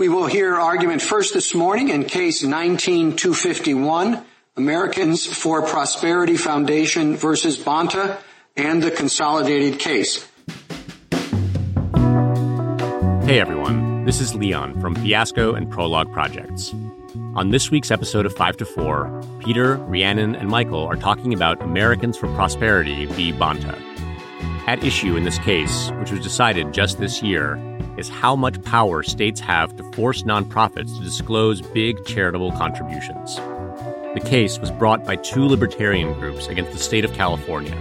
We 0.00 0.08
will 0.08 0.24
hear 0.24 0.54
argument 0.58 1.02
first 1.02 1.34
this 1.34 1.54
morning 1.54 1.90
in 1.90 2.04
case 2.06 2.42
19251, 2.42 4.24
Americans 4.56 5.26
for 5.26 5.60
Prosperity 5.60 6.38
Foundation 6.38 7.16
versus 7.16 7.58
Bonta 7.58 8.16
and 8.56 8.82
the 8.82 8.90
consolidated 8.90 9.78
case. 9.78 10.26
Hey 13.26 13.40
everyone, 13.40 14.06
this 14.06 14.22
is 14.22 14.34
Leon 14.34 14.80
from 14.80 14.94
Fiasco 14.94 15.52
and 15.52 15.70
Prologue 15.70 16.10
Projects. 16.14 16.72
On 17.34 17.50
this 17.50 17.70
week's 17.70 17.90
episode 17.90 18.24
of 18.24 18.34
5 18.34 18.56
to 18.56 18.64
4, 18.64 19.22
Peter, 19.40 19.76
Rhiannon, 19.76 20.34
and 20.34 20.48
Michael 20.48 20.86
are 20.86 20.96
talking 20.96 21.34
about 21.34 21.60
Americans 21.60 22.16
for 22.16 22.26
Prosperity 22.28 23.04
v. 23.04 23.34
Bonta. 23.34 23.78
At 24.66 24.82
issue 24.82 25.16
in 25.16 25.24
this 25.24 25.38
case, 25.40 25.90
which 25.98 26.10
was 26.10 26.22
decided 26.22 26.72
just 26.72 26.98
this 26.98 27.22
year, 27.22 27.58
is 28.00 28.08
how 28.08 28.34
much 28.34 28.60
power 28.62 29.02
states 29.02 29.38
have 29.38 29.76
to 29.76 29.84
force 29.92 30.22
nonprofits 30.22 30.96
to 30.96 31.04
disclose 31.04 31.60
big 31.60 32.04
charitable 32.06 32.50
contributions. 32.52 33.36
The 34.14 34.22
case 34.24 34.58
was 34.58 34.70
brought 34.72 35.04
by 35.04 35.16
two 35.16 35.46
libertarian 35.46 36.14
groups 36.14 36.48
against 36.48 36.72
the 36.72 36.78
state 36.78 37.04
of 37.04 37.12
California. 37.12 37.76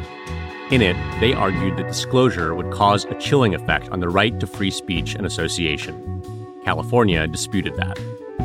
In 0.70 0.84
it, 0.84 0.96
they 1.20 1.34
argued 1.34 1.78
that 1.78 1.88
disclosure 1.88 2.54
would 2.54 2.72
cause 2.72 3.06
a 3.06 3.16
chilling 3.16 3.56
effect 3.56 3.90
on 3.90 4.02
the 4.02 4.10
right 4.10 4.40
to 4.40 4.46
free 4.46 4.70
speech 4.70 5.16
and 5.16 5.26
association. 5.26 6.22
California 6.64 7.26
disputed 7.26 7.76
that. 7.78 7.98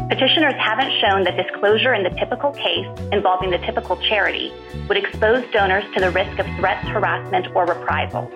Petitioners 0.08 0.54
haven't 0.58 0.92
shown 1.00 1.24
that 1.24 1.36
disclosure 1.36 1.92
in 1.92 2.04
the 2.04 2.10
typical 2.10 2.52
case 2.52 2.86
involving 3.12 3.50
the 3.50 3.58
typical 3.58 3.96
charity 3.96 4.52
would 4.88 4.96
expose 4.96 5.44
donors 5.52 5.84
to 5.94 6.00
the 6.00 6.10
risk 6.12 6.38
of 6.38 6.46
threats, 6.56 6.86
harassment, 6.88 7.48
or 7.54 7.66
reprisal. 7.66 8.30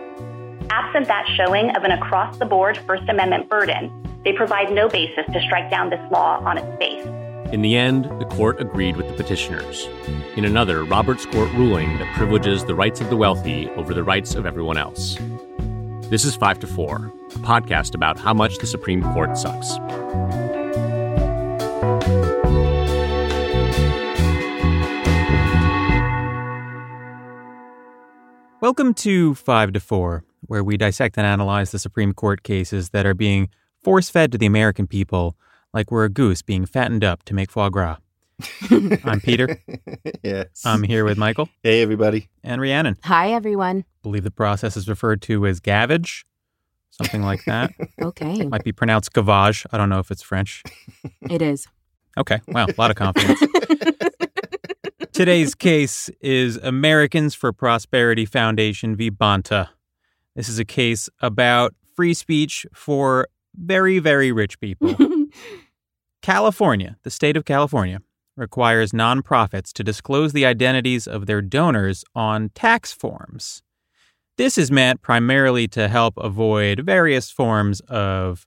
Absent 0.70 1.06
that 1.06 1.26
showing 1.34 1.74
of 1.76 1.84
an 1.84 1.92
across 1.92 2.36
the 2.38 2.44
board 2.44 2.76
First 2.86 3.08
Amendment 3.08 3.48
burden, 3.48 3.90
they 4.22 4.34
provide 4.34 4.70
no 4.70 4.86
basis 4.86 5.24
to 5.32 5.40
strike 5.40 5.70
down 5.70 5.88
this 5.88 6.00
law 6.10 6.40
on 6.44 6.58
its 6.58 6.78
face. 6.78 7.06
In 7.54 7.62
the 7.62 7.74
end, 7.74 8.04
the 8.20 8.26
court 8.26 8.60
agreed 8.60 8.96
with 8.96 9.08
the 9.08 9.14
petitioners. 9.14 9.88
In 10.36 10.44
another, 10.44 10.84
Roberts 10.84 11.24
Court 11.24 11.50
ruling 11.52 11.96
that 11.98 12.14
privileges 12.14 12.66
the 12.66 12.74
rights 12.74 13.00
of 13.00 13.08
the 13.08 13.16
wealthy 13.16 13.70
over 13.70 13.94
the 13.94 14.04
rights 14.04 14.34
of 14.34 14.44
everyone 14.44 14.76
else. 14.76 15.16
This 16.10 16.26
is 16.26 16.36
5 16.36 16.58
to 16.60 16.66
4, 16.66 16.96
a 16.96 17.38
podcast 17.38 17.94
about 17.94 18.18
how 18.18 18.34
much 18.34 18.58
the 18.58 18.66
Supreme 18.66 19.02
Court 19.02 19.38
sucks. 19.38 19.78
Welcome 28.60 28.92
to 28.94 29.34
5 29.34 29.72
to 29.72 29.80
4, 29.80 30.24
where 30.48 30.64
we 30.64 30.76
dissect 30.76 31.16
and 31.16 31.26
analyze 31.26 31.70
the 31.70 31.78
Supreme 31.78 32.12
Court 32.12 32.42
cases 32.42 32.90
that 32.90 33.06
are 33.06 33.14
being 33.14 33.48
force 33.82 34.10
fed 34.10 34.32
to 34.32 34.38
the 34.38 34.46
American 34.46 34.86
people 34.86 35.36
like 35.72 35.90
we're 35.90 36.04
a 36.04 36.08
goose 36.08 36.42
being 36.42 36.66
fattened 36.66 37.04
up 37.04 37.22
to 37.24 37.34
make 37.34 37.50
foie 37.50 37.68
gras. 37.68 37.98
I'm 39.04 39.20
Peter. 39.20 39.60
yes. 40.22 40.62
I'm 40.64 40.82
here 40.82 41.04
with 41.04 41.18
Michael. 41.18 41.48
Hey, 41.62 41.82
everybody. 41.82 42.28
And 42.42 42.60
Rhiannon. 42.60 42.96
Hi, 43.04 43.32
everyone. 43.32 43.84
believe 44.02 44.24
the 44.24 44.30
process 44.30 44.76
is 44.76 44.88
referred 44.88 45.20
to 45.22 45.46
as 45.46 45.60
gavage, 45.60 46.24
something 46.90 47.22
like 47.22 47.44
that. 47.44 47.70
Okay. 48.00 48.46
Might 48.46 48.62
be 48.64 48.72
pronounced 48.72 49.12
gavage. 49.12 49.66
I 49.72 49.76
don't 49.76 49.88
know 49.88 49.98
if 49.98 50.10
it's 50.10 50.22
French. 50.22 50.62
it 51.28 51.42
is. 51.42 51.66
Okay. 52.16 52.40
Wow. 52.48 52.66
A 52.66 52.74
lot 52.80 52.90
of 52.90 52.96
confidence. 52.96 53.40
Today's 55.12 55.54
case 55.56 56.08
is 56.20 56.56
Americans 56.58 57.34
for 57.34 57.52
Prosperity 57.52 58.24
Foundation 58.24 58.94
v. 58.94 59.10
Bonta. 59.10 59.68
This 60.38 60.48
is 60.48 60.60
a 60.60 60.64
case 60.64 61.08
about 61.20 61.74
free 61.96 62.14
speech 62.14 62.64
for 62.72 63.26
very, 63.56 63.98
very 63.98 64.30
rich 64.30 64.60
people. 64.60 64.94
California, 66.22 66.96
the 67.02 67.10
state 67.10 67.36
of 67.36 67.44
California, 67.44 68.02
requires 68.36 68.92
nonprofits 68.92 69.72
to 69.72 69.82
disclose 69.82 70.32
the 70.32 70.46
identities 70.46 71.08
of 71.08 71.26
their 71.26 71.42
donors 71.42 72.04
on 72.14 72.50
tax 72.50 72.92
forms. 72.92 73.64
This 74.36 74.56
is 74.56 74.70
meant 74.70 75.02
primarily 75.02 75.66
to 75.66 75.88
help 75.88 76.14
avoid 76.18 76.86
various 76.86 77.32
forms 77.32 77.80
of 77.88 78.46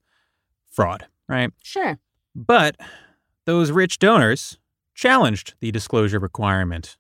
fraud, 0.70 1.08
right? 1.28 1.52
Sure. 1.62 2.00
But 2.34 2.78
those 3.46 3.70
rich 3.70 4.00
donors 4.00 4.58
challenged 4.96 5.56
the 5.60 5.74
disclosure 5.74 6.20
requirement, 6.20 6.96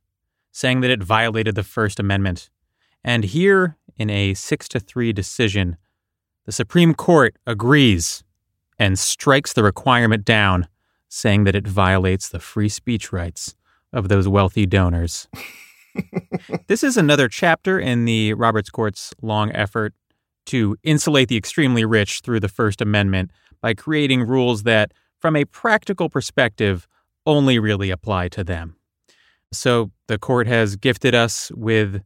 saying 0.52 0.82
that 0.82 0.92
it 0.92 1.02
violated 1.02 1.56
the 1.56 1.64
First 1.64 1.98
Amendment. 1.98 2.50
And 3.04 3.24
here, 3.24 3.78
in 3.98 4.10
a 4.10 4.34
6 4.34 4.68
to 4.70 4.80
3 4.80 5.14
decision, 5.14 5.78
the 6.46 6.52
Supreme 6.52 6.94
Court 6.94 7.36
agrees 7.46 8.24
and 8.80 8.98
strikes 8.98 9.54
the 9.54 9.64
requirement 9.64 10.26
down, 10.26 10.68
saying 11.08 11.44
that 11.44 11.56
it 11.56 11.68
violates 11.68 12.30
the 12.30 12.40
free 12.40 12.70
speech 12.70 13.12
rights 13.12 13.56
of 13.94 14.08
those 14.10 14.28
wealthy 14.28 14.66
donors. 14.66 15.28
this 16.68 16.84
is 16.84 16.98
another 16.98 17.28
chapter 17.28 17.80
in 17.80 18.06
the 18.06 18.34
Roberts 18.34 18.70
Court's 18.70 19.14
long 19.22 19.52
effort 19.52 19.94
to 20.48 20.76
insulate 20.84 21.30
the 21.30 21.38
extremely 21.38 21.86
rich 21.86 22.22
through 22.22 22.40
the 22.40 22.48
First 22.48 22.82
Amendment 22.82 23.32
by 23.62 23.74
creating 23.74 24.24
rules 24.24 24.64
that, 24.64 24.92
from 25.20 25.36
a 25.36 25.46
practical 25.46 26.10
perspective, 26.10 26.88
only 27.26 27.60
really 27.60 27.92
apply 27.92 28.30
to 28.30 28.44
them. 28.44 28.76
So 29.54 29.92
the 30.08 30.18
court 30.18 30.48
has 30.48 30.76
gifted 30.76 31.14
us 31.14 31.52
with 31.52 32.02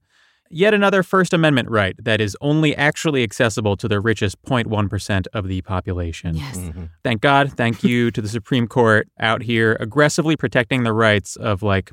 yet 0.50 0.74
another 0.74 1.04
First 1.04 1.34
Amendment 1.34 1.70
right 1.70 1.96
that 2.04 2.22
is 2.22 2.38
only 2.42 2.76
actually 2.76 3.24
accessible 3.24 3.76
to 3.78 3.88
the 3.88 4.00
richest 4.00 4.42
0.1% 4.44 5.28
of 5.34 5.48
the 5.48 5.62
population. 5.62 6.36
Yes. 6.36 6.58
Mm-hmm. 6.58 6.86
Thank 7.04 7.22
God. 7.22 7.54
Thank 7.54 7.84
you 7.84 8.12
to 8.12 8.22
the 8.22 8.30
Supreme 8.30 8.68
Court 8.68 9.08
out 9.20 9.42
here 9.42 9.78
aggressively 9.80 10.36
protecting 10.36 10.84
the 10.84 10.94
rights 10.94 11.36
of 11.36 11.64
like 11.64 11.92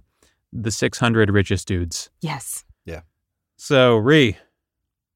the 0.53 0.71
600 0.71 1.31
richest 1.31 1.67
dudes. 1.67 2.11
Yes. 2.21 2.65
Yeah. 2.85 3.01
So, 3.57 3.97
Ree, 3.97 4.37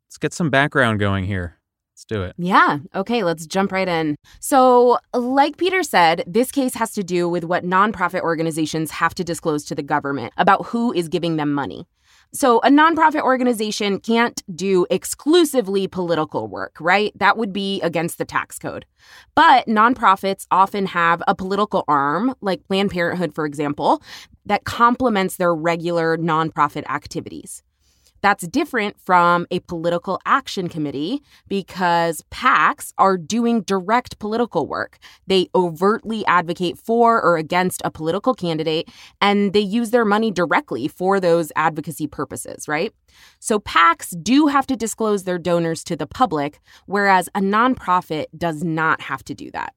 let's 0.07 0.19
get 0.19 0.33
some 0.33 0.51
background 0.51 1.01
going 1.01 1.25
here. 1.25 1.57
Let's 1.97 2.05
do 2.05 2.23
it. 2.23 2.35
Yeah. 2.37 2.79
Okay, 2.95 3.23
let's 3.23 3.47
jump 3.47 3.73
right 3.73 3.89
in. 3.89 4.17
So, 4.39 4.99
like 5.15 5.57
Peter 5.57 5.83
said, 5.83 6.25
this 6.27 6.51
case 6.51 6.75
has 6.75 6.93
to 6.93 7.03
do 7.03 7.27
with 7.27 7.45
what 7.45 7.65
nonprofit 7.65 8.21
organizations 8.21 8.91
have 8.91 9.15
to 9.15 9.25
disclose 9.25 9.65
to 9.65 9.75
the 9.75 9.83
government 9.83 10.35
about 10.37 10.67
who 10.67 10.93
is 10.93 11.09
giving 11.09 11.37
them 11.37 11.55
money. 11.55 11.87
So, 12.33 12.59
a 12.61 12.69
nonprofit 12.69 13.23
organization 13.23 13.99
can't 13.99 14.43
do 14.55 14.87
exclusively 14.91 15.89
political 15.89 16.49
work, 16.49 16.77
right? 16.81 17.13
That 17.19 17.39
would 17.39 17.53
be 17.53 17.81
against 17.81 18.19
the 18.19 18.25
tax 18.25 18.59
code. 18.59 18.85
But 19.35 19.67
nonprofits 19.67 20.47
often 20.51 20.87
have 20.87 21.23
a 21.27 21.35
political 21.35 21.85
arm, 21.89 22.35
like 22.41 22.67
Planned 22.69 22.91
Parenthood, 22.91 23.35
for 23.35 23.47
example, 23.47 24.03
that 24.45 24.65
complements 24.65 25.37
their 25.37 25.55
regular 25.55 26.19
nonprofit 26.19 26.85
activities. 26.91 27.63
That's 28.27 28.49
different 28.49 29.01
from 29.01 29.47
a 29.53 29.61
political 29.61 30.19
action 30.27 30.69
committee 30.69 31.23
because 31.47 32.25
PACs 32.33 32.93
are 32.99 33.17
doing 33.17 33.61
direct 33.61 34.19
political 34.19 34.67
work. 34.67 34.99
They 35.29 35.49
overtly 35.55 36.27
advocate 36.27 36.77
for 36.77 37.23
or 37.23 37.37
against 37.37 37.83
a 37.85 37.91
political 37.93 38.35
candidate 38.35 38.89
and 39.21 39.53
they 39.53 39.61
use 39.61 39.93
their 39.93 40.05
money 40.05 40.33
directly 40.33 40.89
for 40.89 41.21
those 41.21 41.53
advocacy 41.55 42.09
purposes, 42.09 42.67
right? 42.67 42.93
So 43.39 43.61
PACs 43.61 44.21
do 44.21 44.49
have 44.49 44.67
to 44.67 44.75
disclose 44.75 45.23
their 45.23 45.39
donors 45.39 45.85
to 45.85 45.95
the 45.95 46.09
public, 46.09 46.59
whereas 46.87 47.29
a 47.33 47.41
nonprofit 47.41 48.25
does 48.37 48.65
not 48.65 49.03
have 49.03 49.23
to 49.27 49.35
do 49.35 49.53
that. 49.53 49.73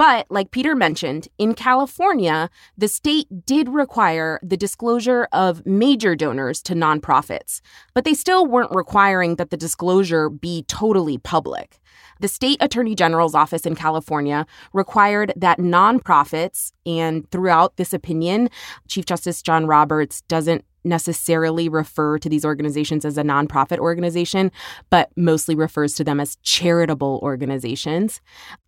But, 0.00 0.28
like 0.30 0.50
Peter 0.50 0.74
mentioned, 0.74 1.28
in 1.36 1.52
California, 1.52 2.48
the 2.78 2.88
state 2.88 3.26
did 3.44 3.68
require 3.68 4.40
the 4.42 4.56
disclosure 4.56 5.28
of 5.30 5.66
major 5.66 6.16
donors 6.16 6.62
to 6.62 6.74
nonprofits, 6.74 7.60
but 7.92 8.04
they 8.06 8.14
still 8.14 8.46
weren't 8.46 8.74
requiring 8.74 9.36
that 9.36 9.50
the 9.50 9.58
disclosure 9.58 10.30
be 10.30 10.62
totally 10.62 11.18
public. 11.18 11.82
The 12.18 12.28
state 12.28 12.56
attorney 12.62 12.94
general's 12.94 13.34
office 13.34 13.66
in 13.66 13.74
California 13.74 14.46
required 14.72 15.34
that 15.36 15.58
nonprofits, 15.58 16.72
and 16.86 17.30
throughout 17.30 17.76
this 17.76 17.92
opinion, 17.92 18.48
Chief 18.88 19.04
Justice 19.04 19.42
John 19.42 19.66
Roberts 19.66 20.22
doesn't 20.22 20.64
necessarily 20.84 21.68
refer 21.68 22.18
to 22.18 22.28
these 22.28 22.44
organizations 22.44 23.04
as 23.04 23.18
a 23.18 23.22
nonprofit 23.22 23.78
organization, 23.78 24.50
but 24.90 25.10
mostly 25.16 25.54
refers 25.54 25.94
to 25.94 26.04
them 26.04 26.20
as 26.20 26.36
charitable 26.42 27.20
organizations. 27.22 28.20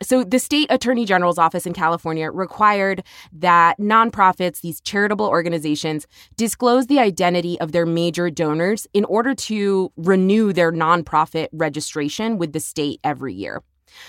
So 0.02 0.24
the 0.24 0.38
state 0.38 0.66
attorney 0.70 1.04
general's 1.04 1.38
office 1.38 1.66
in 1.66 1.72
California 1.72 2.30
required 2.30 3.02
that 3.32 3.78
nonprofits, 3.78 4.60
these 4.60 4.80
charitable 4.80 5.26
organizations, 5.26 6.06
disclose 6.36 6.86
the 6.86 6.98
identity 6.98 7.58
of 7.60 7.72
their 7.72 7.86
major 7.86 8.30
donors 8.30 8.86
in 8.92 9.04
order 9.06 9.34
to 9.34 9.92
renew 9.96 10.52
their 10.52 10.72
nonprofit 10.72 11.48
registration 11.52 12.38
with 12.38 12.52
the 12.52 12.60
state 12.60 13.00
every 13.04 13.34
year. 13.34 13.62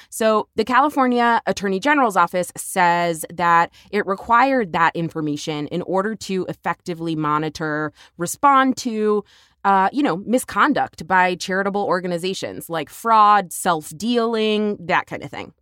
So, 0.10 0.48
the 0.56 0.66
California 0.66 1.42
Attorney 1.46 1.80
General's 1.80 2.18
office 2.18 2.52
says 2.56 3.26
that 3.34 3.72
it 3.92 4.06
required 4.06 4.74
that 4.74 4.96
information 4.96 5.68
in 5.68 5.82
order 5.84 6.16
to 6.16 6.46
effectively 6.50 7.16
monitor, 7.16 7.94
respond 8.18 8.78
to, 8.78 9.24
uh, 9.64 9.90
you 9.92 10.04
know, 10.04 10.18
misconduct 10.18 11.08
by 11.08 11.36
charitable 11.36 11.84
organizations 11.84 12.70
like 12.70 12.90
fraud, 12.90 13.54
self 13.54 13.96
dealing, 13.98 14.78
that 14.80 15.08
kind 15.08 15.24
of 15.24 15.30
thing. 15.30 15.54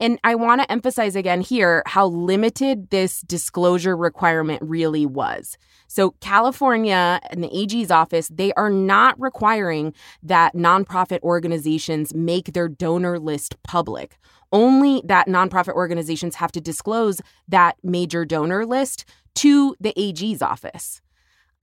And 0.00 0.18
I 0.22 0.36
want 0.36 0.60
to 0.60 0.70
emphasize 0.70 1.16
again 1.16 1.40
here 1.40 1.82
how 1.86 2.06
limited 2.06 2.90
this 2.90 3.20
disclosure 3.22 3.96
requirement 3.96 4.62
really 4.62 5.06
was. 5.06 5.58
So, 5.88 6.12
California 6.20 7.20
and 7.30 7.42
the 7.42 7.56
AG's 7.56 7.90
office, 7.90 8.28
they 8.28 8.52
are 8.52 8.70
not 8.70 9.18
requiring 9.18 9.94
that 10.22 10.54
nonprofit 10.54 11.20
organizations 11.22 12.14
make 12.14 12.52
their 12.52 12.68
donor 12.68 13.18
list 13.18 13.60
public. 13.64 14.18
Only 14.52 15.02
that 15.04 15.26
nonprofit 15.26 15.74
organizations 15.74 16.36
have 16.36 16.52
to 16.52 16.60
disclose 16.60 17.20
that 17.48 17.76
major 17.82 18.24
donor 18.24 18.64
list 18.64 19.04
to 19.36 19.74
the 19.80 19.98
AG's 19.98 20.42
office. 20.42 21.00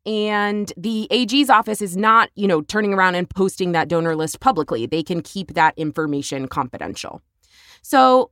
And 0.06 0.72
the 0.78 1.08
AG's 1.10 1.50
office 1.50 1.82
is 1.82 1.98
not, 1.98 2.30
you 2.36 2.48
know, 2.48 2.62
turning 2.62 2.94
around 2.94 3.16
and 3.16 3.28
posting 3.30 3.72
that 3.72 3.88
donor 3.88 4.16
list 4.16 4.40
publicly. 4.40 4.86
They 4.86 5.02
can 5.02 5.22
keep 5.22 5.54
that 5.54 5.74
information 5.78 6.48
confidential. 6.48 7.22
So 7.86 8.32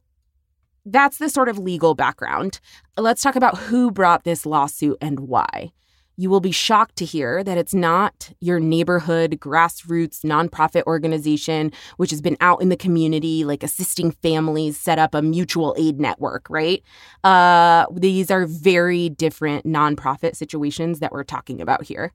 that's 0.83 1.19
the 1.19 1.29
sort 1.29 1.47
of 1.47 1.59
legal 1.59 1.93
background. 1.93 2.59
Let's 2.97 3.21
talk 3.21 3.35
about 3.35 3.55
who 3.55 3.91
brought 3.91 4.23
this 4.23 4.47
lawsuit 4.47 4.97
and 4.99 5.19
why. 5.19 5.73
You 6.15 6.31
will 6.31 6.39
be 6.39 6.51
shocked 6.51 6.95
to 6.97 7.05
hear 7.05 7.43
that 7.43 7.57
it's 7.57 7.73
not 7.73 8.31
your 8.39 8.59
neighborhood 8.59 9.39
grassroots 9.39 10.21
nonprofit 10.23 10.83
organization, 10.87 11.71
which 11.97 12.09
has 12.09 12.19
been 12.19 12.37
out 12.41 12.63
in 12.63 12.69
the 12.69 12.77
community, 12.77 13.45
like 13.45 13.61
assisting 13.61 14.09
families 14.09 14.75
set 14.75 14.97
up 14.97 15.13
a 15.13 15.21
mutual 15.21 15.75
aid 15.77 15.99
network, 15.99 16.47
right? 16.49 16.83
Uh, 17.23 17.85
these 17.93 18.31
are 18.31 18.47
very 18.47 19.09
different 19.09 19.67
nonprofit 19.67 20.35
situations 20.35 20.99
that 20.99 21.11
we're 21.11 21.23
talking 21.23 21.61
about 21.61 21.83
here. 21.83 22.11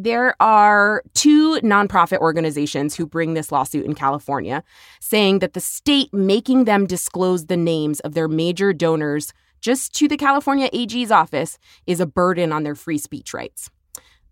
There 0.00 0.40
are 0.40 1.02
two 1.14 1.58
nonprofit 1.62 2.18
organizations 2.18 2.94
who 2.94 3.04
bring 3.04 3.34
this 3.34 3.50
lawsuit 3.50 3.84
in 3.84 3.96
California, 3.96 4.62
saying 5.00 5.40
that 5.40 5.54
the 5.54 5.60
state 5.60 6.14
making 6.14 6.66
them 6.66 6.86
disclose 6.86 7.46
the 7.46 7.56
names 7.56 7.98
of 8.00 8.14
their 8.14 8.28
major 8.28 8.72
donors 8.72 9.32
just 9.60 9.92
to 9.94 10.06
the 10.06 10.16
California 10.16 10.70
AG's 10.72 11.10
office 11.10 11.58
is 11.88 11.98
a 11.98 12.06
burden 12.06 12.52
on 12.52 12.62
their 12.62 12.76
free 12.76 12.98
speech 12.98 13.34
rights. 13.34 13.70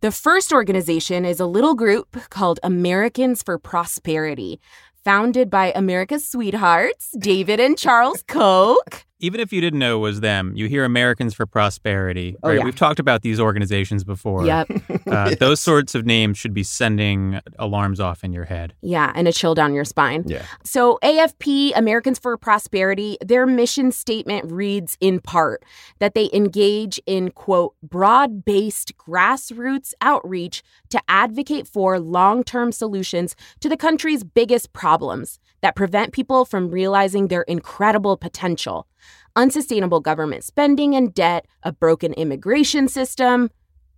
The 0.03 0.13
first 0.13 0.53
organization 0.53 1.25
is 1.25 1.41
a 1.41 1.47
little 1.47 1.75
group 1.75 2.17
called 2.31 2.61
Americans 2.63 3.43
for 3.43 3.59
Prosperity, 3.59 4.61
founded 5.05 5.51
by 5.51 5.73
America's 5.75 6.29
sweethearts, 6.29 7.11
David 7.19 7.59
and 7.59 7.77
Charles 7.77 8.23
Koch 8.29 9.06
even 9.19 9.41
if 9.41 9.53
you 9.53 9.61
didn't 9.61 9.79
know 9.79 9.97
it 9.97 10.01
was 10.01 10.21
them, 10.21 10.53
you 10.55 10.69
hear 10.69 10.85
Americans 10.85 11.33
for 11.33 11.47
Prosperity. 11.47 12.37
Oh, 12.43 12.49
right? 12.49 12.59
yeah. 12.59 12.65
We've 12.65 12.77
talked 12.77 13.01
about 13.01 13.23
these 13.23 13.41
organizations 13.41 14.05
before. 14.05 14.45
Yep. 14.45 14.69
Uh, 15.07 15.37
Those 15.41 15.61
sorts 15.61 15.95
of 15.95 16.05
names 16.05 16.37
should 16.37 16.53
be 16.53 16.65
sending 16.65 17.41
alarms 17.61 18.01
off 18.01 18.25
in 18.25 18.33
your 18.33 18.45
head. 18.45 18.75
Yeah, 18.81 19.13
and 19.15 19.29
a 19.29 19.33
chill 19.33 19.55
down 19.55 19.73
your 19.73 19.85
spine. 19.85 20.25
Yeah. 20.27 20.45
So, 20.65 20.99
AFP, 21.01 21.73
Americans 21.77 22.19
for 22.19 22.37
Prosperity, 22.37 23.17
their 23.25 23.47
mission 23.47 23.93
statement 23.93 24.51
reads 24.51 24.97
in 25.01 25.21
part 25.21 25.63
that 26.01 26.15
they 26.15 26.29
engage 26.33 27.01
in, 27.07 27.31
quote, 27.31 27.75
broad 27.85 28.45
based 28.45 28.97
grassroots 28.99 29.95
outreach 30.01 30.65
to 30.91 31.01
advocate 31.09 31.69
for 31.69 32.01
long 32.01 32.43
term 32.43 32.73
solutions 32.73 33.37
to 33.61 33.69
the 33.69 33.77
country's 33.77 34.25
biggest 34.25 34.73
problems 34.73 35.39
that 35.61 35.77
prevent 35.77 36.13
people 36.13 36.45
from 36.45 36.69
realizing 36.69 37.29
their 37.29 37.43
incredible 37.43 38.17
potential 38.17 38.89
unsustainable 39.37 40.01
government 40.01 40.45
spending 40.45 40.95
and 40.95 41.15
debt, 41.15 41.47
a 41.63 41.73
broken 41.73 42.13
immigration 42.15 42.89
system, 42.89 43.51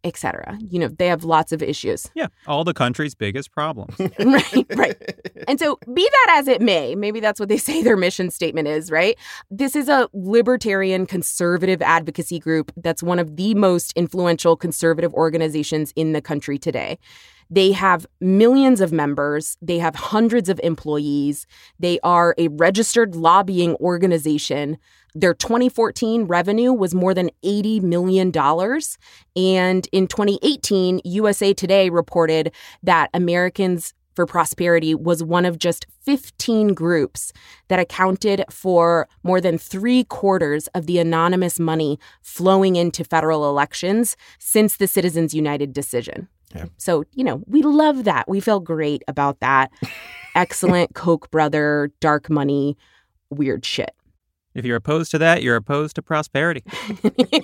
etc. 0.04 0.58
You 0.60 0.78
know, 0.78 0.88
they 0.88 1.06
have 1.06 1.24
lots 1.24 1.52
of 1.52 1.62
issues. 1.62 2.06
Yeah, 2.14 2.28
all 2.46 2.64
the 2.64 2.74
country's 2.74 3.14
biggest 3.14 3.52
problems. 3.52 3.94
right, 4.18 4.66
right. 4.74 4.96
And 5.46 5.58
so, 5.58 5.78
be 5.92 6.08
that 6.10 6.36
as 6.38 6.48
it 6.48 6.60
may, 6.60 6.94
maybe 6.94 7.20
that's 7.20 7.40
what 7.40 7.48
they 7.48 7.56
say 7.58 7.82
their 7.82 7.96
mission 7.96 8.30
statement 8.30 8.68
is, 8.68 8.90
right? 8.90 9.16
This 9.50 9.76
is 9.76 9.88
a 9.88 10.08
libertarian 10.12 11.06
conservative 11.06 11.82
advocacy 11.82 12.38
group 12.38 12.72
that's 12.76 13.02
one 13.02 13.18
of 13.18 13.36
the 13.36 13.54
most 13.54 13.92
influential 13.94 14.56
conservative 14.56 15.12
organizations 15.14 15.92
in 15.96 16.12
the 16.12 16.20
country 16.20 16.58
today. 16.58 16.98
They 17.50 17.72
have 17.72 18.06
millions 18.20 18.80
of 18.80 18.92
members. 18.92 19.56
They 19.62 19.78
have 19.78 19.94
hundreds 19.94 20.48
of 20.48 20.60
employees. 20.62 21.46
They 21.78 21.98
are 22.02 22.34
a 22.36 22.48
registered 22.48 23.16
lobbying 23.16 23.74
organization. 23.76 24.76
Their 25.14 25.34
2014 25.34 26.24
revenue 26.24 26.72
was 26.72 26.94
more 26.94 27.14
than 27.14 27.30
$80 27.44 27.82
million. 27.82 28.28
And 29.36 29.88
in 29.92 30.06
2018, 30.06 31.00
USA 31.04 31.52
Today 31.52 31.90
reported 31.90 32.52
that 32.82 33.10
Americans 33.14 33.94
for 34.18 34.26
Prosperity 34.26 34.96
was 34.96 35.22
one 35.22 35.44
of 35.44 35.60
just 35.60 35.86
15 36.00 36.74
groups 36.74 37.32
that 37.68 37.78
accounted 37.78 38.44
for 38.50 39.06
more 39.22 39.40
than 39.40 39.58
three 39.58 40.02
quarters 40.02 40.66
of 40.74 40.86
the 40.86 40.98
anonymous 40.98 41.60
money 41.60 42.00
flowing 42.20 42.74
into 42.74 43.04
federal 43.04 43.48
elections 43.48 44.16
since 44.40 44.76
the 44.76 44.88
Citizens 44.88 45.34
United 45.34 45.72
decision. 45.72 46.26
Yeah. 46.52 46.64
So, 46.78 47.04
you 47.12 47.22
know, 47.22 47.44
we 47.46 47.62
love 47.62 48.02
that. 48.04 48.28
We 48.28 48.40
feel 48.40 48.58
great 48.58 49.04
about 49.06 49.38
that. 49.38 49.70
Excellent 50.34 50.94
Koch 50.94 51.30
brother, 51.30 51.92
dark 52.00 52.28
money, 52.28 52.76
weird 53.30 53.64
shit. 53.64 53.94
If 54.58 54.64
you're 54.64 54.76
opposed 54.76 55.10
to 55.12 55.18
that, 55.18 55.42
you're 55.42 55.56
opposed 55.56 55.94
to 55.96 56.02
prosperity. 56.02 56.62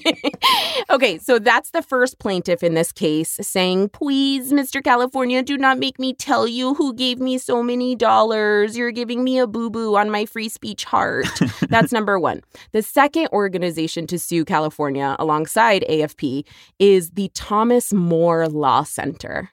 okay, 0.91 1.19
so 1.19 1.39
that's 1.39 1.71
the 1.71 1.83
first 1.83 2.19
plaintiff 2.19 2.63
in 2.63 2.75
this 2.75 2.93
case 2.93 3.39
saying, 3.41 3.91
Please, 3.91 4.53
Mr. 4.53 4.83
California, 4.83 5.43
do 5.43 5.57
not 5.57 5.79
make 5.79 5.99
me 5.99 6.13
tell 6.13 6.47
you 6.47 6.75
who 6.75 6.93
gave 6.95 7.21
me 7.21 7.39
so 7.39 7.63
many 7.63 7.95
dollars. 7.95 8.77
You're 8.77 8.91
giving 8.91 9.23
me 9.23 9.39
a 9.39 9.47
boo 9.47 9.71
boo 9.71 9.97
on 9.97 10.11
my 10.11 10.27
free 10.27 10.49
speech 10.49 10.85
heart. 10.85 11.27
that's 11.69 11.93
number 11.93 12.19
one. 12.19 12.43
The 12.73 12.83
second 12.83 13.29
organization 13.33 14.07
to 14.09 14.19
sue 14.19 14.45
California 14.45 15.17
alongside 15.19 15.85
AFP 15.89 16.45
is 16.79 17.11
the 17.11 17.31
Thomas 17.35 17.93
More 17.93 18.49
Law 18.49 18.83
Center. 18.83 19.51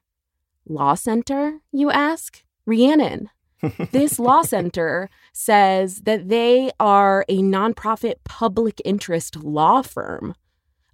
Law 0.68 0.96
Center, 0.96 1.60
you 1.72 1.92
ask? 1.92 2.44
Rhiannon. 2.66 3.30
this 3.92 4.18
law 4.20 4.42
center 4.42 5.10
says 5.34 6.02
that 6.02 6.30
they 6.30 6.72
are 6.80 7.26
a 7.30 7.40
nonprofit 7.40 8.16
public 8.24 8.82
interest 8.86 9.38
law 9.38 9.82
firm. 9.82 10.36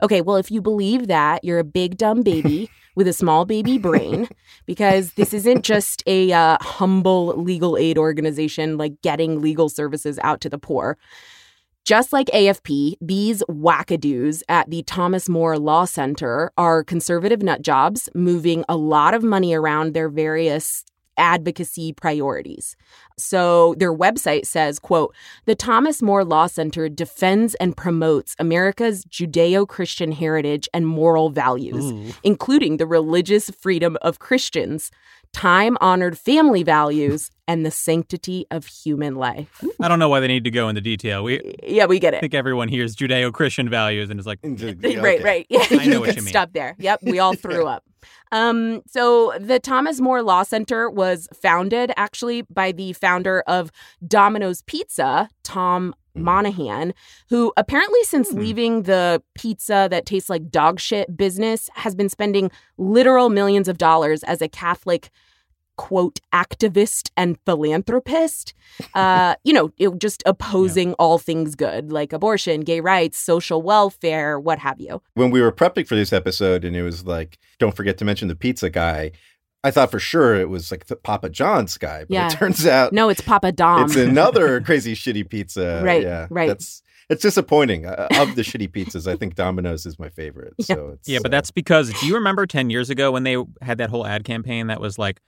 Okay, 0.02 0.22
well, 0.22 0.38
if 0.38 0.52
you 0.52 0.62
believe 0.62 1.08
that, 1.08 1.44
you're 1.44 1.58
a 1.58 1.64
big 1.64 1.98
dumb 1.98 2.22
baby 2.22 2.70
with 2.96 3.08
a 3.08 3.14
small 3.14 3.46
baby 3.46 3.78
brain 3.78 4.30
because 4.66 5.14
this 5.14 5.34
isn't 5.34 5.64
just 5.64 6.04
a 6.06 6.32
uh, 6.32 6.58
humble 6.62 7.36
legal 7.42 7.78
aid 7.78 7.98
organization 7.98 8.78
like 8.78 9.02
getting 9.02 9.42
legal 9.42 9.70
services 9.70 10.20
out 10.24 10.42
to 10.42 10.50
the 10.50 10.60
poor. 10.60 10.98
Just 11.84 12.12
like 12.12 12.28
AFP, 12.28 12.96
these 13.00 13.44
wackadoos 13.50 14.44
at 14.50 14.70
the 14.70 14.84
Thomas 14.84 15.30
More 15.30 15.58
Law 15.58 15.86
Center 15.86 16.52
are 16.58 16.84
conservative 16.84 17.42
nut 17.42 17.62
jobs 17.62 18.10
moving 18.14 18.66
a 18.68 18.76
lot 18.76 19.14
of 19.14 19.24
money 19.24 19.54
around 19.54 19.94
their 19.94 20.10
various 20.10 20.84
advocacy 21.18 21.94
priorities. 21.94 22.76
So 23.18 23.76
their 23.78 23.94
website 23.94 24.46
says, 24.46 24.80
quote, 24.80 25.16
"The 25.46 25.56
Thomas 25.56 26.02
More 26.02 26.24
Law 26.24 26.48
Center 26.48 26.90
defends 26.90 27.56
and 27.56 27.76
promotes 27.76 28.36
America's 28.40 29.04
Judeo-Christian 29.06 30.12
heritage 30.12 30.70
and 30.74 30.88
moral 30.88 31.30
values, 31.30 32.14
including 32.24 32.78
the 32.78 32.86
religious 32.86 33.50
freedom 33.50 33.98
of 34.02 34.20
Christians, 34.20 34.92
time-honored 35.34 36.18
family 36.18 36.64
values, 36.64 37.32
and 37.48 37.66
the 37.66 37.72
sanctity 37.72 38.46
of 38.52 38.66
human 38.66 39.16
life." 39.16 39.64
I 39.82 39.88
don't 39.88 40.00
know 40.00 40.10
why 40.10 40.20
they 40.20 40.28
need 40.28 40.44
to 40.44 40.52
go 40.52 40.70
into 40.70 40.82
detail. 40.82 41.24
We 41.24 41.56
Yeah, 41.64 41.86
we 41.86 42.00
get 42.00 42.14
it. 42.14 42.18
I 42.18 42.20
think 42.22 42.34
everyone 42.34 42.68
hears 42.68 42.96
Judeo-Christian 42.96 43.70
values 43.70 44.10
and 44.10 44.20
is 44.20 44.26
like, 44.28 44.40
Right, 44.44 45.24
right. 45.24 45.46
Yeah, 45.50 45.66
I 45.72 45.86
know 45.86 46.00
what 46.00 46.10
can 46.10 46.18
you 46.18 46.22
mean. 46.24 46.32
Stop 46.32 46.54
there. 46.54 46.76
Yep, 46.80 47.00
we 47.04 47.20
all 47.20 47.34
threw 47.44 47.66
up. 47.66 47.84
Um, 48.32 48.82
so 48.88 49.34
the 49.40 49.60
Thomas 49.60 50.00
More 50.02 50.22
Law 50.22 50.44
Center 50.44 50.90
was 50.90 51.28
founded 51.34 51.92
actually 51.98 52.42
by 52.44 52.72
the 52.72 52.94
founder 52.94 53.42
of 53.48 53.72
Domino's 54.06 54.62
Pizza, 54.64 55.30
Tom 55.44 55.94
Monaghan, 56.14 56.94
who 57.30 57.54
apparently 57.58 58.04
since 58.04 58.32
Hmm. 58.32 58.40
leaving 58.40 58.84
the 58.84 59.22
pizza 59.36 59.88
that 59.92 60.06
tastes 60.06 60.30
like 60.30 60.50
dog 60.50 60.80
shit 60.80 61.16
business 61.16 61.70
has 61.76 61.96
been 61.96 62.10
spending 62.10 62.50
literal 62.78 63.30
millions 63.30 63.68
of 63.68 63.78
dollars 63.78 64.24
as 64.24 64.42
a 64.42 64.48
Catholic 64.50 65.10
quote 65.78 66.20
activist 66.34 67.10
and 67.16 67.38
philanthropist 67.46 68.54
uh 68.96 69.36
you 69.44 69.54
know 69.54 69.72
it, 69.78 69.98
just 70.00 70.22
opposing 70.26 70.94
all 70.94 71.18
things 71.18 71.56
good 71.56 71.92
like 71.92 72.12
abortion 72.12 72.62
gay 72.62 72.80
rights 72.82 73.18
social 73.18 73.62
welfare 73.62 74.40
what 74.40 74.60
have 74.60 74.80
you 74.82 75.02
when 75.14 75.32
we 75.32 75.42
were 75.42 75.52
prepping 75.52 75.88
for 75.88 75.96
this 75.96 76.12
episode 76.12 76.66
and 76.66 76.76
it 76.76 76.82
was 76.84 77.06
like, 77.06 77.38
don't 77.60 77.76
forget 77.76 77.98
to 78.00 78.06
mention 78.06 78.28
the 78.28 78.36
pizza 78.36 78.70
guy, 78.70 79.12
I 79.64 79.72
thought 79.72 79.92
for 79.92 80.00
sure 80.00 80.36
it 80.36 80.50
was 80.50 80.72
like 80.72 80.86
the 80.88 80.96
Papa 80.96 81.30
John's 81.30 81.78
guy. 81.78 82.00
But 82.02 82.10
Yeah. 82.12 82.28
it 82.28 82.34
turns 82.34 82.66
out 82.66 82.94
no 82.94 83.10
it's 83.10 83.22
papa 83.22 83.52
dom 83.52 83.84
it's 83.86 83.96
another 83.96 84.62
crazy 84.68 84.94
shitty 84.96 85.30
pizza. 85.30 85.82
Right, 85.84 86.04
Yeah. 86.04 86.28
right. 86.30 86.48
That's 86.48 86.82
it's 87.10 87.22
disappointing. 87.22 87.86
Uh, 87.86 88.08
of 88.20 88.36
the 88.36 88.42
shitty 88.42 88.70
pizzas, 88.70 89.08
I 89.10 89.16
think 89.16 89.36
Domino's 89.36 89.86
is 89.86 89.98
my 89.98 90.10
favorite. 90.10 90.54
Yeah. 90.60 90.76
So 90.76 90.90
it's 90.94 91.08
Yeah, 91.08 91.20
but 91.22 91.32
uh, 91.32 91.38
that's 91.38 91.52
because 91.52 91.94
do 92.00 92.06
you 92.08 92.16
remember 92.16 92.46
10 92.46 92.70
years 92.70 92.90
ago 92.90 93.12
when 93.12 93.24
they 93.24 93.38
had 93.62 93.78
that 93.78 93.90
whole 93.90 94.06
ad 94.06 94.24
campaign 94.26 94.68
that 94.68 94.82
was 94.82 94.98
like, 95.00 95.22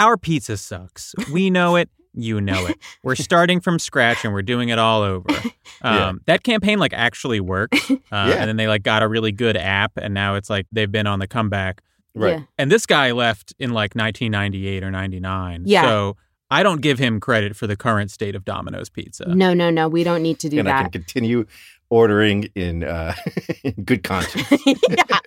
our 0.00 0.16
pizza 0.16 0.56
sucks. 0.56 1.14
We 1.32 1.48
know 1.50 1.76
it. 1.76 1.88
you 2.12 2.40
know 2.40 2.66
it. 2.66 2.76
We're 3.04 3.14
starting 3.14 3.60
from 3.60 3.78
scratch 3.78 4.24
and 4.24 4.34
we're 4.34 4.42
doing 4.42 4.68
it 4.70 4.78
all 4.80 5.02
over. 5.02 5.28
Um, 5.82 5.94
Yeah. 5.96 6.12
That 6.26 6.42
campaign 6.42 6.78
like 6.78 6.92
actually 6.92 7.40
worked, 7.40 7.74
uh, 7.90 7.94
Yeah. 8.12 8.32
and 8.32 8.48
then 8.48 8.56
they 8.56 8.66
like 8.68 8.82
got 8.82 9.02
a 9.02 9.08
really 9.08 9.32
good 9.32 9.56
app, 9.56 9.92
and 9.96 10.12
now 10.12 10.34
it's 10.34 10.50
like 10.50 10.66
they've 10.72 10.90
been 10.92 11.06
on 11.06 11.20
the 11.20 11.26
comeback. 11.26 11.80
Right. 12.14 12.32
Yeah. 12.38 12.42
And 12.58 12.70
this 12.70 12.84
guy 12.84 13.12
left 13.12 13.54
in 13.58 13.70
like 13.70 13.94
1998 13.94 14.82
or 14.82 14.90
99. 14.90 15.62
Yeah. 15.64 15.82
So 15.84 16.16
I 16.50 16.62
don't 16.64 16.82
give 16.82 16.98
him 16.98 17.18
credit 17.20 17.54
for 17.56 17.66
the 17.68 17.76
current 17.76 18.10
state 18.10 18.34
of 18.34 18.44
Domino's 18.44 18.90
Pizza. 18.90 19.32
No, 19.34 19.54
no, 19.54 19.70
no. 19.70 19.88
We 19.88 20.02
don't 20.04 20.22
need 20.22 20.38
to 20.40 20.48
do 20.50 20.56
that. 20.56 20.60
and 20.66 20.68
I 20.68 20.82
can 20.82 20.90
continue 20.90 21.46
ordering 21.90 22.44
in 22.54 22.84
uh 22.84 23.14
in 23.64 23.72
good 23.84 24.02
conscience. 24.02 24.50
yeah. 24.88 25.18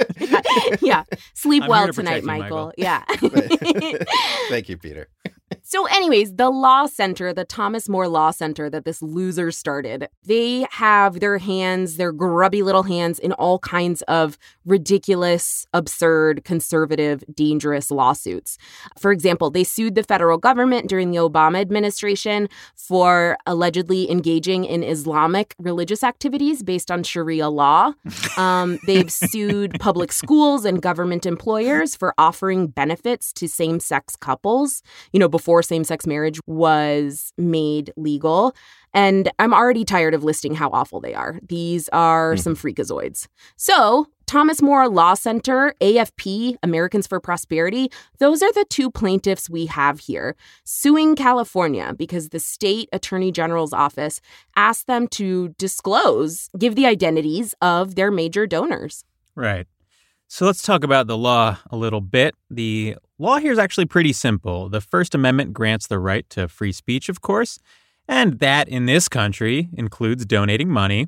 yeah. 0.82 1.03
Sleep 1.34 1.63
I'm 1.63 1.70
well 1.70 1.93
tonight, 1.93 2.24
protect 2.24 2.24
you, 2.24 2.27
Michael. 2.27 2.65
Michael. 2.67 2.74
Yeah. 2.77 3.03
Thank 4.50 4.70
you, 4.70 4.77
Peter. 4.77 5.10
So, 5.65 5.86
anyways, 5.86 6.36
the 6.36 6.50
Law 6.50 6.88
Center, 6.88 7.34
the 7.34 7.46
Thomas 7.46 7.88
More 7.88 8.08
Law 8.08 8.32
Center 8.32 8.70
that 8.70 8.86
this 8.86 9.01
loser 9.01 9.50
started, 9.50 10.10
they 10.25 10.68
have 10.72 11.20
their 11.20 11.38
hands, 11.38 11.96
their 11.96 12.12
grubby 12.12 12.62
little 12.62 12.84
hands, 12.84 13.18
in 13.18 13.32
all 13.32 13.60
kinds 13.60 14.01
of 14.03 14.38
ridiculous, 14.65 15.65
absurd, 15.74 16.44
conservative, 16.44 17.24
dangerous 17.34 17.92
lawsuits. 17.92 18.58
For 19.00 19.12
example, 19.12 19.50
they 19.50 19.63
sued 19.63 19.96
the 19.96 20.03
federal 20.03 20.38
government 20.38 20.89
during 20.89 21.12
the 21.12 21.18
Obama 21.18 21.62
administration 21.62 22.50
for 22.75 23.38
allegedly 23.46 24.12
engaging 24.12 24.65
in 24.65 24.84
Islamic 24.84 25.56
religious 25.58 26.03
activities 26.03 26.62
based 26.62 26.92
on 26.92 27.03
Sharia 27.03 27.50
law. 27.50 27.94
Um, 28.36 28.80
they've 28.88 29.12
sued 29.12 29.80
public 29.80 30.12
schools 30.12 30.65
and 30.65 30.82
government 30.82 31.25
employers 31.25 31.96
for 31.96 32.15
offering 32.18 32.65
benefits 32.65 33.32
to 33.34 33.48
same 33.48 33.80
sex 33.80 34.15
couples, 34.15 34.82
you 35.13 35.20
know, 35.20 35.29
before 35.29 35.63
same 35.63 35.84
sex 35.84 36.05
marriage 36.05 36.39
was 36.48 37.32
made 37.38 37.93
legal. 37.96 38.55
And 38.93 39.32
I'm 39.39 39.53
already 39.53 39.86
tired 39.86 40.13
of 40.13 40.24
listing 40.24 40.53
how 40.53 40.70
awful 40.70 41.00
they 41.00 41.13
are. 41.13 41.39
These 41.48 41.89
are 41.89 42.34
mm-hmm. 42.34 42.41
some 42.41 42.55
freakazoids. 42.55 43.27
So, 43.55 44.08
Thomas 44.25 44.62
More 44.62 44.88
Law 44.88 45.13
Center, 45.13 45.75
AFP, 45.82 46.55
Americans 46.63 47.08
for 47.08 47.20
Prosperity, 47.20 47.91
those 48.20 48.41
are 48.41 48.51
the 48.53 48.65
two 48.70 48.89
plaintiffs 48.89 49.50
we 49.50 49.65
have 49.67 50.00
here 50.00 50.36
suing 50.63 51.15
California 51.15 51.93
because 51.98 52.29
the 52.29 52.39
state 52.39 52.89
attorney 52.93 53.32
general's 53.32 53.74
office 53.74 54.22
asked 54.55 54.88
them 54.88 55.08
to 55.10 55.50
disclose, 55.60 56.50
give 56.58 56.75
the 56.75 56.86
identities 56.86 57.53
of 57.62 57.96
their 57.96 58.12
major 58.12 58.48
donors. 58.48 59.03
Right. 59.36 59.67
So 60.27 60.46
let's 60.46 60.63
talk 60.63 60.84
about 60.84 61.05
the 61.05 61.17
law 61.17 61.58
a 61.70 61.77
little 61.77 62.01
bit. 62.01 62.34
The 62.50 62.96
law 63.17 63.38
here 63.38 63.51
is 63.51 63.60
actually 63.60 63.86
pretty 63.86 64.13
simple. 64.13 64.70
The 64.70 64.82
First 64.82 65.15
Amendment 65.15 65.53
grants 65.53 65.88
the 65.88 66.00
right 66.00 66.29
to 66.32 66.48
free 66.48 66.72
speech, 66.72 67.10
of 67.10 67.22
course, 67.22 67.60
and 68.08 68.39
that 68.39 68.67
in 68.67 68.86
this 68.86 69.08
country 69.08 69.70
includes 69.74 70.25
donating 70.25 70.70
money. 70.70 71.08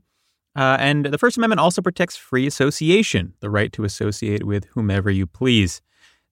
Uh, 0.55 0.77
and 0.79 1.05
the 1.05 1.17
First 1.17 1.37
Amendment 1.37 1.59
also 1.59 1.81
protects 1.81 2.15
free 2.15 2.47
association, 2.47 3.33
the 3.41 3.49
right 3.49 3.73
to 3.73 3.83
associate 3.83 4.45
with 4.45 4.65
whomever 4.73 5.11
you 5.11 5.27
please. 5.27 5.81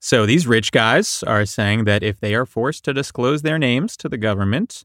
So 0.00 0.26
these 0.26 0.46
rich 0.46 0.72
guys 0.72 1.22
are 1.26 1.46
saying 1.46 1.84
that 1.84 2.02
if 2.02 2.20
they 2.20 2.34
are 2.34 2.46
forced 2.46 2.84
to 2.84 2.94
disclose 2.94 3.42
their 3.42 3.58
names 3.58 3.96
to 3.98 4.08
the 4.08 4.18
government, 4.18 4.84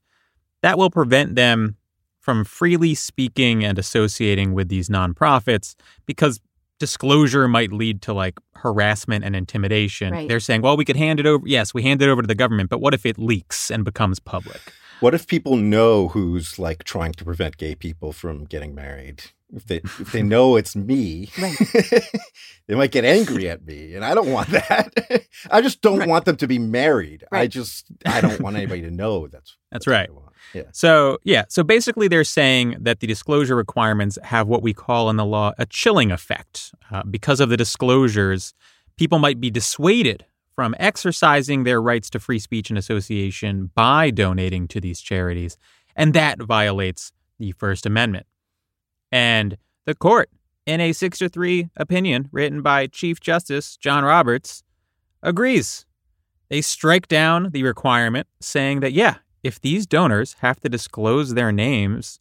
that 0.61 0.77
will 0.77 0.89
prevent 0.89 1.35
them 1.35 1.77
from 2.19 2.43
freely 2.43 2.95
speaking 2.95 3.63
and 3.63 3.79
associating 3.79 4.53
with 4.53 4.67
these 4.69 4.89
nonprofits 4.89 5.75
because 6.05 6.41
disclosure 6.79 7.47
might 7.47 7.71
lead 7.71 8.01
to 8.03 8.13
like 8.13 8.39
harassment 8.55 9.23
and 9.23 9.35
intimidation. 9.35 10.13
Right. 10.13 10.27
They're 10.27 10.39
saying, 10.39 10.61
well, 10.61 10.75
we 10.77 10.85
could 10.85 10.95
hand 10.97 11.19
it 11.19 11.25
over. 11.25 11.47
Yes, 11.47 11.73
we 11.73 11.83
hand 11.83 12.01
it 12.01 12.09
over 12.09 12.21
to 12.21 12.27
the 12.27 12.35
government, 12.35 12.69
but 12.69 12.81
what 12.81 12.93
if 12.93 13.05
it 13.05 13.17
leaks 13.17 13.69
and 13.69 13.85
becomes 13.85 14.19
public? 14.19 14.61
What 14.99 15.13
if 15.13 15.27
people 15.27 15.55
know 15.55 16.09
who's 16.09 16.59
like 16.59 16.83
trying 16.83 17.13
to 17.13 17.23
prevent 17.23 17.57
gay 17.57 17.75
people 17.75 18.11
from 18.11 18.43
getting 18.45 18.75
married? 18.75 19.23
If 19.53 19.65
they 19.65 19.77
if 19.77 20.11
they 20.11 20.21
know 20.33 20.57
it's 20.57 20.75
me, 20.75 21.29
Right. 21.41 21.57
they 22.67 22.75
might 22.75 22.91
get 22.91 23.05
angry 23.05 23.49
at 23.49 23.65
me, 23.65 23.95
and 23.95 24.03
I 24.03 24.13
don't 24.13 24.31
want 24.31 24.49
that. 24.49 25.25
I 25.51 25.61
just 25.61 25.81
don't 25.81 26.07
want 26.07 26.25
them 26.25 26.35
to 26.37 26.47
be 26.47 26.59
married. 26.59 27.23
I 27.31 27.47
just 27.47 27.85
I 28.05 28.19
don't 28.21 28.41
want 28.41 28.57
anybody 28.57 28.81
to 28.81 28.91
know 28.91 29.27
that's 29.27 29.55
That's 29.71 29.87
what 29.87 29.93
right. 29.93 30.09
So, 30.71 31.19
yeah, 31.23 31.45
so 31.49 31.63
basically 31.63 32.07
they're 32.07 32.23
saying 32.23 32.77
that 32.79 32.99
the 32.99 33.07
disclosure 33.07 33.55
requirements 33.55 34.17
have 34.23 34.47
what 34.47 34.63
we 34.63 34.73
call 34.73 35.09
in 35.09 35.15
the 35.15 35.25
law 35.25 35.53
a 35.57 35.65
chilling 35.65 36.11
effect. 36.11 36.73
Uh, 36.91 37.03
because 37.03 37.39
of 37.39 37.49
the 37.49 37.57
disclosures, 37.57 38.53
people 38.97 39.19
might 39.19 39.39
be 39.39 39.49
dissuaded 39.49 40.25
from 40.55 40.75
exercising 40.77 41.63
their 41.63 41.81
rights 41.81 42.09
to 42.09 42.19
free 42.19 42.39
speech 42.39 42.69
and 42.69 42.77
association 42.77 43.71
by 43.75 44.09
donating 44.09 44.67
to 44.67 44.81
these 44.81 44.99
charities, 44.99 45.57
and 45.95 46.13
that 46.13 46.41
violates 46.41 47.13
the 47.37 47.53
First 47.53 47.85
Amendment. 47.85 48.25
And 49.11 49.57
the 49.85 49.95
court, 49.95 50.29
in 50.65 50.81
a 50.81 50.91
6 50.91 51.17
to 51.19 51.29
3 51.29 51.69
opinion 51.77 52.29
written 52.31 52.61
by 52.61 52.87
Chief 52.87 53.19
Justice 53.19 53.77
John 53.77 54.03
Roberts, 54.03 54.63
agrees. 55.23 55.85
They 56.49 56.61
strike 56.61 57.07
down 57.07 57.51
the 57.51 57.63
requirement, 57.63 58.27
saying 58.41 58.81
that, 58.81 58.93
yeah, 58.93 59.15
if 59.43 59.59
these 59.61 59.85
donors 59.85 60.35
have 60.39 60.59
to 60.61 60.69
disclose 60.69 61.33
their 61.33 61.51
names 61.51 62.19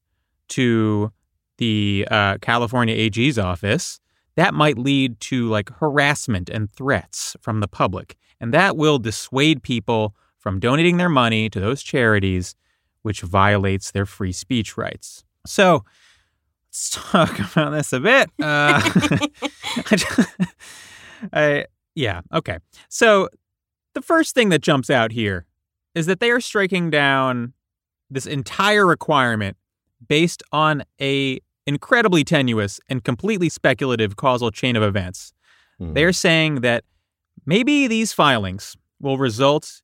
to 0.49 1.13
the 1.59 2.07
uh, 2.11 2.39
California 2.41 2.95
AG's 2.95 3.39
office, 3.39 4.01
that 4.37 4.55
might 4.55 4.79
lead 4.79 5.19
to 5.21 5.49
like 5.49 5.71
harassment 5.81 6.49
and 6.49 6.71
threats 6.71 7.37
from 7.41 7.61
the 7.61 7.69
public. 7.69 8.17
And 8.41 8.55
that 8.55 8.77
will 8.77 8.99
dissuade 8.99 9.63
people 9.63 10.15
from 10.39 10.61
donating 10.61 10.97
their 10.97 11.09
money 11.09 11.51
to 11.51 11.59
those 11.59 11.83
charities, 11.83 12.55
which 13.03 13.23
violates 13.23 13.91
their 13.91 14.07
free 14.07 14.31
speech 14.31 14.77
rights. 14.77 15.25
So 15.45 15.85
let's 16.69 16.91
talk 16.91 17.39
about 17.53 17.71
this 17.71 17.93
a 17.93 17.99
bit. 17.99 18.31
Uh, 18.41 18.81
I, 21.33 21.67
yeah, 21.97 22.21
okay. 22.33 22.59
So 22.89 23.29
the 23.95 24.03
first 24.03 24.37
thing 24.37 24.51
that 24.51 24.63
jumps 24.63 24.89
out 24.89 25.11
here 25.11 25.48
is 25.95 26.07
that 26.07 26.21
they 26.21 26.31
are 26.31 26.41
striking 26.41 26.91
down 26.91 27.53
this 28.11 28.27
entire 28.27 28.87
requirement 28.87 29.57
based 30.07 30.43
on 30.53 30.83
a 31.01 31.41
incredibly 31.67 32.25
tenuous 32.25 32.81
and 32.89 33.05
completely 33.05 33.49
speculative 33.49 34.17
causal 34.17 34.51
chain 34.51 34.75
of 34.75 34.83
events. 34.83 35.33
Hmm. 35.79 35.93
They're 35.93 36.13
saying 36.13 36.63
that 36.63 36.85
maybe 37.45 37.87
these 37.87 38.13
filings 38.13 38.77
will 39.01 39.19
result 39.19 39.83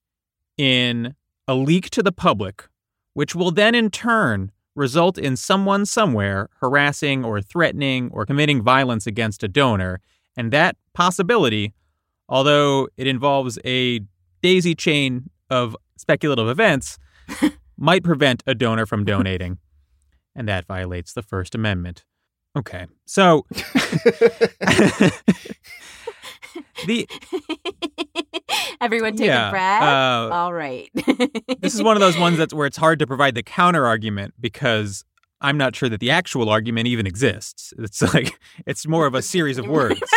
in 0.57 1.15
a 1.47 1.55
leak 1.55 1.91
to 1.91 2.03
the 2.03 2.13
public, 2.13 2.65
which 3.13 3.35
will 3.35 3.51
then 3.51 3.75
in 3.75 3.91
turn 3.91 4.51
result 4.75 5.19
in 5.19 5.37
someone 5.37 5.87
somewhere 5.87 6.49
harassing 6.61 7.25
or 7.25 7.41
threatening 7.41 8.11
or 8.13 8.27
committing 8.27 8.63
violence 8.63 9.07
against 9.07 9.43
a 9.43 9.49
donor. 9.49 10.01
And 10.37 10.53
that 10.53 10.77
possibility, 10.95 11.75
although 12.29 12.89
it 12.97 13.07
involves 13.07 13.59
a 13.65 14.01
daisy 14.43 14.75
chain 14.75 15.31
of 15.51 15.77
speculative 15.97 16.49
events, 16.49 16.99
might 17.79 18.03
prevent 18.05 18.43
a 18.47 18.55
donor 18.55 18.87
from 18.87 19.05
donating. 19.05 19.59
And 20.37 20.49
that 20.49 20.67
violates 20.67 21.13
the 21.13 21.23
First 21.23 21.55
Amendment. 21.55 22.05
Okay. 22.57 22.87
So 23.07 23.47
the 26.87 27.09
Everyone 28.81 29.17
take 29.17 29.27
Yeah, 29.29 29.49
a 29.49 29.51
breath. 29.51 29.83
uh, 29.83 30.29
All 30.33 30.53
right. 30.53 30.89
this 31.61 31.75
is 31.75 31.83
one 31.83 31.97
of 31.97 32.01
those 32.01 32.19
ones 32.19 32.39
that's 32.39 32.53
where 32.55 32.67
it's 32.67 32.77
hard 32.77 32.99
to 33.01 33.07
provide 33.07 33.35
the 33.35 33.43
counter 33.43 33.87
argument 33.87 34.35
because 34.41 35.05
I'm 35.41 35.57
not 35.57 35.75
sure 35.75 35.89
that 35.89 36.01
the 36.01 36.11
actual 36.11 36.49
argument 36.49 36.87
even 36.87 37.07
exists. 37.07 37.73
It's 37.79 38.03
like 38.15 38.39
it's 38.67 38.87
more 38.87 39.07
of 39.07 39.15
a 39.15 39.23
series 39.23 39.59
of 39.59 39.67
words. 39.67 40.01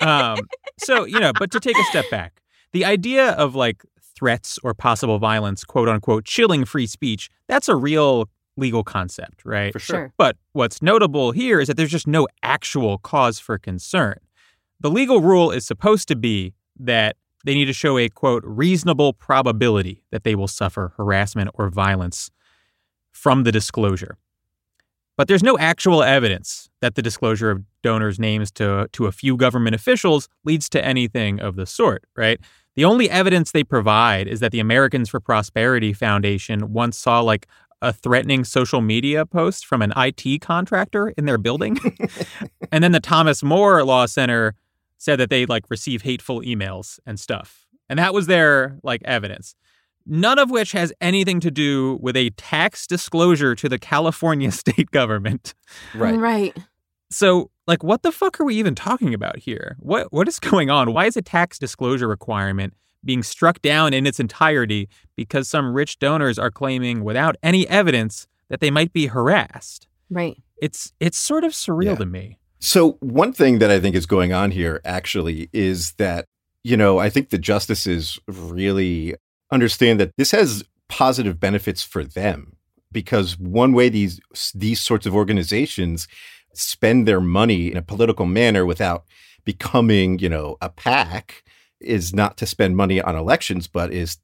Um, 0.00 0.38
so 0.78 1.04
you 1.04 1.18
know, 1.20 1.32
but 1.38 1.50
to 1.50 1.60
take 1.60 1.76
a 1.76 1.82
step 1.84 2.06
back, 2.10 2.40
the 2.72 2.84
idea 2.86 3.32
of 3.32 3.54
like 3.54 3.82
threats 4.20 4.58
or 4.62 4.74
possible 4.74 5.18
violence, 5.18 5.64
quote 5.64 5.88
unquote, 5.88 6.24
chilling 6.24 6.64
free 6.64 6.86
speech, 6.86 7.30
that's 7.48 7.68
a 7.68 7.74
real 7.74 8.28
legal 8.56 8.84
concept, 8.84 9.42
right? 9.44 9.72
For 9.72 9.78
sure. 9.78 10.12
But 10.18 10.36
what's 10.52 10.82
notable 10.82 11.32
here 11.32 11.58
is 11.60 11.68
that 11.68 11.76
there's 11.76 11.90
just 11.90 12.06
no 12.06 12.28
actual 12.42 12.98
cause 12.98 13.38
for 13.40 13.58
concern. 13.58 14.18
The 14.78 14.90
legal 14.90 15.20
rule 15.20 15.50
is 15.50 15.66
supposed 15.66 16.06
to 16.08 16.16
be 16.16 16.52
that 16.78 17.16
they 17.44 17.54
need 17.54 17.64
to 17.64 17.72
show 17.72 17.96
a 17.96 18.10
quote 18.10 18.44
reasonable 18.44 19.14
probability 19.14 20.04
that 20.10 20.24
they 20.24 20.34
will 20.34 20.48
suffer 20.48 20.92
harassment 20.98 21.50
or 21.54 21.70
violence 21.70 22.30
from 23.10 23.44
the 23.44 23.52
disclosure. 23.52 24.18
But 25.20 25.28
there's 25.28 25.42
no 25.42 25.58
actual 25.58 26.02
evidence 26.02 26.70
that 26.80 26.94
the 26.94 27.02
disclosure 27.02 27.50
of 27.50 27.62
donors' 27.82 28.18
names 28.18 28.50
to, 28.52 28.88
to 28.92 29.04
a 29.04 29.12
few 29.12 29.36
government 29.36 29.74
officials 29.74 30.30
leads 30.46 30.66
to 30.70 30.82
anything 30.82 31.40
of 31.40 31.56
the 31.56 31.66
sort, 31.66 32.04
right? 32.16 32.40
The 32.74 32.86
only 32.86 33.10
evidence 33.10 33.52
they 33.52 33.62
provide 33.62 34.26
is 34.26 34.40
that 34.40 34.50
the 34.50 34.60
Americans 34.60 35.10
for 35.10 35.20
Prosperity 35.20 35.92
Foundation 35.92 36.72
once 36.72 36.96
saw 36.96 37.20
like 37.20 37.46
a 37.82 37.92
threatening 37.92 38.44
social 38.44 38.80
media 38.80 39.26
post 39.26 39.66
from 39.66 39.82
an 39.82 39.92
IT 39.94 40.40
contractor 40.40 41.10
in 41.10 41.26
their 41.26 41.36
building. 41.36 41.78
and 42.72 42.82
then 42.82 42.92
the 42.92 42.98
Thomas 42.98 43.42
More 43.42 43.84
Law 43.84 44.06
Center 44.06 44.54
said 44.96 45.16
that 45.16 45.28
they 45.28 45.44
like 45.44 45.64
receive 45.68 46.00
hateful 46.00 46.40
emails 46.40 46.98
and 47.04 47.20
stuff. 47.20 47.66
And 47.90 47.98
that 47.98 48.14
was 48.14 48.26
their 48.26 48.78
like 48.82 49.02
evidence. 49.04 49.54
None 50.06 50.38
of 50.38 50.50
which 50.50 50.72
has 50.72 50.92
anything 51.00 51.40
to 51.40 51.50
do 51.50 51.98
with 52.00 52.16
a 52.16 52.30
tax 52.30 52.86
disclosure 52.86 53.54
to 53.54 53.68
the 53.68 53.78
California 53.78 54.50
state 54.62 54.90
government. 54.90 55.54
Right. 55.94 56.16
Right. 56.16 56.56
So, 57.10 57.50
like, 57.66 57.82
what 57.82 58.02
the 58.02 58.12
fuck 58.12 58.40
are 58.40 58.44
we 58.44 58.54
even 58.56 58.74
talking 58.74 59.14
about 59.14 59.38
here? 59.38 59.76
What 59.80 60.12
what 60.12 60.28
is 60.28 60.38
going 60.50 60.70
on? 60.70 60.92
Why 60.92 61.06
is 61.06 61.16
a 61.16 61.22
tax 61.22 61.58
disclosure 61.58 62.08
requirement 62.08 62.74
being 63.04 63.22
struck 63.22 63.62
down 63.62 63.94
in 63.94 64.06
its 64.06 64.20
entirety 64.20 64.88
because 65.16 65.48
some 65.48 65.72
rich 65.72 65.98
donors 65.98 66.38
are 66.38 66.50
claiming 66.50 67.02
without 67.02 67.34
any 67.42 67.66
evidence 67.68 68.26
that 68.48 68.60
they 68.60 68.70
might 68.70 68.92
be 68.92 69.06
harassed? 69.06 69.88
Right. 70.10 70.36
It's 70.60 70.92
it's 71.00 71.18
sort 71.18 71.44
of 71.44 71.52
surreal 71.52 71.84
Yeah. 71.86 71.94
to 71.96 72.06
me. 72.06 72.38
So 72.58 72.98
one 73.00 73.32
thing 73.32 73.58
that 73.60 73.70
I 73.70 73.80
think 73.80 73.96
is 73.96 74.04
going 74.06 74.32
on 74.34 74.50
here 74.50 74.80
actually 74.84 75.48
is 75.52 75.92
that 75.92 76.26
you 76.62 76.76
know 76.76 76.98
I 76.98 77.08
think 77.10 77.30
the 77.30 77.38
justices 77.38 78.18
really 78.28 79.14
understand 79.50 80.00
that 80.00 80.12
this 80.16 80.30
has 80.32 80.64
positive 80.88 81.38
benefits 81.38 81.82
for 81.82 82.04
them 82.04 82.56
because 82.92 83.38
one 83.38 83.72
way 83.72 83.88
these 83.88 84.20
these 84.54 84.80
sorts 84.80 85.06
of 85.06 85.14
organizations 85.14 86.08
spend 86.54 87.06
their 87.06 87.20
money 87.20 87.70
in 87.70 87.76
a 87.76 87.82
political 87.82 88.26
manner 88.26 88.66
without 88.66 89.04
becoming 89.44 90.18
you 90.18 90.28
know 90.28 90.56
a 90.60 90.68
PAC 90.68 91.42
is 91.80 92.12
not 92.12 92.36
to 92.36 92.46
spend 92.46 92.76
money 92.76 93.00
on 93.00 93.14
elections 93.16 93.66
but 93.68 93.92
is 93.92 94.18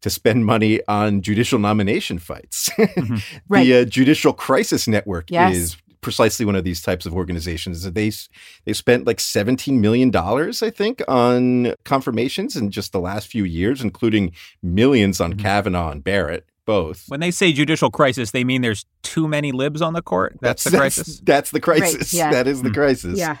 to 0.00 0.10
spend 0.10 0.44
money 0.46 0.80
on 0.88 1.22
judicial 1.22 1.58
nomination 1.60 2.18
fights. 2.18 2.68
Right. 3.48 3.64
The 3.64 3.74
uh, 3.80 3.84
Judicial 3.84 4.32
Crisis 4.32 4.88
Network 4.88 5.30
Yes. 5.30 5.54
is 5.54 5.76
precisely 6.02 6.44
one 6.44 6.56
of 6.56 6.64
these 6.64 6.82
types 6.82 7.06
of 7.06 7.14
organizations. 7.14 7.90
They 7.90 8.12
they 8.66 8.72
spent 8.74 9.06
like 9.06 9.20
seventeen 9.20 9.80
million 9.80 10.10
dollars, 10.10 10.62
I 10.62 10.68
think, 10.70 11.00
on 11.08 11.74
confirmations 11.84 12.54
in 12.56 12.70
just 12.70 12.92
the 12.92 13.00
last 13.00 13.28
few 13.28 13.44
years, 13.44 13.80
including 13.80 14.32
millions 14.62 15.20
on 15.20 15.32
Mhm. 15.34 15.38
Kavanaugh 15.38 15.90
and 15.92 16.04
Barrett, 16.04 16.44
both. 16.66 17.04
When 17.08 17.20
they 17.20 17.30
say 17.30 17.52
judicial 17.52 17.90
crisis, 17.90 18.30
they 18.32 18.44
mean 18.44 18.62
there's 18.62 18.84
too 19.02 19.26
many 19.28 19.50
libs 19.52 19.80
on 19.82 19.94
the 19.94 20.02
court. 20.02 20.36
That's, 20.40 20.64
the 20.64 20.70
crisis. 20.76 21.20
That's, 21.24 21.50
the 21.50 21.60
crisis. 21.60 22.12
yeah. 22.14 22.30
That 22.30 22.46
is 22.46 22.62
the 22.62 22.68
Hmm. 22.68 22.74
crisis. 22.74 23.18
Yeah. 23.18 23.36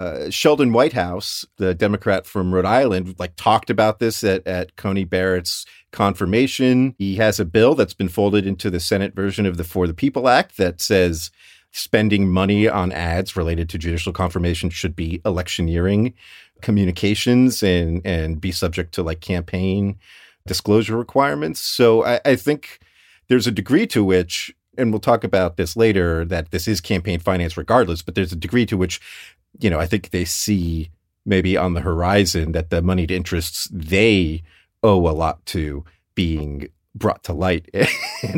Uh, 0.00 0.28
Sheldon 0.30 0.72
Whitehouse, 0.72 1.44
the 1.58 1.74
Democrat 1.74 2.26
from 2.26 2.52
Rhode 2.54 2.64
Island, 2.66 3.14
like 3.18 3.32
talked 3.36 3.70
about 3.70 3.98
this 4.00 4.22
at, 4.24 4.46
at 4.46 4.76
Coney 4.76 5.04
Barrett's 5.04 5.64
confirmation. 5.92 6.94
He 6.98 7.16
has 7.16 7.38
a 7.40 7.44
bill 7.44 7.74
that's 7.74 7.94
been 7.94 8.08
folded 8.08 8.46
into 8.46 8.70
the 8.70 8.80
Senate 8.80 9.14
version 9.14 9.46
of 9.46 9.56
the 9.56 9.64
For 9.64 9.86
the 9.86 9.94
People 9.94 10.28
Act 10.28 10.56
that 10.58 10.80
says 10.80 11.30
spending 11.76 12.30
money 12.30 12.68
on 12.68 12.92
ads 12.92 13.36
related 13.36 13.68
to 13.68 13.78
judicial 13.78 14.12
confirmation 14.12 14.70
should 14.70 14.94
be 14.94 15.20
electioneering 15.24 16.14
communications 16.62 17.62
and 17.62 18.00
and 18.06 18.40
be 18.40 18.50
subject 18.52 18.94
to 18.94 19.02
like 19.02 19.20
campaign 19.20 19.96
disclosure 20.46 20.96
requirements. 20.96 21.60
So 21.60 22.04
I, 22.04 22.20
I 22.24 22.36
think 22.36 22.78
there's 23.28 23.46
a 23.46 23.50
degree 23.52 23.86
to 23.88 24.04
which, 24.04 24.54
and 24.78 24.92
we'll 24.92 25.00
talk 25.00 25.24
about 25.24 25.56
this 25.56 25.76
later, 25.76 26.24
that 26.26 26.50
this 26.50 26.68
is 26.68 26.80
campaign 26.80 27.18
finance 27.18 27.56
regardless, 27.56 28.02
but 28.02 28.14
there's 28.14 28.32
a 28.32 28.36
degree 28.36 28.66
to 28.66 28.76
which, 28.76 29.00
you 29.58 29.70
know, 29.70 29.80
I 29.80 29.86
think 29.86 30.10
they 30.10 30.24
see 30.24 30.90
maybe 31.26 31.56
on 31.56 31.72
the 31.74 31.80
horizon 31.80 32.52
that 32.52 32.70
the 32.70 32.82
moneyed 32.82 33.10
interests 33.10 33.68
they 33.72 34.42
owe 34.82 35.08
a 35.08 35.12
lot 35.12 35.44
to 35.46 35.84
being 36.14 36.68
brought 36.94 37.24
to 37.24 37.32
light 37.32 37.68
and 37.74 37.88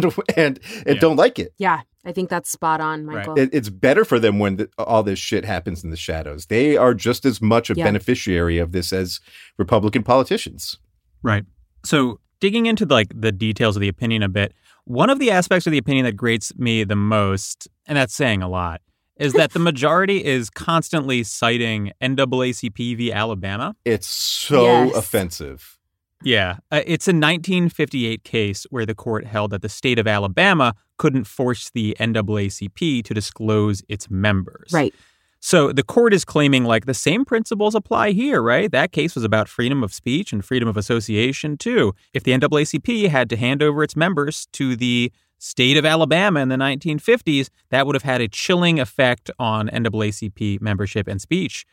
and, 0.36 0.58
and 0.86 0.86
Yeah. 0.86 0.94
don't 1.00 1.16
like 1.16 1.38
it. 1.38 1.52
Yeah. 1.58 1.80
I 2.06 2.12
think 2.12 2.30
that's 2.30 2.48
spot 2.50 2.80
on, 2.80 3.04
Right. 3.06 3.16
Michael. 3.26 3.38
It, 3.38 3.50
it's 3.52 3.68
better 3.68 4.04
for 4.04 4.18
them 4.20 4.38
when 4.38 4.56
the, 4.56 4.70
all 4.78 5.02
this 5.02 5.18
shit 5.18 5.44
happens 5.44 5.82
in 5.84 5.90
the 5.90 5.96
shadows. 5.96 6.46
They 6.46 6.76
are 6.76 6.94
just 6.94 7.24
as 7.24 7.42
much 7.42 7.68
a 7.68 7.74
Yeah. 7.74 7.84
beneficiary 7.84 8.58
of 8.58 8.72
this 8.72 8.92
as 8.92 9.20
Republican 9.58 10.04
politicians. 10.04 10.78
Right. 11.22 11.44
So 11.84 12.20
digging 12.40 12.66
into 12.66 12.86
like 12.86 13.08
the 13.14 13.32
details 13.32 13.76
of 13.76 13.80
the 13.80 13.88
opinion 13.88 14.22
a 14.22 14.28
bit, 14.28 14.54
one 14.84 15.10
of 15.10 15.18
the 15.18 15.32
aspects 15.32 15.66
of 15.66 15.72
the 15.72 15.78
opinion 15.78 16.04
that 16.04 16.12
grates 16.16 16.56
me 16.56 16.84
the 16.84 16.94
most, 16.96 17.66
and 17.86 17.98
that's 17.98 18.14
saying 18.14 18.40
a 18.40 18.48
lot, 18.48 18.80
is 19.16 19.32
that 19.32 19.52
the 19.52 19.58
majority 19.58 20.24
is 20.24 20.48
constantly 20.50 21.24
citing 21.24 21.90
NAACP 22.00 22.96
v. 22.96 23.12
Alabama. 23.12 23.74
It's 23.84 24.06
so 24.06 24.62
Yes. 24.62 24.94
offensive. 24.96 25.75
Yeah, 26.22 26.58
uh, 26.70 26.82
it's 26.86 27.06
a 27.06 27.12
1958 27.12 28.24
case 28.24 28.66
where 28.70 28.86
the 28.86 28.94
court 28.94 29.26
held 29.26 29.50
that 29.50 29.62
the 29.62 29.68
state 29.68 29.98
of 29.98 30.06
Alabama 30.06 30.74
couldn't 30.96 31.24
force 31.24 31.70
the 31.70 31.96
NAACP 32.00 33.04
to 33.04 33.14
disclose 33.14 33.82
its 33.88 34.10
members. 34.10 34.72
right. 34.72 34.94
So 35.38 35.70
the 35.70 35.84
court 35.84 36.12
is 36.12 36.24
claiming 36.24 36.64
like 36.64 36.86
the 36.86 36.94
same 36.94 37.24
principles 37.24 37.76
apply 37.76 38.12
here, 38.12 38.42
right? 38.42 38.68
That 38.68 38.90
case 38.90 39.14
was 39.14 39.22
about 39.22 39.48
freedom 39.48 39.84
of 39.84 39.92
speech 39.92 40.32
and 40.32 40.44
freedom 40.44 40.68
of 40.68 40.76
association 40.76 41.56
too. 41.56 41.94
If 42.12 42.24
the 42.24 42.32
NAACP 42.32 43.08
had 43.10 43.30
to 43.30 43.36
hand 43.36 43.62
over 43.62 43.84
its 43.84 43.94
members 43.94 44.48
to 44.54 44.74
the 44.74 45.12
state 45.38 45.76
of 45.76 45.84
Alabama 45.84 46.40
in 46.40 46.48
the 46.48 46.56
1950s, 46.56 47.48
that 47.70 47.86
would 47.86 47.94
have 47.94 48.02
had 48.02 48.20
a 48.20 48.28
chilling 48.28 48.80
effect 48.80 49.30
on 49.38 49.68
NAACP 49.68 50.60
membership 50.60 51.06
and 51.06 51.20
speech. 51.20 51.64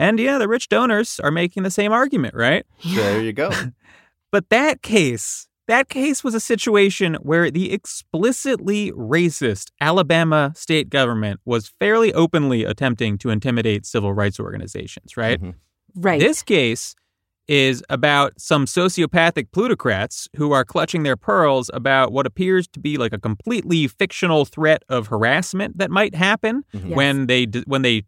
And 0.00 0.18
yeah, 0.18 0.38
the 0.38 0.48
rich 0.48 0.68
donors 0.70 1.20
are 1.20 1.30
making 1.30 1.62
the 1.62 1.70
same 1.70 1.92
argument, 1.92 2.34
right? 2.34 2.64
There 2.84 3.20
you 3.22 3.32
go. 3.32 3.50
But 4.32 4.48
that 4.50 4.82
case, 4.82 5.48
that 5.66 5.88
case 5.88 6.22
was 6.22 6.34
a 6.36 6.40
situation 6.40 7.14
where 7.16 7.50
the 7.50 7.72
explicitly 7.72 8.92
racist 8.92 9.72
Alabama 9.80 10.52
state 10.56 10.88
government 10.88 11.40
was 11.44 11.72
fairly 11.80 12.12
openly 12.14 12.62
attempting 12.64 13.18
to 13.18 13.30
intimidate 13.30 13.84
civil 13.86 14.12
rights 14.14 14.38
organizations, 14.38 15.16
right? 15.16 15.40
Mhm. 15.42 15.54
Right. 15.96 16.20
This 16.20 16.42
case 16.44 16.94
is 17.48 17.82
about 17.90 18.40
some 18.40 18.66
sociopathic 18.66 19.50
plutocrats 19.50 20.28
who 20.36 20.52
are 20.52 20.64
clutching 20.64 21.02
their 21.02 21.16
pearls 21.16 21.68
about 21.74 22.12
what 22.12 22.24
appears 22.26 22.68
to 22.68 22.78
be 22.78 22.96
like 22.96 23.12
a 23.12 23.18
completely 23.18 23.88
fictional 23.88 24.44
threat 24.44 24.84
of 24.88 25.08
harassment 25.08 25.78
that 25.78 25.90
might 25.90 26.14
happen 26.14 26.62
Mhm. 26.72 26.90
Yes. 26.90 26.96
when 26.96 27.26
they 27.26 27.46
when 27.66 27.82
they 27.82 28.04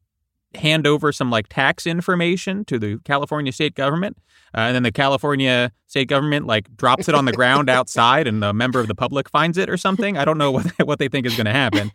hand 0.57 0.87
over 0.87 1.13
some 1.13 1.31
like 1.31 1.49
tax 1.49 1.87
information 1.87 2.65
to 2.67 2.79
the 2.79 2.99
California 3.05 3.53
state 3.53 3.75
government, 3.75 4.19
uh, 4.55 4.61
and 4.61 4.75
then 4.75 4.83
the 4.83 4.93
California 4.93 5.73
state 5.87 6.09
government 6.09 6.47
like 6.47 6.75
drops 6.77 7.09
it 7.09 7.15
on 7.15 7.25
the 7.25 7.33
ground 7.33 7.69
outside, 7.71 8.27
and 8.27 8.43
a 8.45 8.53
member 8.53 8.81
of 8.81 8.89
the 8.89 8.95
public 8.95 9.29
finds 9.29 9.59
it 9.59 9.69
or 9.69 9.77
something. 9.77 10.17
I 10.17 10.25
don't 10.25 10.39
know 10.39 10.51
what 10.51 10.67
what 10.85 10.99
they 10.99 11.09
think 11.09 11.27
is 11.27 11.37
going 11.37 11.47
to 11.47 11.53
happen. 11.53 11.93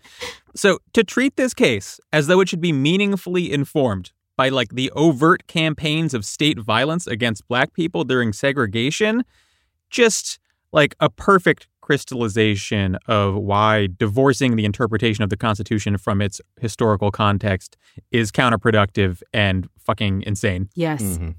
So 0.56 0.80
to 0.94 1.04
treat 1.04 1.36
this 1.36 1.54
case 1.54 2.00
as 2.12 2.28
though 2.28 2.40
it 2.40 2.50
should 2.50 2.62
be 2.62 2.74
meaningfully 2.74 3.52
informed 3.52 4.12
by 4.38 4.50
like 4.50 4.70
the 4.70 4.92
overt 4.92 5.48
campaigns 5.48 6.14
of 6.14 6.24
state 6.24 6.60
violence 6.60 7.08
against 7.08 7.48
black 7.48 7.74
people 7.74 8.04
during 8.04 8.32
segregation, 8.32 9.26
just 9.90 10.40
like 10.72 10.96
a 11.00 11.10
perfect 11.10 11.68
crystallization 11.88 12.98
of 13.08 13.36
why 13.36 13.88
divorcing 13.98 14.58
the 14.58 14.66
interpretation 14.66 15.24
of 15.24 15.30
the 15.30 15.38
Constitution 15.38 15.98
from 15.98 16.22
its 16.22 16.42
historical 16.60 17.12
context 17.12 17.78
is 18.12 18.30
counterproductive 18.30 19.22
and 19.34 19.70
fucking 19.80 20.22
insane. 20.24 20.68
yes. 20.76 21.02
Mhm. 21.02 21.36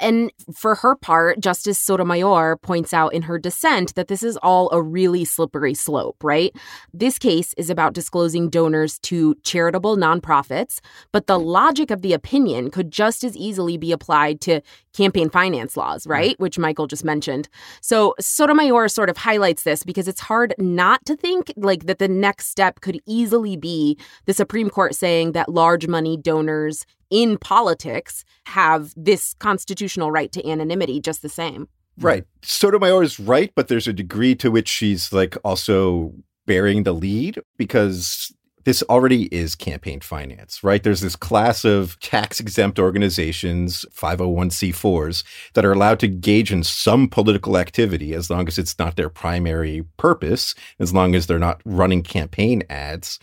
And 0.00 0.32
for 0.54 0.74
her 0.76 0.96
part, 0.96 1.40
Justice 1.40 1.78
Sotomayor 1.78 2.56
points 2.56 2.92
out 2.92 3.12
in 3.12 3.22
her 3.22 3.38
dissent 3.38 3.94
that 3.94 4.08
this 4.08 4.22
is 4.22 4.36
all 4.38 4.70
a 4.72 4.82
really 4.82 5.24
slippery 5.24 5.74
slope, 5.74 6.16
right? 6.22 6.54
This 6.92 7.18
case 7.18 7.54
is 7.56 7.70
about 7.70 7.92
disclosing 7.92 8.48
donors 8.48 8.98
to 9.00 9.34
charitable 9.42 9.96
nonprofits, 9.96 10.80
but 11.12 11.26
the 11.26 11.38
logic 11.38 11.90
of 11.90 12.02
the 12.02 12.12
opinion 12.12 12.70
could 12.70 12.90
just 12.90 13.24
as 13.24 13.36
easily 13.36 13.76
be 13.76 13.92
applied 13.92 14.40
to 14.42 14.60
campaign 14.92 15.30
finance 15.30 15.76
laws, 15.76 16.06
right? 16.06 16.38
Which 16.40 16.58
Michael 16.58 16.86
just 16.86 17.04
mentioned. 17.04 17.48
So 17.80 18.14
Sotomayor 18.18 18.88
sort 18.88 19.08
of 19.08 19.16
highlights 19.16 19.62
this 19.62 19.84
because 19.84 20.08
it's 20.08 20.20
hard 20.20 20.54
not 20.58 21.04
to 21.06 21.16
think 21.16 21.52
like 21.56 21.86
that 21.86 21.98
the 21.98 22.08
next 22.08 22.46
step 22.46 22.80
could 22.80 23.00
easily 23.06 23.56
be 23.56 23.98
the 24.26 24.34
Supreme 24.34 24.70
Court 24.70 24.94
saying 24.94 25.32
that 25.32 25.48
large 25.48 25.86
money 25.86 26.16
donors 26.16 26.86
in 27.10 27.38
politics 27.38 28.24
have 28.46 28.92
this 28.96 29.34
constitutional 29.34 30.10
right 30.10 30.32
to 30.32 30.48
anonymity 30.48 31.00
just 31.00 31.22
the 31.22 31.28
same. 31.28 31.68
Right. 31.98 32.24
Sotomayor 32.42 33.02
is 33.02 33.20
right, 33.20 33.52
but 33.54 33.68
there's 33.68 33.88
a 33.88 33.92
degree 33.92 34.34
to 34.36 34.50
which 34.50 34.68
she's 34.68 35.12
like 35.12 35.36
also 35.44 36.14
bearing 36.46 36.84
the 36.84 36.94
lead 36.94 37.40
because 37.58 38.32
this 38.64 38.82
already 38.84 39.24
is 39.34 39.54
campaign 39.54 40.00
finance, 40.00 40.62
right? 40.62 40.82
There's 40.82 41.00
this 41.00 41.16
class 41.16 41.64
of 41.64 41.98
tax 42.00 42.40
exempt 42.40 42.78
organizations, 42.78 43.86
501c4s, 43.94 45.24
that 45.54 45.64
are 45.64 45.72
allowed 45.72 46.00
to 46.00 46.06
engage 46.06 46.52
in 46.52 46.62
some 46.62 47.08
political 47.08 47.56
activity 47.56 48.14
as 48.14 48.30
long 48.30 48.48
as 48.48 48.58
it's 48.58 48.78
not 48.78 48.96
their 48.96 49.08
primary 49.08 49.84
purpose, 49.96 50.54
as 50.78 50.92
long 50.92 51.14
as 51.14 51.26
they're 51.26 51.38
not 51.38 51.62
running 51.64 52.02
campaign 52.02 52.62
ads. 52.68 53.18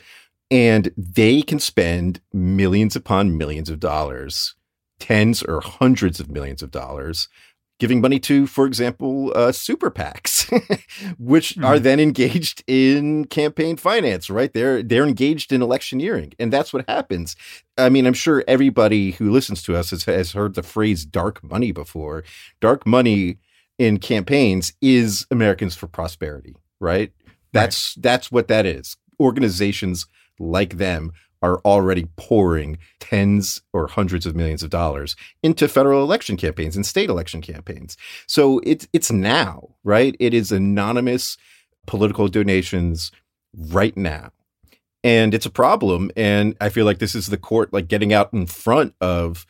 And 0.49 0.91
they 0.95 1.41
can 1.41 1.59
spend 1.59 2.21
millions 2.33 2.95
upon 2.95 3.37
millions 3.37 3.69
of 3.69 3.79
dollars, 3.79 4.55
tens 4.99 5.43
or 5.43 5.59
hundreds 5.61 6.19
of 6.19 6.29
millions 6.29 6.61
of 6.63 6.71
dollars 6.71 7.27
giving 7.79 8.01
money 8.01 8.19
to, 8.19 8.47
for 8.47 8.65
example, 8.65 9.31
uh, 9.35 9.51
super 9.51 9.91
PACs, 9.91 10.49
which 11.19 11.55
are 11.59 11.75
Mhm. 11.75 11.83
then 11.83 11.99
engaged 11.99 12.63
in 12.65 13.25
campaign 13.25 13.77
finance. 13.77 14.29
Right? 14.31 14.51
They're 14.51 14.81
they're 14.81 15.05
engaged 15.05 15.51
in 15.51 15.61
electioneering, 15.61 16.33
and 16.39 16.51
that's 16.51 16.73
what 16.73 16.89
happens. 16.89 17.35
I 17.77 17.89
mean, 17.89 18.07
I'm 18.07 18.15
sure 18.15 18.43
everybody 18.47 19.11
who 19.11 19.29
listens 19.29 19.61
to 19.63 19.75
us 19.75 19.91
has, 19.91 20.05
has 20.05 20.31
heard 20.31 20.55
the 20.55 20.63
phrase 20.63 21.05
"dark 21.05 21.43
money" 21.43 21.71
before. 21.71 22.23
Dark 22.61 22.87
money 22.87 23.37
in 23.77 23.99
campaigns 23.99 24.73
is 24.81 25.27
Americans 25.29 25.75
for 25.75 25.85
Prosperity, 25.87 26.55
right? 26.79 27.11
That's 27.53 27.95
right. 27.95 28.01
that's 28.01 28.31
what 28.31 28.47
that 28.47 28.65
is. 28.65 28.97
Organizations 29.19 30.07
like 30.39 30.77
them 30.77 31.11
are 31.41 31.59
already 31.59 32.07
pouring 32.15 32.77
tens 32.99 33.61
or 33.73 33.87
hundreds 33.87 34.25
of 34.25 34.35
millions 34.35 34.63
of 34.63 34.69
dollars 34.69 35.15
into 35.43 35.67
federal 35.67 36.03
election 36.03 36.35
campaigns 36.35 36.75
and 36.75 36.85
state 36.85 37.09
election 37.09 37.41
campaigns. 37.41 37.95
So 38.25 38.59
it's 38.63 38.87
it's 38.93 39.11
now, 39.11 39.75
right? 39.83 40.15
It 40.19 40.33
is 40.33 40.51
anonymous 40.51 41.37
political 41.85 42.27
donations 42.27 43.11
right 43.55 43.95
now. 43.95 44.31
And 45.03 45.33
it's 45.33 45.45
a 45.45 45.51
problem 45.51 46.11
and 46.17 46.55
I 46.59 46.69
feel 46.69 46.85
like 46.85 46.99
this 46.99 47.15
is 47.15 47.27
the 47.27 47.37
court 47.37 47.71
like 47.71 47.87
getting 47.87 48.13
out 48.13 48.33
in 48.33 48.45
front 48.45 48.95
of 48.99 49.45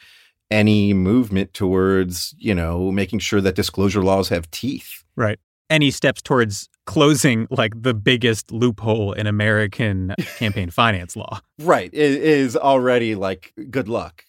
any 0.52 0.93
movement 0.93 1.54
towards, 1.54 2.36
you 2.38 2.54
know, 2.54 2.91
making 2.91 3.19
sure 3.19 3.41
that 3.41 3.56
disclosure 3.56 4.02
laws 4.02 4.30
have 4.30 4.52
teeth. 4.52 5.04
Right. 5.15 5.39
Any 5.69 5.91
steps 5.91 6.21
towards 6.21 6.69
closing 6.86 7.47
like 7.51 7.73
the 7.82 7.93
biggest 7.93 8.51
loophole 8.51 9.12
in 9.13 9.27
American 9.27 10.15
campaign 10.38 10.69
finance 10.69 11.15
law. 11.15 11.41
Right. 11.60 11.89
It 11.93 12.12
is 12.12 12.56
already 12.56 13.15
like 13.15 13.53
good 13.69 13.88
luck. 13.88 14.23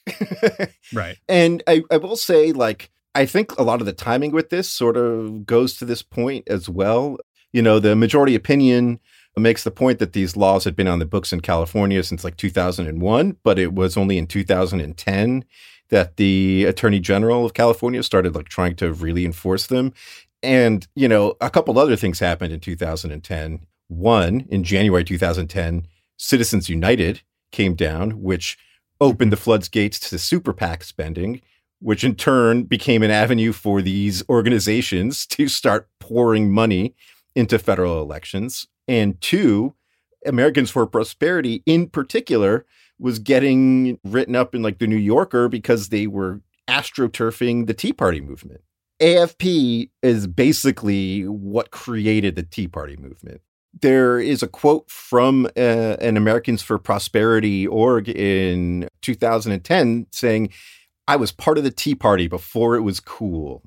right. 0.92 1.16
And 1.28 1.62
I, 1.66 1.84
I 1.90 1.96
will 1.98 2.16
say, 2.16 2.52
like, 2.52 2.90
I 3.14 3.26
think 3.26 3.56
a 3.58 3.62
lot 3.62 3.80
of 3.80 3.86
the 3.86 3.92
timing 3.92 4.32
with 4.32 4.50
this 4.50 4.68
sort 4.68 4.96
of 4.96 5.46
goes 5.46 5.76
to 5.76 5.84
this 5.84 6.02
point 6.02 6.46
as 6.48 6.68
well. 6.68 7.18
You 7.52 7.62
know, 7.62 7.78
the 7.78 7.96
majority 7.96 8.34
opinion 8.34 9.00
makes 9.36 9.64
the 9.64 9.70
point 9.70 9.98
that 10.00 10.12
these 10.12 10.36
laws 10.36 10.64
had 10.64 10.76
been 10.76 10.88
on 10.88 10.98
the 10.98 11.06
books 11.06 11.32
in 11.32 11.40
California 11.40 12.02
since 12.02 12.24
like 12.24 12.36
2001, 12.36 13.36
but 13.42 13.58
it 13.58 13.72
was 13.72 13.96
only 13.96 14.18
in 14.18 14.26
2010 14.26 15.44
that 15.90 16.16
the 16.16 16.64
Attorney 16.64 17.00
General 17.00 17.46
of 17.46 17.54
California 17.54 18.02
started 18.02 18.34
like 18.34 18.48
trying 18.48 18.74
to 18.76 18.92
really 18.92 19.24
enforce 19.24 19.66
them. 19.66 19.92
And, 20.42 20.86
you 20.94 21.08
know, 21.08 21.34
a 21.40 21.50
couple 21.50 21.78
other 21.78 21.96
things 21.96 22.20
happened 22.20 22.52
in 22.52 22.60
2010. 22.60 23.66
One, 23.88 24.46
in 24.48 24.64
January 24.64 25.04
2010, 25.04 25.86
Citizens 26.16 26.68
United 26.68 27.22
came 27.52 27.74
down, 27.74 28.22
which 28.22 28.58
opened 29.00 29.32
the 29.32 29.36
floodgates 29.36 29.98
to 30.00 30.18
super 30.18 30.52
PAC 30.52 30.84
spending, 30.84 31.40
which 31.80 32.04
in 32.04 32.14
turn 32.14 32.64
became 32.64 33.02
an 33.02 33.10
avenue 33.10 33.52
for 33.52 33.80
these 33.80 34.22
organizations 34.28 35.26
to 35.26 35.48
start 35.48 35.88
pouring 36.00 36.50
money 36.50 36.94
into 37.34 37.58
federal 37.58 38.02
elections. 38.02 38.66
And 38.86 39.20
two, 39.20 39.74
Americans 40.26 40.70
for 40.70 40.86
Prosperity 40.86 41.62
in 41.66 41.88
particular 41.88 42.66
was 42.98 43.18
getting 43.18 43.98
written 44.04 44.34
up 44.34 44.54
in 44.54 44.62
like 44.62 44.78
the 44.78 44.86
New 44.86 44.96
Yorker 44.96 45.48
because 45.48 45.88
they 45.88 46.06
were 46.06 46.40
astroturfing 46.68 47.66
the 47.66 47.74
Tea 47.74 47.92
Party 47.92 48.20
movement. 48.20 48.60
AFP 49.00 49.90
is 50.02 50.26
basically 50.26 51.22
what 51.22 51.70
created 51.70 52.36
the 52.36 52.42
Tea 52.42 52.68
Party 52.68 52.96
movement. 52.96 53.40
There 53.80 54.18
is 54.18 54.42
a 54.42 54.48
quote 54.48 54.90
from 54.90 55.46
uh, 55.56 55.96
an 56.00 56.16
Americans 56.16 56.62
for 56.62 56.78
Prosperity 56.78 57.66
org 57.66 58.08
in 58.08 58.88
2010 59.02 60.06
saying, 60.10 60.50
I 61.06 61.16
was 61.16 61.30
part 61.30 61.58
of 61.58 61.64
the 61.64 61.70
Tea 61.70 61.94
Party 61.94 62.26
before 62.28 62.74
it 62.76 62.80
was 62.80 62.98
cool. 62.98 63.62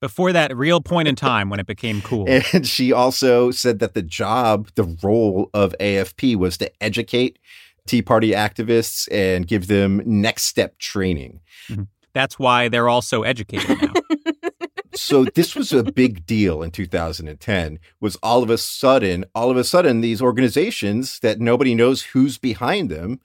Before 0.00 0.32
that 0.32 0.56
real 0.56 0.80
point 0.80 1.08
in 1.08 1.16
time 1.16 1.50
when 1.50 1.58
it 1.58 1.66
became 1.66 2.00
cool. 2.02 2.26
And 2.52 2.66
she 2.66 2.92
also 2.92 3.50
said 3.50 3.80
that 3.80 3.94
the 3.94 4.02
job, 4.02 4.68
the 4.76 4.96
role 5.02 5.50
of 5.52 5.74
AFP 5.80 6.36
was 6.36 6.58
to 6.58 6.70
educate 6.82 7.38
Tea 7.86 8.02
Party 8.02 8.32
activists 8.32 9.08
and 9.10 9.46
give 9.46 9.66
them 9.66 10.02
next 10.04 10.44
step 10.44 10.78
training. 10.78 11.40
Mm-hmm. 11.68 11.84
That's 12.12 12.38
why 12.38 12.68
they're 12.68 12.88
all 12.88 13.02
so 13.02 13.22
educated 13.24 13.80
now. 13.80 13.92
so 14.96 15.24
this 15.24 15.54
was 15.54 15.72
a 15.72 15.82
big 15.82 16.26
deal 16.26 16.62
in 16.62 16.70
2010 16.70 17.78
was 18.00 18.16
all 18.22 18.42
of 18.42 18.50
a 18.50 18.58
sudden 18.58 19.24
all 19.34 19.50
of 19.50 19.56
a 19.56 19.64
sudden 19.64 20.00
these 20.00 20.22
organizations 20.22 21.18
that 21.20 21.40
nobody 21.40 21.74
knows 21.74 22.02
who's 22.02 22.38
behind 22.38 22.90
them 22.90 23.20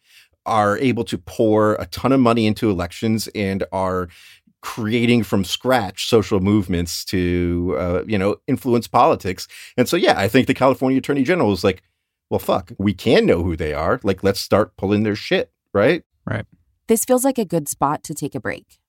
are 0.45 0.77
able 0.79 1.03
to 1.03 1.17
pour 1.17 1.75
a 1.75 1.85
ton 1.87 2.11
of 2.11 2.19
money 2.19 2.45
into 2.45 2.69
elections 2.69 3.27
and 3.35 3.63
are 3.71 4.09
creating 4.61 5.23
from 5.23 5.43
scratch 5.43 6.07
social 6.07 6.39
movements 6.39 7.03
to 7.05 7.75
uh, 7.79 8.03
you 8.05 8.17
know 8.17 8.35
influence 8.47 8.87
politics. 8.87 9.47
And 9.77 9.89
so 9.89 9.97
yeah 9.97 10.19
i 10.19 10.27
think 10.27 10.47
the 10.47 10.53
california 10.53 10.99
attorney 10.99 11.23
general 11.23 11.49
was 11.49 11.63
like 11.63 11.81
well 12.29 12.39
fuck 12.39 12.71
we 12.77 12.93
can 12.93 13.25
know 13.25 13.43
who 13.43 13.55
they 13.55 13.73
are. 13.73 13.99
Like 14.03 14.23
let's 14.23 14.39
start 14.39 14.77
pulling 14.77 15.03
their 15.03 15.15
shit 15.15 15.51
right? 15.73 16.03
Right. 16.25 16.45
This 16.87 17.05
feels 17.05 17.23
like 17.23 17.37
a 17.37 17.45
good 17.45 17.69
spot 17.69 18.03
to 18.03 18.13
take 18.13 18.35
a 18.35 18.39
break. 18.39 18.79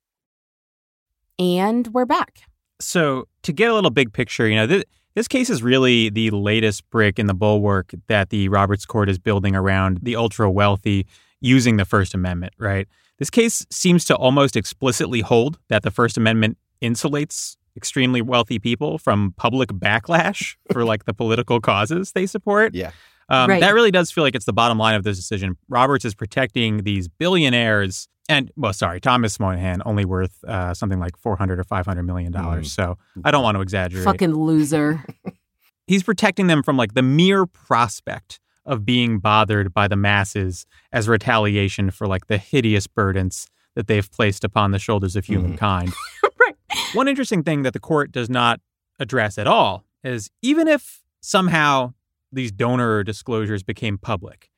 And 1.39 1.89
we're 1.89 2.05
back 2.05 2.43
so, 2.83 3.29
to 3.43 3.53
get 3.53 3.71
a 3.71 3.75
little 3.75 3.91
big 3.91 4.13
picture, 4.13 4.49
you 4.49 4.57
know, 4.57 4.67
this, 4.67 4.85
this 5.15 5.29
case 5.29 5.51
is 5.51 5.63
really 5.63 6.09
the 6.09 6.31
latest 6.31 6.89
brick 6.91 7.19
in 7.19 7.27
the 7.27 7.35
bulwark 7.35 7.93
that 8.07 8.31
the 8.31 8.49
Roberts 8.49 8.87
Court 8.87 9.09
is 9.09 9.19
building 9.19 9.55
around 9.55 10.01
the 10.03 10.17
ultra 10.17 10.51
wealthy 10.51 11.07
using 11.41 11.77
the 11.77 11.85
First 11.85 12.15
Amendment, 12.15 12.55
right? 12.59 12.89
This 13.19 13.31
case 13.31 13.67
seems 13.71 14.05
to 14.07 14.17
almost 14.17 14.57
explicitly 14.57 15.21
hold 15.21 15.59
that 15.69 15.83
the 15.83 15.91
First 15.91 16.17
Amendment 16.17 16.57
insulates 16.81 17.57
extremely 17.77 18.21
wealthy 18.23 18.59
people 18.59 18.99
from 18.99 19.33
public 19.37 19.71
backlash 19.71 20.57
for 20.73 20.85
like 20.85 21.05
the 21.05 21.15
political 21.15 21.61
causes 21.61 22.13
they 22.13 22.27
support. 22.27 22.75
Yeah. 22.75 22.91
Um, 23.29 23.49
right. 23.49 23.61
That 23.61 23.75
really 23.75 23.91
does 23.91 24.11
feel 24.11 24.25
like 24.25 24.35
it's 24.35 24.45
the 24.45 24.53
bottom 24.53 24.79
line 24.79 24.95
of 24.95 25.05
this 25.05 25.17
decision. 25.17 25.57
Roberts 25.69 26.05
is 26.05 26.15
protecting 26.15 26.85
these 26.85 27.09
billionaires 27.09 28.09
and 28.29 28.51
well, 28.57 28.73
sorry, 28.73 29.01
Thomas 29.01 29.39
Moynihan 29.41 29.83
only 29.85 30.05
worth 30.05 30.43
uh, 30.45 30.75
something 30.75 31.01
like 31.01 31.17
four 31.17 31.37
hundred 31.37 31.59
or 31.59 31.65
five 31.65 31.87
hundred 31.87 32.05
million 32.05 32.33
dollars. 32.33 32.69
Mm. 32.69 32.75
So 32.75 32.99
I 33.25 33.31
don't 33.31 33.43
want 33.43 33.57
to 33.57 33.61
exaggerate. 33.61 34.05
Fucking 34.05 34.33
loser. 34.33 35.05
He's 35.87 36.03
protecting 36.03 36.47
them 36.47 36.63
from 36.63 36.77
like 36.77 36.95
the 36.95 37.03
mere 37.03 37.47
prospect 37.47 38.41
of 38.65 38.85
being 38.85 39.19
bothered 39.19 39.75
by 39.75 39.89
the 39.89 39.97
masses 39.97 40.67
as 40.93 41.09
retaliation 41.09 41.91
for 41.91 42.07
like 42.07 42.29
the 42.29 42.39
hideous 42.39 42.87
burdens 42.87 43.49
that 43.75 43.89
they've 43.89 44.11
placed 44.11 44.45
upon 44.45 44.71
the 44.71 44.79
shoulders 44.79 45.17
of 45.17 45.25
mm-hmm. 45.25 45.33
humankind. 45.35 45.89
Mm. 45.89 46.31
right. 46.41 46.57
One 46.95 47.09
interesting 47.09 47.43
thing 47.43 47.63
that 47.63 47.73
the 47.73 47.81
court 47.81 48.13
does 48.13 48.31
not 48.31 48.61
address 49.01 49.37
at 49.37 49.49
all 49.49 49.85
is 50.05 50.31
even 50.43 50.69
if 50.69 51.03
somehow 51.21 51.93
these 52.33 52.51
donor 52.51 53.03
disclosures 53.05 53.63
became 53.63 53.99
public 53.99 54.51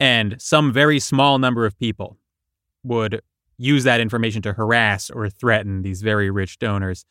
and 0.00 0.40
some 0.40 0.72
very 0.72 0.98
small 0.98 1.38
number 1.38 1.66
of 1.66 1.78
people 1.78 2.16
would 2.82 3.20
use 3.58 3.84
that 3.84 4.00
information 4.00 4.40
to 4.40 4.54
harass 4.54 5.10
or 5.10 5.28
threaten 5.28 5.82
these 5.82 6.00
very 6.00 6.30
rich 6.30 6.58
donors, 6.58 7.04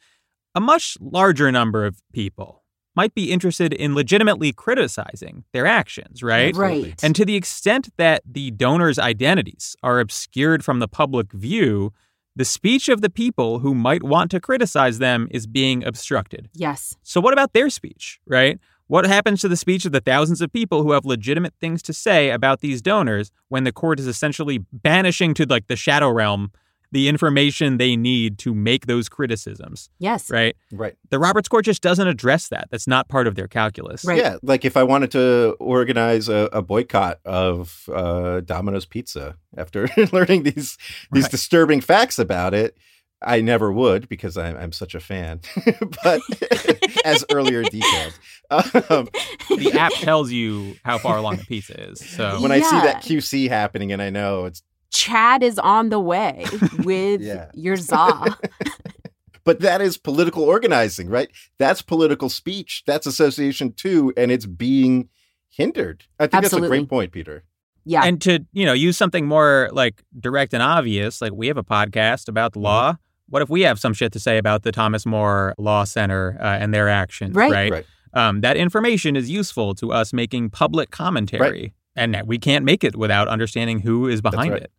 a 0.55 0.59
much 0.59 0.97
larger 0.99 1.51
number 1.51 1.85
of 1.85 2.01
people 2.11 2.63
might 2.95 3.13
be 3.13 3.31
interested 3.31 3.71
in 3.71 3.93
legitimately 3.93 4.51
criticizing 4.51 5.43
their 5.53 5.67
actions, 5.67 6.23
right? 6.23 6.55
Right. 6.55 7.01
And 7.03 7.15
to 7.15 7.23
the 7.23 7.35
extent 7.35 7.89
that 7.97 8.23
the 8.25 8.49
donors' 8.51 8.97
identities 8.97 9.75
are 9.83 9.99
obscured 9.99 10.65
from 10.65 10.79
the 10.79 10.87
public 10.87 11.31
view, 11.31 11.93
the 12.35 12.43
speech 12.43 12.89
of 12.89 13.01
the 13.01 13.09
people 13.09 13.59
who 13.59 13.75
might 13.75 14.01
want 14.01 14.31
to 14.31 14.39
criticize 14.39 14.97
them 14.97 15.27
is 15.29 15.45
being 15.45 15.83
obstructed. 15.85 16.49
Yes. 16.53 16.95
So, 17.03 17.21
what 17.21 17.33
about 17.33 17.53
their 17.53 17.69
speech, 17.69 18.19
right? 18.25 18.59
What 18.89 19.05
happens 19.05 19.41
to 19.41 19.47
the 19.47 19.55
speech 19.55 19.85
of 19.85 19.91
the 19.91 20.01
thousands 20.01 20.41
of 20.41 20.51
people 20.51 20.81
who 20.81 20.93
have 20.93 21.05
legitimate 21.05 21.53
things 21.61 21.83
to 21.83 21.93
say 21.93 22.31
about 22.31 22.61
these 22.61 22.81
donors 22.81 23.31
when 23.47 23.63
the 23.63 23.71
court 23.71 23.99
is 23.99 24.07
essentially 24.07 24.65
banishing 24.73 25.35
to 25.35 25.45
like 25.45 25.67
the 25.67 25.75
shadow 25.75 26.09
realm 26.09 26.51
the 26.91 27.07
information 27.07 27.77
they 27.77 27.95
need 27.95 28.39
to 28.39 28.51
make 28.55 28.87
those 28.87 29.07
criticisms? 29.07 29.91
Yes. 29.99 30.31
Right? 30.31 30.55
Right. 30.71 30.95
The 31.11 31.19
Roberts 31.19 31.47
Court 31.47 31.65
just 31.65 31.83
doesn't 31.83 32.07
address 32.07 32.47
that. 32.47 32.67
That's 32.71 32.87
not 32.87 33.07
part 33.09 33.27
of 33.27 33.35
their 33.35 33.47
calculus. 33.47 34.03
Right. 34.03 34.17
Yeah. 34.17 34.37
Like 34.41 34.65
if 34.65 34.75
I 34.75 34.81
wanted 34.81 35.11
to 35.11 35.55
organize 35.59 36.27
a, 36.27 36.49
a 36.51 36.63
boycott 36.63 37.19
of 37.25 37.87
uh, 37.93 38.39
Domino's 38.39 38.87
Pizza 38.87 39.35
after 39.55 39.87
learning 40.11 40.41
these 40.41 40.79
these 41.11 41.25
right. 41.25 41.31
disturbing 41.31 41.81
facts 41.81 42.17
about 42.17 42.55
it, 42.55 42.75
I 43.21 43.41
never 43.41 43.71
would 43.71 44.07
because 44.07 44.37
I'm, 44.37 44.55
I'm 44.55 44.71
such 44.71 44.95
a 44.95 44.99
fan. 44.99 45.41
but 46.03 46.21
as 47.05 47.25
earlier 47.31 47.63
detailed, 47.63 48.19
um, 48.49 49.07
the 49.49 49.71
app 49.79 49.91
tells 49.93 50.31
you 50.31 50.75
how 50.83 50.97
far 50.97 51.17
along 51.17 51.37
the 51.37 51.45
pizza 51.45 51.89
is. 51.89 51.99
So 51.99 52.41
when 52.41 52.51
yeah. 52.51 52.57
I 52.57 52.61
see 52.61 52.77
that 52.77 53.03
QC 53.03 53.49
happening, 53.49 53.91
and 53.91 54.01
I 54.01 54.09
know 54.09 54.45
it's 54.45 54.63
Chad 54.91 55.43
is 55.43 55.59
on 55.59 55.89
the 55.89 55.99
way 55.99 56.45
with 56.79 57.21
your 57.53 57.75
za. 57.75 58.37
but 59.43 59.59
that 59.59 59.81
is 59.81 59.97
political 59.97 60.43
organizing, 60.43 61.09
right? 61.09 61.29
That's 61.57 61.81
political 61.81 62.29
speech. 62.29 62.83
That's 62.87 63.05
association 63.05 63.73
too, 63.73 64.13
and 64.17 64.31
it's 64.31 64.45
being 64.45 65.09
hindered. 65.49 66.05
I 66.19 66.23
think 66.23 66.45
Absolutely. 66.45 66.69
that's 66.69 66.77
a 66.77 66.79
great 66.79 66.89
point, 66.89 67.11
Peter. 67.11 67.43
Yeah. 67.85 68.03
And 68.03 68.21
to, 68.21 68.45
you 68.53 68.65
know, 68.65 68.73
use 68.73 68.97
something 68.97 69.25
more 69.25 69.69
like 69.71 70.03
direct 70.19 70.53
and 70.53 70.61
obvious, 70.61 71.21
like 71.21 71.33
we 71.33 71.47
have 71.47 71.57
a 71.57 71.63
podcast 71.63 72.27
about 72.27 72.53
the 72.53 72.59
mm-hmm. 72.59 72.65
Law 73.29 73.39
what 73.39 73.41
if 73.41 73.49
we 73.49 73.61
have 73.61 73.79
some 73.79 73.93
shit 73.93 74.11
to 74.13 74.19
say 74.19 74.37
about 74.37 74.63
the 74.63 74.71
Thomas 74.71 75.05
More 75.05 75.55
Law 75.57 75.83
Center 75.83 76.37
uh, 76.39 76.45
and 76.45 76.73
their 76.73 76.89
actions, 76.89 77.35
right? 77.35 77.51
Right. 77.51 77.71
right. 77.71 77.85
Um, 78.13 78.41
that 78.41 78.57
information 78.57 79.15
is 79.15 79.29
useful 79.29 79.75
to 79.75 79.91
us 79.91 80.13
making 80.13 80.49
public 80.49 80.91
commentary, 80.91 81.61
right. 81.61 81.73
and 81.95 82.21
we 82.25 82.39
can't 82.39 82.65
make 82.65 82.83
it 82.83 82.95
without 82.95 83.27
understanding 83.27 83.79
who 83.79 84.07
is 84.07 84.21
behind 84.21 84.53
right. 84.53 84.63
it. 84.63 84.71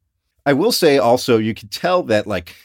I 0.46 0.52
will 0.52 0.72
say 0.72 0.98
also, 0.98 1.38
you 1.38 1.54
can 1.54 1.68
tell 1.68 2.02
that 2.04 2.26
like 2.26 2.56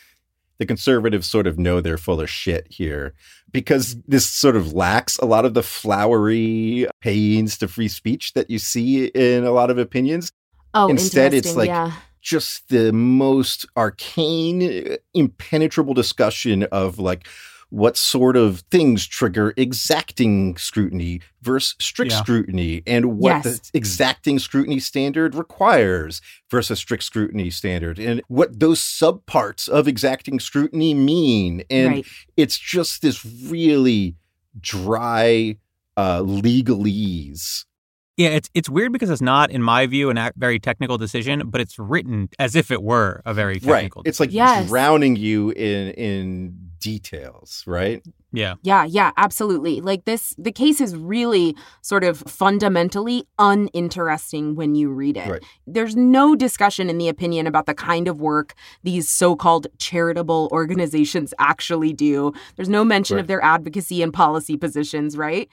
the 0.57 0.65
conservatives 0.65 1.29
sort 1.29 1.47
of 1.47 1.59
know 1.59 1.81
they're 1.81 1.97
full 1.97 2.21
of 2.21 2.29
shit 2.29 2.65
here 2.69 3.13
because 3.51 3.95
this 4.07 4.29
sort 4.29 4.55
of 4.55 4.73
lacks 4.73 5.17
a 5.17 5.25
lot 5.25 5.45
of 5.45 5.53
the 5.53 5.63
flowery 5.63 6.87
pains 7.01 7.57
to 7.57 7.67
free 7.67 7.87
speech 7.87 8.33
that 8.33 8.49
you 8.49 8.57
see 8.57 9.05
in 9.07 9.43
a 9.43 9.51
lot 9.51 9.69
of 9.69 9.77
opinions. 9.77 10.31
Oh, 10.73 10.87
Instead, 10.87 11.33
it's 11.33 11.55
like 11.55 11.67
yeah. 11.67 11.93
Just 12.25 12.67
the 12.69 12.91
most 12.91 13.67
arcane, 13.77 14.97
impenetrable 15.13 15.93
discussion 15.93 16.63
of 16.71 16.97
like 16.97 17.27
what 17.69 17.97
sort 17.97 18.35
of 18.35 18.61
things 18.71 19.05
trigger 19.05 19.53
exacting 19.57 20.57
scrutiny 20.57 21.21
versus 21.43 21.75
strict 21.79 22.11
Yeah. 22.11 22.17
scrutiny 22.19 22.81
and 22.87 23.17
what 23.19 23.43
Yes. 23.45 23.59
the 23.59 23.77
exacting 23.77 24.39
scrutiny 24.39 24.79
standard 24.79 25.35
requires 25.35 26.19
versus 26.49 26.79
strict 26.79 27.03
scrutiny 27.03 27.49
standard 27.51 27.99
and 27.99 28.21
what 28.27 28.59
those 28.59 28.79
subparts 28.79 29.67
of 29.69 29.87
exacting 29.87 30.39
scrutiny 30.39 30.93
mean 30.93 31.63
and 31.69 31.89
right. 31.89 32.05
it's 32.37 32.57
just 32.57 33.01
this 33.01 33.23
really 33.25 34.15
dry 34.59 35.57
uh 35.97 36.19
legalese 36.21 37.65
Yeah, 38.17 38.29
it's 38.29 38.49
it's 38.53 38.69
weird 38.69 38.93
because 38.93 39.09
it's 39.09 39.21
not, 39.21 39.51
in 39.51 39.61
my 39.61 39.85
view, 39.87 40.09
a 40.09 40.31
very 40.37 40.57
technical 40.59 40.97
decision, 40.97 41.49
but 41.49 41.59
it's 41.59 41.77
written 41.77 42.29
as 42.39 42.55
if 42.55 42.71
it 42.71 42.81
were 42.81 43.21
a 43.25 43.33
very 43.33 43.55
technical. 43.55 43.73
right 43.73 43.81
technical. 43.81 44.01
it's 44.05 44.19
like 44.19 44.31
Yes. 44.31 44.69
drowning 44.69 45.15
you 45.17 45.49
in 45.51 45.91
in 45.91 46.57
details 46.79 47.63
right 47.65 48.03
yeah, 48.35 48.55
Yeah, 48.63 48.83
yeah, 48.83 49.11
absolutely. 49.15 49.79
Like 49.79 50.03
this, 50.03 50.35
the 50.37 50.51
case 50.51 50.81
is 50.81 50.93
really 50.95 51.55
sort 51.81 52.03
of 52.03 52.19
fundamentally 52.27 53.23
uninteresting 53.39 54.55
when 54.55 54.75
you 54.75 54.89
read 54.89 55.15
it. 55.17 55.29
Right. 55.29 55.43
There's 55.65 55.95
no 55.95 56.35
discussion 56.35 56.89
in 56.89 56.97
the 56.97 57.07
opinion 57.07 57.47
about 57.47 57.65
the 57.65 57.73
kind 57.73 58.07
of 58.07 58.19
work 58.19 58.53
these 58.83 59.09
so 59.09 59.35
called 59.35 59.67
charitable 59.77 60.49
organizations 60.51 61.33
actually 61.39 61.93
do. 61.93 62.33
There's 62.57 62.69
no 62.69 62.83
mention 62.83 63.17
of 63.19 63.27
their 63.27 63.41
advocacy 63.43 64.01
and 64.01 64.13
policy 64.13 64.57
positions, 64.57 65.15
right? 65.15 65.49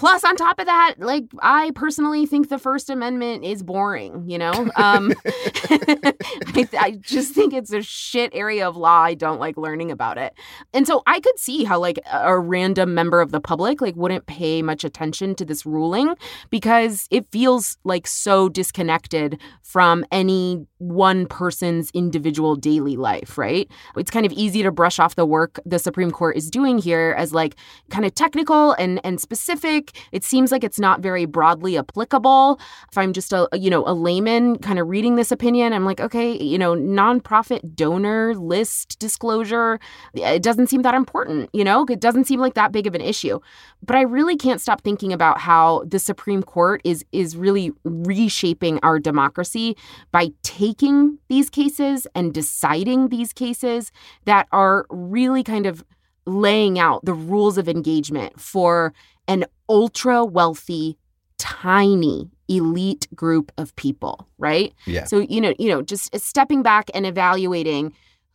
Plus, 0.00 0.24
on 0.24 0.34
top 0.34 0.58
of 0.58 0.64
that, 0.64 0.94
like 0.96 1.24
I 1.42 1.72
personally 1.74 2.24
think 2.24 2.48
the 2.48 2.58
First 2.58 2.88
Amendment 2.88 3.44
is 3.44 3.62
boring. 3.62 4.24
You 4.26 4.38
know, 4.38 4.70
um, 4.74 5.12
I, 5.26 6.66
I 6.78 6.98
just 7.02 7.34
think 7.34 7.52
it's 7.52 7.70
a 7.70 7.82
shit 7.82 8.30
area 8.34 8.66
of 8.66 8.78
law. 8.78 9.02
I 9.02 9.12
don't 9.12 9.38
like 9.38 9.58
learning 9.58 9.90
about 9.90 10.16
it. 10.16 10.32
And 10.72 10.86
so 10.86 11.02
I 11.06 11.20
could 11.20 11.38
see 11.38 11.64
how 11.64 11.78
like 11.78 12.00
a 12.10 12.38
random 12.38 12.94
member 12.94 13.20
of 13.20 13.30
the 13.30 13.42
public 13.42 13.82
like 13.82 13.94
wouldn't 13.94 14.24
pay 14.24 14.62
much 14.62 14.84
attention 14.84 15.34
to 15.34 15.44
this 15.44 15.66
ruling 15.66 16.14
because 16.48 17.06
it 17.10 17.30
feels 17.30 17.76
like 17.84 18.06
so 18.06 18.48
disconnected 18.48 19.38
from 19.62 20.06
any 20.10 20.66
one 20.78 21.26
person's 21.26 21.90
individual 21.92 22.56
daily 22.56 22.96
life, 22.96 23.36
right? 23.36 23.70
It's 23.98 24.10
kind 24.10 24.24
of 24.24 24.32
easy 24.32 24.62
to 24.62 24.72
brush 24.72 24.98
off 24.98 25.14
the 25.14 25.26
work 25.26 25.60
the 25.66 25.78
Supreme 25.78 26.10
Court 26.10 26.38
is 26.38 26.50
doing 26.50 26.78
here 26.78 27.14
as 27.18 27.34
like 27.34 27.54
kind 27.90 28.06
of 28.06 28.14
technical 28.14 28.72
and 28.72 28.98
and 29.04 29.20
specific. 29.20 29.89
It 30.12 30.24
seems 30.24 30.52
like 30.52 30.64
it's 30.64 30.78
not 30.78 31.00
very 31.00 31.24
broadly 31.24 31.78
applicable. 31.78 32.60
If 32.90 32.98
I'm 32.98 33.12
just 33.12 33.32
a 33.32 33.48
you 33.52 33.70
know 33.70 33.84
a 33.86 33.94
layman 33.94 34.58
kind 34.58 34.78
of 34.78 34.88
reading 34.88 35.16
this 35.16 35.32
opinion, 35.32 35.72
I'm 35.72 35.84
like, 35.84 36.00
okay, 36.00 36.36
you 36.36 36.58
know, 36.58 36.74
nonprofit 36.74 37.74
donor 37.74 38.34
list 38.34 38.98
disclosure 38.98 39.78
eh, 40.16 40.34
it 40.34 40.42
doesn't 40.42 40.68
seem 40.68 40.82
that 40.82 40.94
important, 40.94 41.50
you 41.52 41.64
know? 41.64 41.84
It 41.88 42.00
doesn't 42.00 42.24
seem 42.24 42.40
like 42.40 42.54
that 42.54 42.72
big 42.72 42.86
of 42.86 42.94
an 42.94 43.00
issue. 43.00 43.40
But 43.82 43.96
I 43.96 44.02
really 44.02 44.36
can't 44.36 44.60
stop 44.60 44.82
thinking 44.82 45.12
about 45.12 45.40
how 45.40 45.84
the 45.86 45.98
Supreme 45.98 46.42
Court 46.42 46.80
is 46.84 47.04
is 47.12 47.36
really 47.36 47.72
reshaping 47.84 48.78
our 48.82 48.98
democracy 48.98 49.76
by 50.12 50.30
taking 50.42 51.18
these 51.28 51.50
cases 51.50 52.06
and 52.14 52.32
deciding 52.32 53.08
these 53.08 53.32
cases 53.32 53.92
that 54.24 54.46
are 54.52 54.86
really 54.90 55.42
kind 55.42 55.66
of 55.66 55.84
laying 56.26 56.78
out 56.78 57.04
the 57.04 57.14
rules 57.14 57.58
of 57.58 57.68
engagement 57.68 58.38
for 58.38 58.92
an 59.30 59.44
ultra 59.68 60.24
wealthy 60.24 60.98
tiny 61.38 62.28
elite 62.48 63.06
group 63.14 63.52
of 63.56 63.74
people, 63.76 64.28
right? 64.38 64.74
yeah 64.86 65.04
So, 65.04 65.20
you 65.20 65.40
know, 65.40 65.54
you 65.58 65.68
know, 65.70 65.80
just 65.82 66.14
stepping 66.18 66.62
back 66.62 66.90
and 66.92 67.06
evaluating 67.06 67.94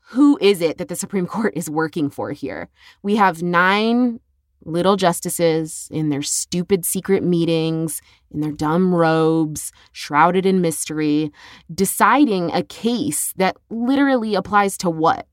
who 0.09 0.37
is 0.39 0.61
it 0.61 0.77
that 0.77 0.87
the 0.87 0.95
Supreme 0.95 1.27
Court 1.35 1.53
is 1.55 1.69
working 1.69 2.09
for 2.09 2.31
here? 2.31 2.69
We 3.03 3.17
have 3.17 3.43
nine 3.43 4.19
little 4.63 4.95
justices 4.95 5.87
in 5.91 6.09
their 6.09 6.23
stupid 6.23 6.85
secret 6.85 7.23
meetings, 7.23 8.01
in 8.31 8.39
their 8.39 8.53
dumb 8.53 8.95
robes, 8.95 9.71
shrouded 9.91 10.45
in 10.45 10.61
mystery, 10.61 11.31
deciding 11.73 12.51
a 12.51 12.63
case 12.63 13.33
that 13.35 13.57
literally 13.69 14.33
applies 14.33 14.77
to 14.79 14.89
what? 14.89 15.27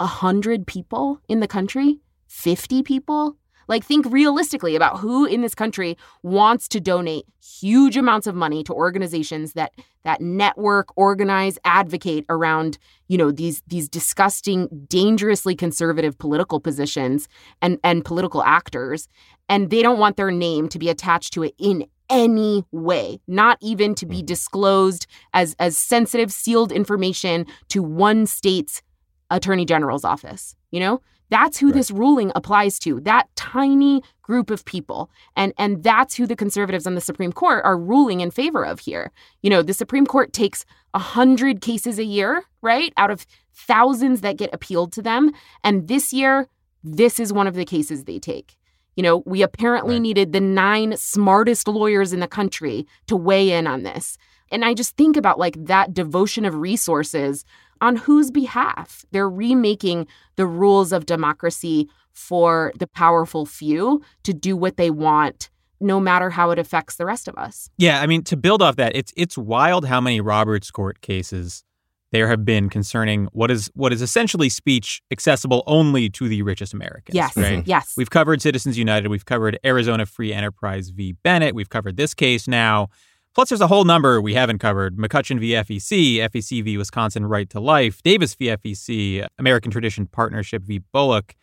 A 0.00 0.06
hundred 0.06 0.66
people 0.66 1.20
in 1.28 1.40
the 1.40 1.48
country? 1.48 1.98
50 2.28 2.82
people? 2.82 3.36
Like, 3.68 3.84
think 3.84 4.06
realistically 4.10 4.76
about 4.76 4.98
who 4.98 5.24
in 5.24 5.40
this 5.40 5.54
country 5.54 5.96
wants 6.22 6.68
to 6.68 6.80
donate 6.80 7.24
huge 7.42 7.96
amounts 7.96 8.26
of 8.26 8.34
money 8.34 8.62
to 8.64 8.72
organizations 8.72 9.52
that 9.54 9.72
that 10.04 10.20
network, 10.20 10.88
organize, 10.96 11.58
advocate 11.64 12.24
around, 12.28 12.78
you 13.08 13.16
know, 13.16 13.30
these 13.30 13.62
these 13.68 13.88
disgusting, 13.88 14.68
dangerously 14.88 15.54
conservative 15.54 16.18
political 16.18 16.60
positions 16.60 17.28
and 17.60 17.78
and 17.84 18.04
political 18.04 18.42
actors, 18.42 19.08
and 19.48 19.70
they 19.70 19.82
don't 19.82 19.98
want 19.98 20.16
their 20.16 20.30
name 20.30 20.68
to 20.68 20.78
be 20.78 20.88
attached 20.88 21.32
to 21.34 21.42
it 21.42 21.54
in 21.58 21.86
any 22.10 22.64
way, 22.72 23.20
not 23.26 23.58
even 23.60 23.94
to 23.94 24.06
be 24.06 24.22
mm. 24.22 24.26
disclosed 24.26 25.06
as 25.32 25.56
as 25.58 25.76
sensitive, 25.76 26.30
sealed 26.32 26.72
information 26.72 27.46
to 27.68 27.82
one 27.82 28.26
state's 28.26 28.82
attorney 29.30 29.64
general's 29.64 30.04
office. 30.04 30.54
You 30.70 30.80
know, 30.80 31.02
that's 31.32 31.58
who 31.58 31.66
Right. 31.68 31.74
this 31.74 31.90
ruling 31.90 32.30
applies 32.34 32.78
to. 32.80 33.00
That 33.00 33.28
tiny 33.36 34.02
group 34.22 34.50
of 34.50 34.64
people, 34.64 35.10
and 35.34 35.52
and 35.58 35.82
that's 35.82 36.14
who 36.16 36.26
the 36.26 36.36
conservatives 36.36 36.86
on 36.86 36.94
the 36.94 37.00
Supreme 37.10 37.32
Court 37.32 37.64
are 37.64 37.78
ruling 37.92 38.20
in 38.20 38.30
favor 38.30 38.62
of 38.72 38.80
here. 38.80 39.10
You 39.42 39.50
know, 39.50 39.62
the 39.62 39.74
Supreme 39.82 40.06
Court 40.06 40.32
takes 40.32 40.64
a 40.94 40.98
hundred 41.16 41.60
cases 41.60 41.98
a 41.98 42.04
year, 42.04 42.44
right, 42.60 42.92
out 42.96 43.10
of 43.10 43.26
thousands 43.54 44.20
that 44.20 44.36
get 44.36 44.54
appealed 44.54 44.92
to 44.92 45.02
them, 45.02 45.32
and 45.64 45.88
this 45.88 46.12
year, 46.12 46.46
this 46.84 47.18
is 47.18 47.32
one 47.32 47.46
of 47.46 47.54
the 47.54 47.64
cases 47.64 48.04
they 48.04 48.18
take. 48.18 48.56
You 48.96 49.02
know, 49.02 49.22
we 49.24 49.40
apparently 49.42 49.94
Right. 49.94 50.02
needed 50.08 50.32
the 50.32 50.40
nine 50.40 50.96
smartest 50.96 51.66
lawyers 51.66 52.12
in 52.12 52.20
the 52.20 52.28
country 52.28 52.86
to 53.06 53.16
weigh 53.16 53.50
in 53.52 53.66
on 53.66 53.84
this. 53.84 54.18
And 54.50 54.64
I 54.66 54.74
just 54.74 54.96
think 54.98 55.16
about 55.16 55.38
like 55.38 55.56
that 55.64 55.94
devotion 55.94 56.44
of 56.44 56.54
resources 56.56 57.44
on 57.82 57.96
whose 57.96 58.30
behalf? 58.30 59.04
They're 59.10 59.28
remaking 59.28 60.06
the 60.36 60.46
rules 60.46 60.92
of 60.92 61.04
democracy 61.04 61.88
for 62.14 62.72
the 62.78 62.86
powerful 62.86 63.44
few 63.44 64.00
to 64.22 64.32
do 64.32 64.56
what 64.56 64.76
they 64.76 64.90
want, 64.90 65.50
no 65.80 65.98
matter 66.00 66.30
how 66.30 66.50
it 66.50 66.58
affects 66.58 66.96
the 66.96 67.04
rest 67.04 67.28
of 67.28 67.34
us. 67.36 67.68
yeah. 67.76 68.00
I 68.00 68.06
mean, 68.06 68.22
to 68.24 68.36
build 68.36 68.62
off 68.62 68.76
that, 68.76 68.94
it's 68.94 69.12
it's 69.16 69.36
wild 69.36 69.84
how 69.86 70.00
many 70.00 70.20
Roberts 70.20 70.70
Court 70.70 71.00
cases 71.02 71.64
there 72.12 72.28
have 72.28 72.44
been 72.44 72.68
concerning 72.68 73.26
what 73.32 73.50
is 73.50 73.70
what 73.74 73.92
is 73.92 74.02
essentially 74.02 74.48
speech 74.50 75.00
accessible 75.10 75.62
only 75.66 76.10
to 76.10 76.28
the 76.28 76.42
richest 76.42 76.74
Americans. 76.74 77.14
Yes. 77.14 77.36
right. 77.36 77.60
Mm-hmm. 77.60 77.68
Yes. 77.68 77.94
We've 77.96 78.10
covered 78.10 78.42
Citizens 78.42 78.78
United. 78.78 79.08
We've 79.08 79.24
covered 79.24 79.58
Arizona 79.64 80.06
Free 80.06 80.32
Enterprise 80.32 80.90
v. 80.90 81.12
Bennett. 81.24 81.54
We've 81.54 81.70
covered 81.70 81.96
this 81.96 82.14
case 82.14 82.46
now. 82.46 82.88
Plus, 83.34 83.48
there's 83.48 83.60
a 83.62 83.66
whole 83.66 83.84
number 83.84 84.20
we 84.20 84.34
haven't 84.34 84.58
covered 84.58 84.96
McCutcheon 84.98 85.40
v. 85.40 85.52
FEC, 85.52 86.18
FEC 86.28 86.62
v. 86.62 86.76
Wisconsin 86.76 87.24
Right 87.26 87.48
to 87.50 87.60
Life, 87.60 88.02
Davis 88.02 88.34
v. 88.34 88.46
FEC, 88.48 89.26
American 89.38 89.70
Tradition 89.70 90.06
Partnership 90.06 90.62
v. 90.62 90.80
Bullock. 90.92 91.34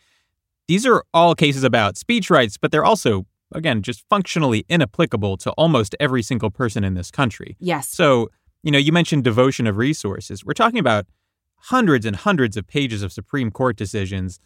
These 0.67 0.85
are 0.85 1.03
all 1.13 1.33
cases 1.33 1.63
about 1.63 1.97
speech 1.97 2.29
rights, 2.29 2.57
but 2.57 2.71
they're 2.71 2.85
also, 2.85 3.25
again, 3.53 3.81
just 3.81 4.03
functionally 4.07 4.65
inapplicable 4.69 5.35
to 5.37 5.51
almost 5.51 5.95
every 5.99 6.21
single 6.21 6.51
person 6.51 6.83
in 6.83 6.93
this 6.93 7.09
country. 7.09 7.57
yes. 7.59 7.89
So, 7.89 8.29
you 8.61 8.71
know, 8.71 8.77
you 8.77 8.91
mentioned 8.91 9.23
devotion 9.23 9.65
of 9.67 9.77
resources. 9.77 10.45
We're 10.45 10.53
talking 10.53 10.79
about 10.79 11.07
hundreds 11.55 12.05
and 12.05 12.15
hundreds 12.15 12.55
of 12.57 12.67
pages 12.67 13.01
of 13.01 13.11
Supreme 13.11 13.51
Court 13.51 13.77
decisions, 13.77 14.39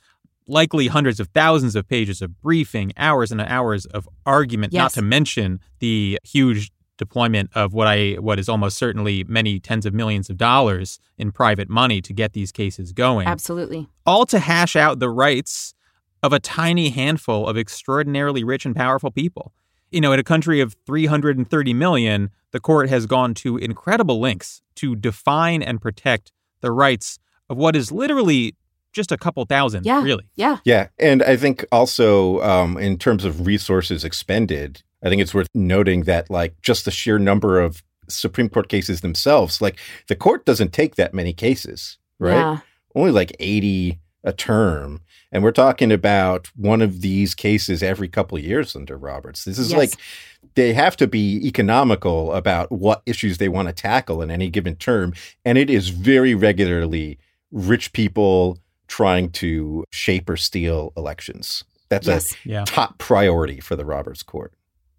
likely 0.48 0.88
hundreds 0.88 1.20
of 1.20 1.30
thousands 1.30 1.76
of 1.76 1.88
pages 1.88 2.22
of 2.22 2.40
briefing, 2.42 2.94
hours 2.96 3.32
and 3.32 3.42
hours 3.42 3.86
of 3.88 4.08
argument, 4.26 4.72
not 4.72 4.92
to 4.94 5.02
mention 5.02 5.60
the 5.80 6.20
huge 6.24 6.72
deployment 6.98 7.50
of 7.56 7.74
what 7.74 7.88
I 7.88 8.14
what 8.20 8.40
is 8.40 8.48
almost 8.48 8.78
certainly 8.78 9.24
many 9.24 9.60
tens 9.60 9.86
of 9.86 9.94
millions 9.94 10.30
of 10.30 10.38
dollars 10.38 11.00
in 11.18 11.32
private 11.32 11.70
money 11.70 12.02
to 12.02 12.14
get 12.14 12.34
these 12.34 12.52
cases 12.52 12.92
going. 12.94 13.28
Absolutely. 13.28 13.88
All 14.06 14.26
to 14.28 14.40
hash 14.40 14.76
out 14.76 15.00
the 15.00 15.10
rights 15.10 15.74
of 16.22 16.32
a 16.34 16.40
tiny 16.40 16.90
handful 16.90 17.48
of 17.48 17.58
extraordinarily 17.58 18.44
rich 18.44 18.66
and 18.66 18.76
powerful 18.76 19.12
people. 19.12 19.52
You 19.92 20.02
know, 20.02 20.12
in 20.14 20.20
a 20.20 20.24
country 20.24 20.60
of 20.62 20.76
330 20.86 21.74
million, 21.74 22.30
the 22.52 22.60
court 22.60 22.90
has 22.90 23.06
gone 23.06 23.34
to 23.36 23.58
incredible 23.58 24.20
lengths 24.20 24.62
to 24.76 24.96
define 24.96 25.62
and 25.62 25.82
protect 25.82 26.32
the 26.62 26.72
rights 26.72 27.20
of 27.50 27.58
what 27.58 27.76
is 27.76 27.92
literally 27.92 28.56
just 28.94 29.12
a 29.12 29.18
couple 29.18 29.44
thousand, 29.46 29.86
Yeah. 29.86 30.02
really. 30.04 30.24
Yeah. 30.36 30.58
Yeah, 30.64 30.88
and 31.00 31.22
I 31.24 31.36
think 31.36 31.66
also 31.72 32.40
um, 32.42 32.78
in 32.78 32.98
terms 32.98 33.26
of 33.26 33.46
resources 33.46 34.04
expended, 34.04 34.82
I 35.04 35.10
think 35.10 35.22
it's 35.22 35.34
worth 35.34 35.48
noting 35.54 36.04
that 36.04 36.30
like 36.30 36.60
just 36.62 36.86
the 36.86 36.92
sheer 36.92 37.20
number 37.20 37.60
of 37.60 37.84
Supreme 38.08 38.50
Court 38.50 38.70
cases 38.70 39.02
themselves, 39.02 39.62
like 39.62 39.78
the 40.08 40.16
court 40.16 40.46
doesn't 40.46 40.74
take 40.74 40.96
that 40.96 41.14
many 41.14 41.34
cases, 41.34 41.98
right? 42.20 42.34
Yeah. 42.38 42.58
Only 42.96 43.12
like 43.12 43.36
eighty 43.40 44.00
a 44.26 44.32
term. 44.32 45.02
And 45.34 45.44
we're 45.44 45.52
talking 45.52 45.92
about 45.92 46.48
one 46.56 46.82
of 46.82 47.02
these 47.02 47.34
cases 47.36 47.84
every 47.84 48.08
couple 48.08 48.38
of 48.38 48.44
years 48.44 48.74
under 48.76 48.98
Roberts. 48.98 49.44
This 49.44 49.60
is 49.60 49.72
Yes. 49.72 49.78
like 49.78 49.92
they 50.56 50.72
have 50.74 50.96
to 50.98 51.08
be 51.08 51.46
economical 51.46 52.32
about 52.34 52.72
what 52.72 53.02
issues 53.06 53.38
they 53.38 53.50
want 53.50 53.68
to 53.68 53.74
tackle 53.74 54.22
in 54.22 54.32
any 54.32 54.50
given 54.50 54.76
term. 54.78 55.14
And 55.44 55.58
it 55.58 55.70
is 55.70 55.90
very 55.90 56.36
regularly 56.36 57.18
rich 57.52 57.92
people 57.92 58.60
trying 58.88 59.30
to 59.32 59.84
shape 59.92 60.30
or 60.30 60.38
steal 60.38 60.94
elections. 60.96 61.64
That's 61.90 62.08
Yes. 62.08 62.36
Yeah. 62.46 62.62
a 62.62 62.66
top 62.66 62.98
priority 63.00 63.60
for 63.60 63.76
the 63.76 63.84
Roberts 63.86 64.24
Court. 64.24 64.54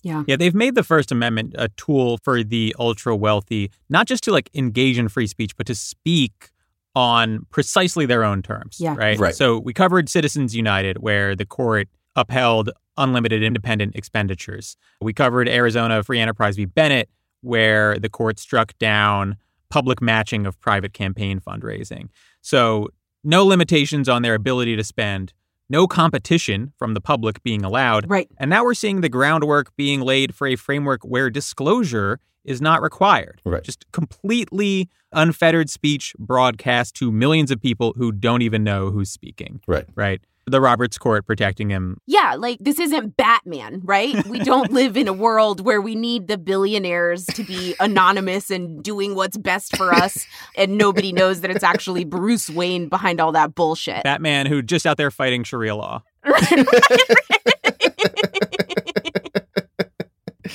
Yeah. 0.05 0.23
Yeah, 0.27 0.37
they've 0.37 0.55
made 0.55 0.75
the 0.75 0.85
First 0.85 1.11
Amendment 1.11 1.55
a 1.59 1.69
tool 1.71 2.19
for 2.23 2.45
the 2.45 2.75
ultra 2.79 3.17
wealthy, 3.17 3.71
not 3.89 4.07
just 4.07 4.23
to 4.25 4.33
like 4.33 4.51
engage 4.55 4.99
in 4.99 5.09
free 5.09 5.27
speech, 5.27 5.57
but 5.57 5.67
to 5.67 5.75
speak 5.75 6.51
on 6.95 7.47
precisely 7.51 8.07
their 8.07 8.23
own 8.23 8.43
terms. 8.43 8.77
Yeah. 8.79 8.95
Right. 8.95 9.19
Right. 9.19 9.35
So 9.35 9.59
we 9.59 9.73
covered 9.73 10.09
Citizens 10.09 10.55
United, 10.55 10.99
where 10.99 11.35
the 11.35 11.47
court 11.47 11.89
upheld 12.15 12.71
unlimited 12.97 13.43
independent 13.43 13.97
expenditures. 13.97 14.77
We 15.01 15.13
covered 15.13 15.49
Arizona 15.49 16.05
Free 16.05 16.21
Enterprise 16.21 16.55
v. 16.55 16.67
Bennett, 16.67 17.09
where 17.41 17.99
the 17.99 18.09
court 18.09 18.39
struck 18.39 18.79
down 18.79 19.37
public 19.69 20.01
matching 20.01 20.47
of 20.47 20.61
private 20.61 20.93
campaign 20.93 21.41
fundraising. 21.41 22.09
So 22.43 22.91
no 23.25 23.45
limitations 23.45 24.09
on 24.09 24.23
their 24.23 24.35
ability 24.35 24.77
to 24.77 24.85
spend, 24.85 25.33
no 25.75 25.89
competition 25.89 26.73
from 26.79 26.95
the 26.95 27.01
public 27.01 27.43
being 27.43 27.65
allowed. 27.65 28.09
Right. 28.09 28.31
And 28.39 28.49
now 28.49 28.63
we're 28.63 28.75
seeing 28.75 29.01
the 29.01 29.09
groundwork 29.09 29.75
being 29.75 30.01
laid 30.03 30.33
for 30.33 30.47
a 30.47 30.55
framework 30.55 31.03
where 31.03 31.31
disclosure 31.31 32.21
is 32.45 32.61
not 32.61 32.81
required. 32.81 33.41
Right. 33.45 33.65
Just 33.65 33.85
completely 33.91 34.89
unfettered 35.11 35.69
speech 35.69 36.15
broadcast 36.17 36.95
to 36.97 37.11
millions 37.11 37.51
of 37.51 37.61
people 37.61 37.93
who 37.97 38.13
don't 38.13 38.43
even 38.43 38.63
know 38.63 38.91
who's 38.93 39.11
speaking. 39.11 39.61
Right. 39.67 39.87
Right. 39.97 40.21
The 40.47 40.61
Roberts 40.61 40.99
Court 40.99 41.27
protecting 41.27 41.71
him. 41.71 41.99
Yeah, 42.07 42.37
like 42.39 42.59
this 42.61 42.79
isn't 42.79 43.17
Batman, 43.17 43.81
right? 43.85 44.27
We 44.27 44.41
don't 44.41 44.71
live 44.81 44.97
in 44.97 45.09
a 45.09 45.13
world 45.13 45.61
where 45.61 45.81
we 45.81 45.95
need 45.95 46.29
the 46.29 46.37
billionaires 46.37 47.25
to 47.27 47.45
be 47.45 47.75
anonymous 47.81 48.51
and 48.51 48.83
doing 48.83 49.15
what's 49.15 49.37
best 49.37 49.77
for 49.77 49.93
us, 49.93 50.27
and 50.57 50.77
nobody 50.77 51.13
knows 51.13 51.41
that 51.41 51.51
it's 51.51 51.65
actually 51.65 52.05
Bruce 52.05 52.51
Wayne 52.51 52.89
behind 52.89 53.21
all 53.21 53.33
that 53.33 53.55
bullshit. 53.55 54.05
Batman, 54.05 54.47
who 54.47 54.63
just 54.63 54.87
out 54.87 54.97
there 54.97 55.11
fighting 55.11 55.45
Sharia 55.45 55.75
law. 55.75 56.03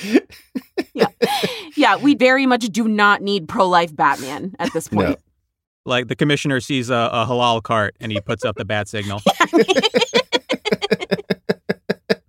yeah. 0.94 1.06
yeah, 1.76 1.96
we 1.96 2.14
very 2.14 2.46
much 2.46 2.68
do 2.68 2.88
not 2.88 3.22
need 3.22 3.48
pro 3.48 3.68
life 3.68 3.94
Batman 3.94 4.54
at 4.58 4.72
this 4.72 4.88
point. 4.88 5.18
Like 5.90 6.06
the 6.08 6.16
commissioner 6.16 6.60
sees 6.60 6.88
a, 6.88 7.10
a 7.12 7.26
halal 7.28 7.62
cart 7.62 7.96
and 8.00 8.10
he 8.12 8.20
puts 8.20 8.44
up 8.44 8.54
the 8.56 8.64
bat 8.64 8.88
signal. 8.88 9.20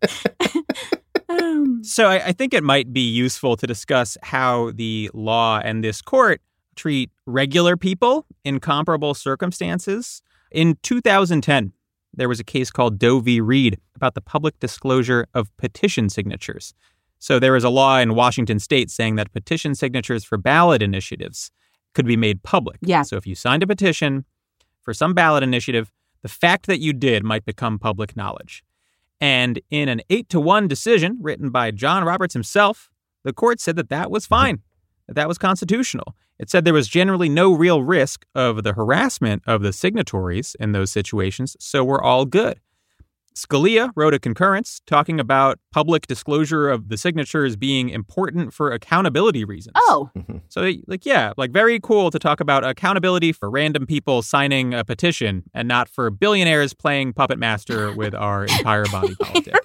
Um, 1.30 1.84
So 1.84 2.08
I, 2.08 2.28
I 2.28 2.32
think 2.34 2.54
it 2.54 2.63
might 2.63 2.91
be 2.91 3.02
useful 3.02 3.56
to 3.58 3.65
discuss 3.65 4.17
how 4.21 4.71
the 4.71 5.10
law 5.13 5.62
and 5.63 5.84
this 5.84 6.02
court 6.02 6.41
treat 6.76 7.10
regular 7.26 7.78
people 7.78 8.26
in 8.43 8.60
comparable 8.60 9.13
circumstances. 9.13 10.21
In 10.52 10.78
2010, 10.84 11.71
there 12.13 12.28
was 12.28 12.39
a 12.39 12.43
case 12.43 12.71
called 12.71 13.00
Doe 13.00 13.19
v. 13.19 13.39
Reed 13.39 13.80
about 13.95 14.15
the 14.15 14.21
public 14.21 14.60
disclosure 14.60 15.26
of 15.34 15.56
petition 15.58 16.10
signatures. 16.10 16.74
So 17.19 17.39
there 17.39 17.54
was 17.54 17.63
a 17.63 17.69
law 17.69 18.00
in 18.00 18.15
Washington 18.15 18.60
state 18.60 18.89
saying 18.89 19.15
that 19.15 19.32
petition 19.32 19.76
signatures 19.76 20.26
for 20.26 20.38
ballot 20.38 20.82
initiatives 20.82 21.52
could 21.93 22.06
be 22.06 22.17
made 22.17 22.43
public. 22.43 22.77
Yeah. 22.82 23.04
So 23.04 23.17
if 23.17 23.27
you 23.27 23.36
signed 23.36 23.63
a 23.63 23.67
petition 23.67 24.25
for 24.82 24.93
some 24.93 25.13
ballot 25.13 25.43
initiative, 25.43 25.91
the 26.21 26.30
fact 26.30 26.67
that 26.67 26.80
you 26.80 26.93
did 26.93 27.23
might 27.23 27.45
become 27.45 27.80
public 27.80 28.15
knowledge. 28.15 28.63
And 29.19 29.62
in 29.69 29.89
an 29.89 30.01
eight 30.10 30.30
to 30.30 30.39
one 30.39 30.67
decision 30.67 31.17
written 31.21 31.49
by 31.49 31.71
John 31.71 32.04
Roberts 32.04 32.34
himself, 32.34 32.89
the 33.23 33.34
court 33.34 33.60
said 33.60 33.75
that 33.75 33.89
that 33.89 34.10
was 34.10 34.25
fine, 34.25 34.62
that 35.08 35.13
that 35.15 35.27
was 35.27 35.38
constitutional. 35.38 36.15
It 36.39 36.49
said 36.49 36.65
there 36.65 36.73
was 36.73 36.88
generally 36.88 37.30
no 37.30 37.54
real 37.54 37.84
risk 37.84 38.25
of 38.34 38.63
the 38.63 38.73
harassment 38.73 39.43
of 39.45 39.62
the 39.62 39.71
signatories 39.71 40.56
in 40.60 40.71
those 40.71 40.91
situations, 40.91 41.56
so 41.60 41.84
we're 41.84 42.01
all 42.01 42.25
good. 42.25 42.60
Scalia 43.36 43.91
wrote 43.96 44.13
a 44.13 44.20
concurrence 44.20 44.82
talking 44.86 45.20
about 45.20 45.60
public 45.72 46.08
disclosure 46.08 46.70
of 46.70 46.89
the 46.89 46.98
signatures 46.98 47.56
being 47.56 47.89
important 47.89 48.54
for 48.54 48.72
accountability 48.72 49.46
reasons. 49.46 49.74
oh, 49.76 50.10
mm-hmm. 50.17 50.38
So, 50.50 50.70
like, 50.88 51.06
yeah, 51.06 51.34
like 51.38 51.52
very 51.52 51.80
cool 51.80 52.12
to 52.12 52.20
talk 52.20 52.39
about 52.39 52.65
accountability 52.65 53.32
for 53.32 53.50
random 53.50 53.86
people 53.86 54.22
signing 54.22 54.74
a 54.74 54.84
petition 54.84 55.44
and 55.54 55.67
not 55.67 55.88
for 55.88 56.10
billionaires 56.10 56.74
playing 56.74 57.13
puppet 57.13 57.39
master 57.39 57.94
with 57.96 58.13
our 58.13 58.46
entire 58.46 58.86
body 58.88 59.15
politic. 59.22 59.56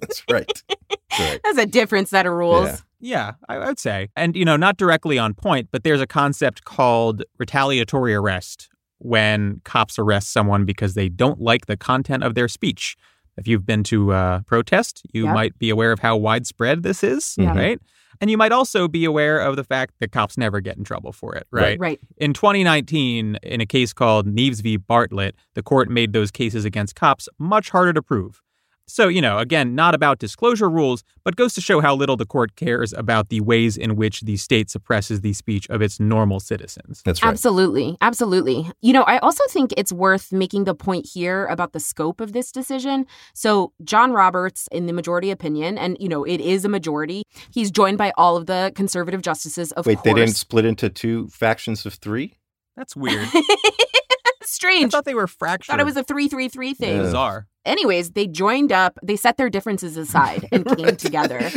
That's 0.00 0.22
right. 0.30 0.62
That's 0.78 1.20
right. 1.20 1.40
that's 1.44 1.58
a 1.58 1.66
different 1.66 2.08
set 2.08 2.26
of 2.26 2.32
rules. 2.32 2.66
Yeah. 2.66 2.76
Yeah, 2.98 3.32
I 3.48 3.56
I 3.56 3.66
would 3.66 3.78
say. 3.78 4.08
And, 4.16 4.34
you 4.34 4.44
know, 4.44 4.56
not 4.56 4.78
directly 4.78 5.18
on 5.18 5.34
point, 5.34 5.68
but 5.70 5.84
there's 5.84 6.00
a 6.00 6.06
concept 6.06 6.64
called 6.64 7.22
retaliatory 7.38 8.14
arrest 8.14 8.68
when 8.98 9.60
cops 9.64 9.98
arrest 9.98 10.32
someone 10.32 10.64
because 10.64 10.94
they 10.94 11.08
don't 11.08 11.40
like 11.40 11.66
the 11.66 11.76
content 11.76 12.24
of 12.24 12.34
their 12.34 12.48
speech. 12.48 12.96
If 13.36 13.46
you've 13.46 13.66
been 13.66 13.82
to 13.84 14.12
a 14.12 14.44
protest, 14.46 15.02
you 15.12 15.24
Yep. 15.24 15.34
might 15.34 15.58
be 15.58 15.70
aware 15.70 15.92
of 15.92 15.98
how 16.00 16.16
widespread 16.16 16.82
this 16.82 17.02
is, 17.04 17.34
Yeah. 17.38 17.54
right? 17.56 17.80
And 18.18 18.30
you 18.30 18.38
might 18.38 18.50
also 18.52 18.88
be 18.88 19.04
aware 19.04 19.38
of 19.40 19.56
the 19.56 19.64
fact 19.64 19.94
that 20.00 20.10
cops 20.10 20.38
never 20.38 20.60
get 20.60 20.78
in 20.78 20.84
trouble 20.84 21.12
for 21.12 21.34
it, 21.34 21.46
right? 21.50 21.78
Right. 21.78 22.00
In 22.16 22.32
2019, 22.32 23.36
in 23.42 23.60
a 23.60 23.66
case 23.66 23.92
called 23.92 24.26
Nieves 24.26 24.60
v. 24.60 24.78
Bartlett, 24.78 25.34
the 25.54 25.62
court 25.62 25.90
made 25.90 26.14
those 26.14 26.30
cases 26.30 26.64
against 26.64 26.94
cops 26.96 27.28
much 27.38 27.68
harder 27.70 27.92
to 27.92 28.00
prove. 28.02 28.40
So, 28.88 29.08
you 29.08 29.20
know, 29.20 29.38
again, 29.38 29.74
not 29.74 29.94
about 29.94 30.20
disclosure 30.20 30.70
rules, 30.70 31.02
but 31.24 31.34
goes 31.34 31.54
to 31.54 31.60
show 31.60 31.80
how 31.80 31.94
little 31.96 32.16
the 32.16 32.24
court 32.24 32.54
cares 32.54 32.92
about 32.92 33.30
the 33.30 33.40
ways 33.40 33.76
in 33.76 33.96
which 33.96 34.20
the 34.20 34.36
state 34.36 34.70
suppresses 34.70 35.22
the 35.22 35.32
speech 35.32 35.68
of 35.70 35.82
its 35.82 35.98
normal 35.98 36.38
citizens. 36.38 37.02
That's 37.04 37.20
right. 37.22 37.28
Absolutely. 37.28 37.96
Absolutely. 38.00 38.70
You 38.80 38.92
know, 38.92 39.02
I 39.02 39.18
also 39.18 39.42
think 39.48 39.74
it's 39.76 39.92
worth 39.92 40.32
making 40.32 40.64
the 40.64 40.74
point 40.74 41.06
here 41.12 41.46
about 41.46 41.72
the 41.72 41.80
scope 41.80 42.20
of 42.20 42.32
this 42.32 42.52
decision. 42.52 43.06
So, 43.34 43.72
John 43.82 44.12
Roberts, 44.12 44.68
in 44.70 44.86
the 44.86 44.92
majority 44.92 45.32
opinion, 45.32 45.78
and, 45.78 45.96
you 45.98 46.08
know, 46.08 46.22
it 46.22 46.40
is 46.40 46.64
a 46.64 46.68
majority, 46.68 47.24
he's 47.50 47.72
joined 47.72 47.98
by 47.98 48.12
all 48.16 48.36
of 48.36 48.46
the 48.46 48.70
conservative 48.76 49.20
justices, 49.20 49.72
of 49.72 49.86
Wait, 49.86 49.96
course. 49.96 50.04
they 50.04 50.14
didn't 50.14 50.36
split 50.36 50.64
into 50.64 50.88
two 50.88 51.26
factions 51.28 51.84
of 51.86 51.94
three? 51.94 52.34
That's 52.76 52.94
weird. 52.94 53.26
Strange. 54.42 54.94
I 54.94 54.96
thought 54.96 55.04
they 55.04 55.14
were 55.14 55.26
fractured. 55.26 55.72
thought 55.72 55.80
it 55.80 55.84
was 55.84 55.96
a 55.96 56.04
333 56.04 56.74
thing. 56.74 56.96
Yeah. 56.96 57.02
bizarre. 57.02 57.46
Anyways, 57.66 58.12
they 58.12 58.26
joined 58.26 58.72
up, 58.72 58.98
they 59.02 59.16
set 59.16 59.36
their 59.36 59.50
differences 59.50 59.96
aside 59.96 60.48
and 60.52 60.64
came 60.76 60.96
together 60.96 61.50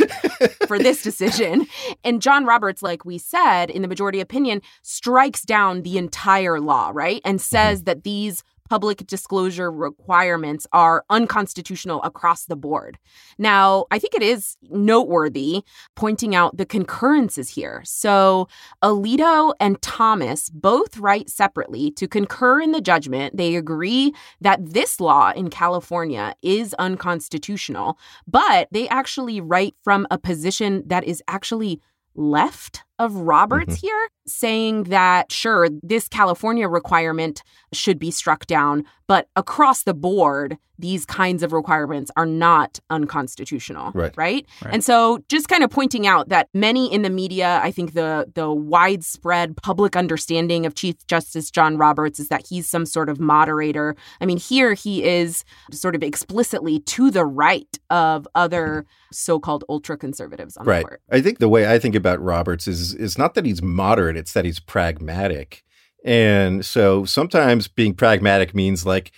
for 0.66 0.78
this 0.78 1.02
decision. 1.02 1.66
And 2.04 2.20
John 2.20 2.44
Roberts, 2.44 2.82
like 2.82 3.04
we 3.04 3.16
said, 3.16 3.70
in 3.70 3.82
the 3.82 3.88
majority 3.88 4.20
opinion, 4.20 4.60
strikes 4.82 5.42
down 5.42 5.82
the 5.82 5.96
entire 5.96 6.60
law, 6.60 6.90
right? 6.92 7.22
And 7.24 7.40
says 7.40 7.78
mm-hmm. 7.78 7.84
that 7.84 8.04
these 8.04 8.42
public 8.70 9.04
disclosure 9.08 9.70
requirements 9.70 10.64
are 10.72 11.04
unconstitutional 11.10 12.00
across 12.04 12.44
the 12.44 12.54
board. 12.54 12.98
Now, 13.36 13.86
I 13.90 13.98
think 13.98 14.14
it 14.14 14.22
is 14.22 14.56
noteworthy 14.70 15.64
pointing 15.96 16.36
out 16.36 16.56
the 16.56 16.64
concurrences 16.64 17.48
here. 17.48 17.82
So, 17.84 18.46
Alito 18.82 19.54
and 19.58 19.82
Thomas 19.82 20.48
both 20.50 20.98
write 20.98 21.28
separately 21.28 21.90
to 21.92 22.06
concur 22.06 22.60
in 22.60 22.70
the 22.70 22.80
judgment. 22.80 23.36
They 23.36 23.56
agree 23.56 24.14
that 24.40 24.64
this 24.64 25.00
law 25.00 25.32
in 25.32 25.50
California 25.50 26.36
is 26.40 26.72
unconstitutional, 26.74 27.98
but 28.28 28.68
they 28.70 28.88
actually 28.88 29.40
write 29.40 29.74
from 29.82 30.06
a 30.12 30.18
position 30.18 30.84
that 30.86 31.02
is 31.02 31.22
actually 31.26 31.80
left 32.14 32.84
of 33.00 33.14
Roberts 33.14 33.76
mm-hmm. 33.76 33.86
here, 33.86 34.08
saying 34.26 34.84
that 34.84 35.32
sure, 35.32 35.68
this 35.82 36.06
California 36.06 36.68
requirement 36.68 37.42
should 37.72 37.98
be 37.98 38.10
struck 38.10 38.46
down, 38.46 38.84
but 39.08 39.26
across 39.34 39.82
the 39.82 39.94
board, 39.94 40.58
these 40.78 41.04
kinds 41.04 41.42
of 41.42 41.52
requirements 41.52 42.10
are 42.16 42.26
not 42.26 42.78
unconstitutional. 42.88 43.92
Right. 43.92 44.16
Right. 44.16 44.46
Right. 44.64 44.74
And 44.74 44.84
so 44.84 45.22
just 45.28 45.48
kind 45.48 45.62
of 45.62 45.70
pointing 45.70 46.06
out 46.06 46.30
that 46.30 46.48
many 46.54 46.92
in 46.92 47.02
the 47.02 47.10
media, 47.10 47.60
I 47.62 47.70
think 47.70 47.92
the 47.92 48.30
the 48.34 48.50
widespread 48.52 49.56
public 49.56 49.94
understanding 49.96 50.64
of 50.64 50.74
Chief 50.74 51.06
Justice 51.06 51.50
John 51.50 51.76
Roberts 51.76 52.18
is 52.18 52.28
that 52.28 52.46
he's 52.48 52.68
some 52.68 52.86
sort 52.86 53.08
of 53.08 53.20
moderator. 53.20 53.94
I 54.20 54.26
mean, 54.26 54.38
here 54.38 54.74
he 54.74 55.04
is 55.04 55.44
sort 55.72 55.94
of 55.94 56.02
explicitly 56.02 56.80
to 56.80 57.10
the 57.10 57.26
right 57.26 57.78
of 57.90 58.26
other 58.34 58.66
mm-hmm. 58.66 59.12
so-called 59.12 59.64
ultra 59.68 59.96
conservatives 59.96 60.56
on 60.56 60.64
the 60.64 60.70
Right. 60.70 60.86
court. 60.86 61.02
I 61.10 61.20
think 61.20 61.38
the 61.38 61.48
way 61.48 61.70
I 61.70 61.78
think 61.78 61.94
about 61.94 62.22
Roberts 62.22 62.66
is 62.66 62.89
is 62.94 63.18
not 63.18 63.34
that 63.34 63.46
he's 63.46 63.62
moderate, 63.62 64.16
it's 64.16 64.32
that 64.32 64.44
he's 64.44 64.60
pragmatic. 64.60 65.62
And 66.04 66.64
so 66.64 67.04
sometimes 67.04 67.68
being 67.68 67.94
pragmatic 67.94 68.54
means 68.54 68.86
like 68.86 69.12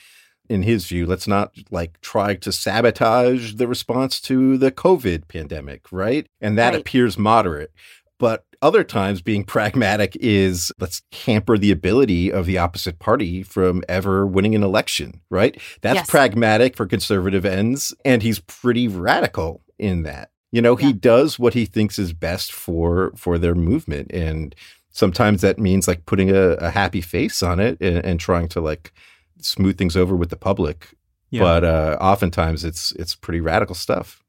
in 0.48 0.62
his 0.64 0.86
view, 0.86 1.06
let's 1.06 1.28
not 1.28 1.52
like 1.70 2.00
try 2.00 2.34
to 2.34 2.52
sabotage 2.52 3.54
the 3.54 3.66
response 3.68 4.20
to 4.22 4.58
the 4.58 4.70
COVID 4.72 5.28
pandemic, 5.28 5.90
right? 5.92 6.26
And 6.40 6.58
that 6.58 6.72
Right. 6.72 6.80
appears 6.80 7.16
moderate. 7.16 7.72
But 8.18 8.44
other 8.60 8.84
times 8.84 9.22
being 9.22 9.44
pragmatic 9.56 10.16
is 10.20 10.70
let's 10.78 11.02
hamper 11.24 11.56
the 11.56 11.70
ability 11.70 12.30
of 12.32 12.46
the 12.46 12.58
opposite 12.58 12.98
party 12.98 13.42
from 13.42 13.82
ever 13.88 14.26
winning 14.26 14.54
an 14.54 14.62
election, 14.62 15.20
right? 15.30 15.58
That's 15.80 15.96
Yes. 16.00 16.10
pragmatic 16.10 16.76
for 16.76 16.86
conservative 16.86 17.44
ends. 17.44 17.94
And 18.04 18.22
he's 18.22 18.40
pretty 18.40 18.88
radical 18.88 19.62
in 19.78 20.02
that. 20.02 20.30
You 20.52 20.62
know, 20.62 20.76
he 20.76 20.92
does 20.92 21.38
what 21.38 21.54
he 21.54 21.64
thinks 21.64 21.98
is 21.98 22.12
best 22.12 22.52
for 22.52 23.12
for 23.16 23.38
their 23.38 23.54
movement. 23.54 24.10
And 24.12 24.54
sometimes 24.90 25.40
that 25.40 25.58
means 25.58 25.88
like 25.88 26.04
putting 26.06 26.30
a, 26.30 26.50
a 26.60 26.70
happy 26.70 27.00
face 27.00 27.42
on 27.42 27.58
it 27.58 27.78
and, 27.80 28.04
and 28.04 28.20
trying 28.20 28.48
to 28.48 28.60
like 28.60 28.92
smooth 29.40 29.78
things 29.78 29.96
over 29.96 30.14
with 30.14 30.28
the 30.30 30.36
public. 30.36 30.90
Yeah. 31.30 31.40
But 31.40 31.64
uh, 31.64 31.96
oftentimes 32.00 32.64
it's 32.64 32.92
it's 32.92 33.14
pretty 33.14 33.40
radical 33.40 33.74
stuff. 33.74 34.22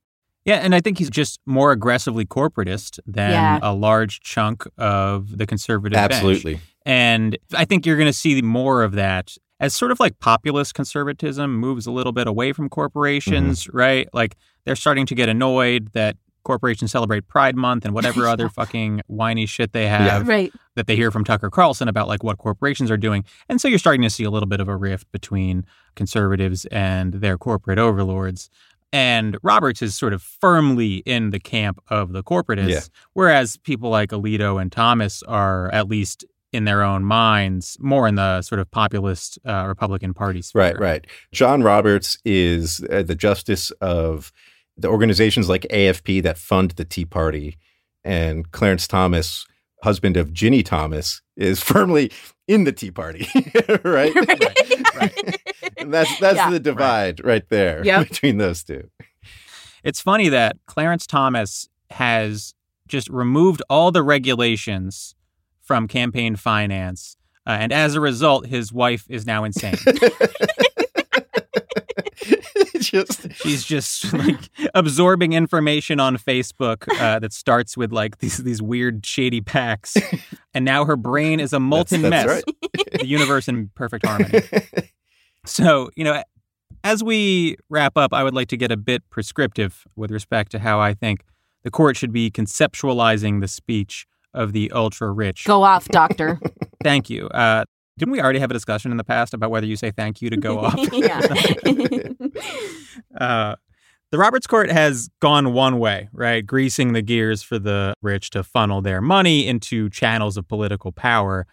Yeah, 0.45 0.55
and 0.55 0.75
I 0.75 0.81
think 0.81 0.97
he's 0.97 1.09
just 1.09 1.39
more 1.45 1.71
aggressively 1.71 2.25
corporatist 2.25 2.99
than 3.05 3.31
Yeah. 3.31 3.59
a 3.61 3.73
large 3.73 4.19
chunk 4.21 4.65
of 4.77 5.37
the 5.37 5.45
conservative 5.45 5.95
bench. 5.95 6.11
Absolutely. 6.13 6.59
And 6.85 7.37
I 7.53 7.63
think 7.63 7.85
you're 7.85 7.95
going 7.95 8.09
to 8.09 8.17
see 8.17 8.41
more 8.41 8.83
of 8.83 8.91
that 8.93 9.37
as 9.61 9.73
sort 9.73 9.91
of 9.91 10.01
like 10.01 10.19
populist 10.19 10.73
conservatism 10.73 11.55
moves 11.55 11.85
a 11.85 11.91
little 11.91 12.11
bit 12.11 12.27
away 12.27 12.51
from 12.51 12.67
corporations, 12.67 13.63
Mm-hmm. 13.65 13.77
right? 13.77 14.07
Like 14.13 14.35
they're 14.65 14.75
starting 14.75 15.05
to 15.07 15.15
get 15.15 15.29
annoyed 15.29 15.89
that 15.93 16.17
corporations 16.43 16.91
celebrate 16.91 17.27
Pride 17.27 17.55
Month 17.55 17.85
and 17.85 17.93
whatever 17.93 18.27
other 18.33 18.49
fucking 18.49 19.01
whiny 19.07 19.45
shit 19.45 19.71
they 19.71 19.87
have 19.87 20.27
Right. 20.27 20.51
that 20.75 20.87
they 20.87 20.95
hear 20.95 21.09
from 21.09 21.23
Tucker 21.23 21.49
Carlson 21.49 21.87
about 21.87 22.07
like 22.09 22.21
what 22.23 22.37
corporations 22.37 22.91
are 22.91 22.97
doing. 22.97 23.23
And 23.47 23.61
so 23.61 23.67
you're 23.69 23.79
starting 23.79 24.01
to 24.01 24.09
see 24.09 24.25
a 24.25 24.29
little 24.29 24.47
bit 24.49 24.59
of 24.59 24.67
a 24.67 24.75
rift 24.75 25.09
between 25.13 25.65
conservatives 25.95 26.65
and 26.65 27.13
their 27.13 27.37
corporate 27.37 27.79
overlords. 27.79 28.49
And 28.91 29.37
Roberts 29.41 29.81
is 29.81 29.95
sort 29.95 30.13
of 30.13 30.21
firmly 30.21 30.97
in 31.05 31.29
the 31.31 31.39
camp 31.39 31.79
of 31.87 32.11
the 32.11 32.21
corporatists, 32.23 32.69
Yeah. 32.69 32.79
whereas 33.13 33.57
people 33.57 33.89
like 33.89 34.09
Alito 34.11 34.61
and 34.61 34.71
Thomas 34.71 35.23
are 35.23 35.71
at 35.73 35.87
least 35.87 36.25
in 36.51 36.65
their 36.65 36.83
own 36.83 37.03
minds 37.03 37.77
more 37.79 38.07
in 38.07 38.13
the 38.15 38.41
sort 38.43 38.59
of 38.59 38.69
populist 38.69 39.39
uh, 39.47 39.65
Republican 39.67 40.13
Party 40.13 40.41
sphere. 40.43 40.61
Right, 40.61 40.79
right. 40.79 41.07
John 41.31 41.63
Roberts 41.63 42.19
is 42.25 42.85
uh, 42.91 43.01
the 43.01 43.15
justice 43.15 43.71
of 43.81 44.31
the 44.77 44.87
organizations 44.89 45.49
like 45.49 45.63
AFP 45.69 46.23
that 46.23 46.37
fund 46.37 46.71
the 46.71 46.85
Tea 46.85 47.05
Party, 47.05 47.57
and 48.03 48.51
Clarence 48.51 48.87
Thomas, 48.87 49.45
husband 49.83 50.17
of 50.17 50.31
Ginni 50.33 50.63
Thomas, 50.65 51.21
is 51.37 51.61
firmly 51.63 52.11
in 52.47 52.63
the 52.65 52.71
Tea 52.71 52.91
Party. 52.91 53.27
right, 53.83 54.13
right. 54.95 55.39
And 55.77 55.93
that's 55.93 56.17
that's 56.19 56.37
Yeah. 56.37 56.49
the 56.51 56.59
divide 56.59 57.23
right, 57.23 57.47
there 57.49 57.85
Yep. 57.85 58.07
between 58.09 58.37
those 58.37 58.63
two. 58.63 58.89
It's 59.83 59.99
funny 60.01 60.29
that 60.29 60.57
Clarence 60.65 61.05
Thomas 61.07 61.67
has 61.91 62.53
just 62.87 63.09
removed 63.09 63.61
all 63.69 63.91
the 63.91 64.03
regulations 64.03 65.15
from 65.61 65.87
campaign 65.87 66.35
finance. 66.35 67.15
Uh, 67.45 67.57
and 67.59 67.73
as 67.73 67.95
a 67.95 67.99
result, 68.01 68.45
his 68.47 68.71
wife 68.71 69.05
is 69.09 69.25
now 69.25 69.43
insane. 69.43 69.75
Just 72.93 73.31
She's 73.33 73.63
just 73.63 74.13
like 74.13 74.49
absorbing 74.75 75.33
information 75.33 75.99
on 75.99 76.17
Facebook 76.17 76.87
uh, 76.99 77.19
that 77.19 77.33
starts 77.33 77.75
with 77.75 77.91
like 77.91 78.19
these 78.19 78.37
these 78.37 78.61
weird 78.61 79.03
shady 79.05 79.41
PACs, 79.41 79.97
and 80.53 80.63
now 80.63 80.85
her 80.85 80.95
brain 80.95 81.39
is 81.39 81.53
a 81.53 81.59
molten 81.59 82.03
that's 82.03 82.27
mess. 82.27 82.43
The 82.99 83.07
universe 83.07 83.47
in 83.47 83.69
perfect 83.75 84.05
harmony. 84.05 84.41
So 85.45 85.89
you 85.95 86.03
know, 86.03 86.21
as 86.83 87.03
we 87.03 87.57
wrap 87.69 87.97
up, 87.97 88.13
I 88.13 88.23
would 88.23 88.35
like 88.35 88.49
to 88.49 88.57
get 88.57 88.71
a 88.71 88.77
bit 88.77 89.03
prescriptive 89.09 89.85
with 89.95 90.11
respect 90.11 90.51
to 90.51 90.59
how 90.59 90.79
I 90.79 90.93
think 90.93 91.23
the 91.63 91.71
court 91.71 91.97
should 91.97 92.13
be 92.13 92.29
conceptualizing 92.29 93.41
the 93.41 93.47
speech 93.47 94.05
of 94.33 94.53
the 94.53 94.71
ultra 94.71 95.11
rich. 95.11 95.45
Go 95.45 95.63
off, 95.63 95.87
doctor. 95.87 96.39
Thank 96.83 97.09
you. 97.09 97.27
Uh, 97.29 97.65
didn't 97.97 98.11
we 98.11 98.21
already 98.21 98.39
have 98.39 98.49
a 98.49 98.53
discussion 98.53 98.91
in 98.91 98.97
the 98.97 99.03
past 99.03 99.33
about 99.33 99.51
whether 99.51 99.67
you 99.67 99.75
say 99.75 99.91
thank 99.91 100.21
you 100.21 100.29
to 100.29 100.37
go 100.37 100.59
off? 100.59 100.75
yeah. 100.93 101.21
uh, 103.19 103.55
the 104.11 104.17
Roberts 104.17 104.47
Court 104.47 104.71
has 104.71 105.09
gone 105.19 105.53
one 105.53 105.79
way, 105.79 106.09
right? 106.13 106.45
Greasing 106.45 106.93
the 106.93 107.01
gears 107.01 107.41
for 107.41 107.57
the 107.57 107.93
rich 108.01 108.29
to 108.31 108.43
funnel 108.43 108.81
their 108.81 109.01
money 109.01 109.47
into 109.47 109.89
channels 109.89 110.37
of 110.37 110.47
political 110.47 110.91
power. 110.91 111.47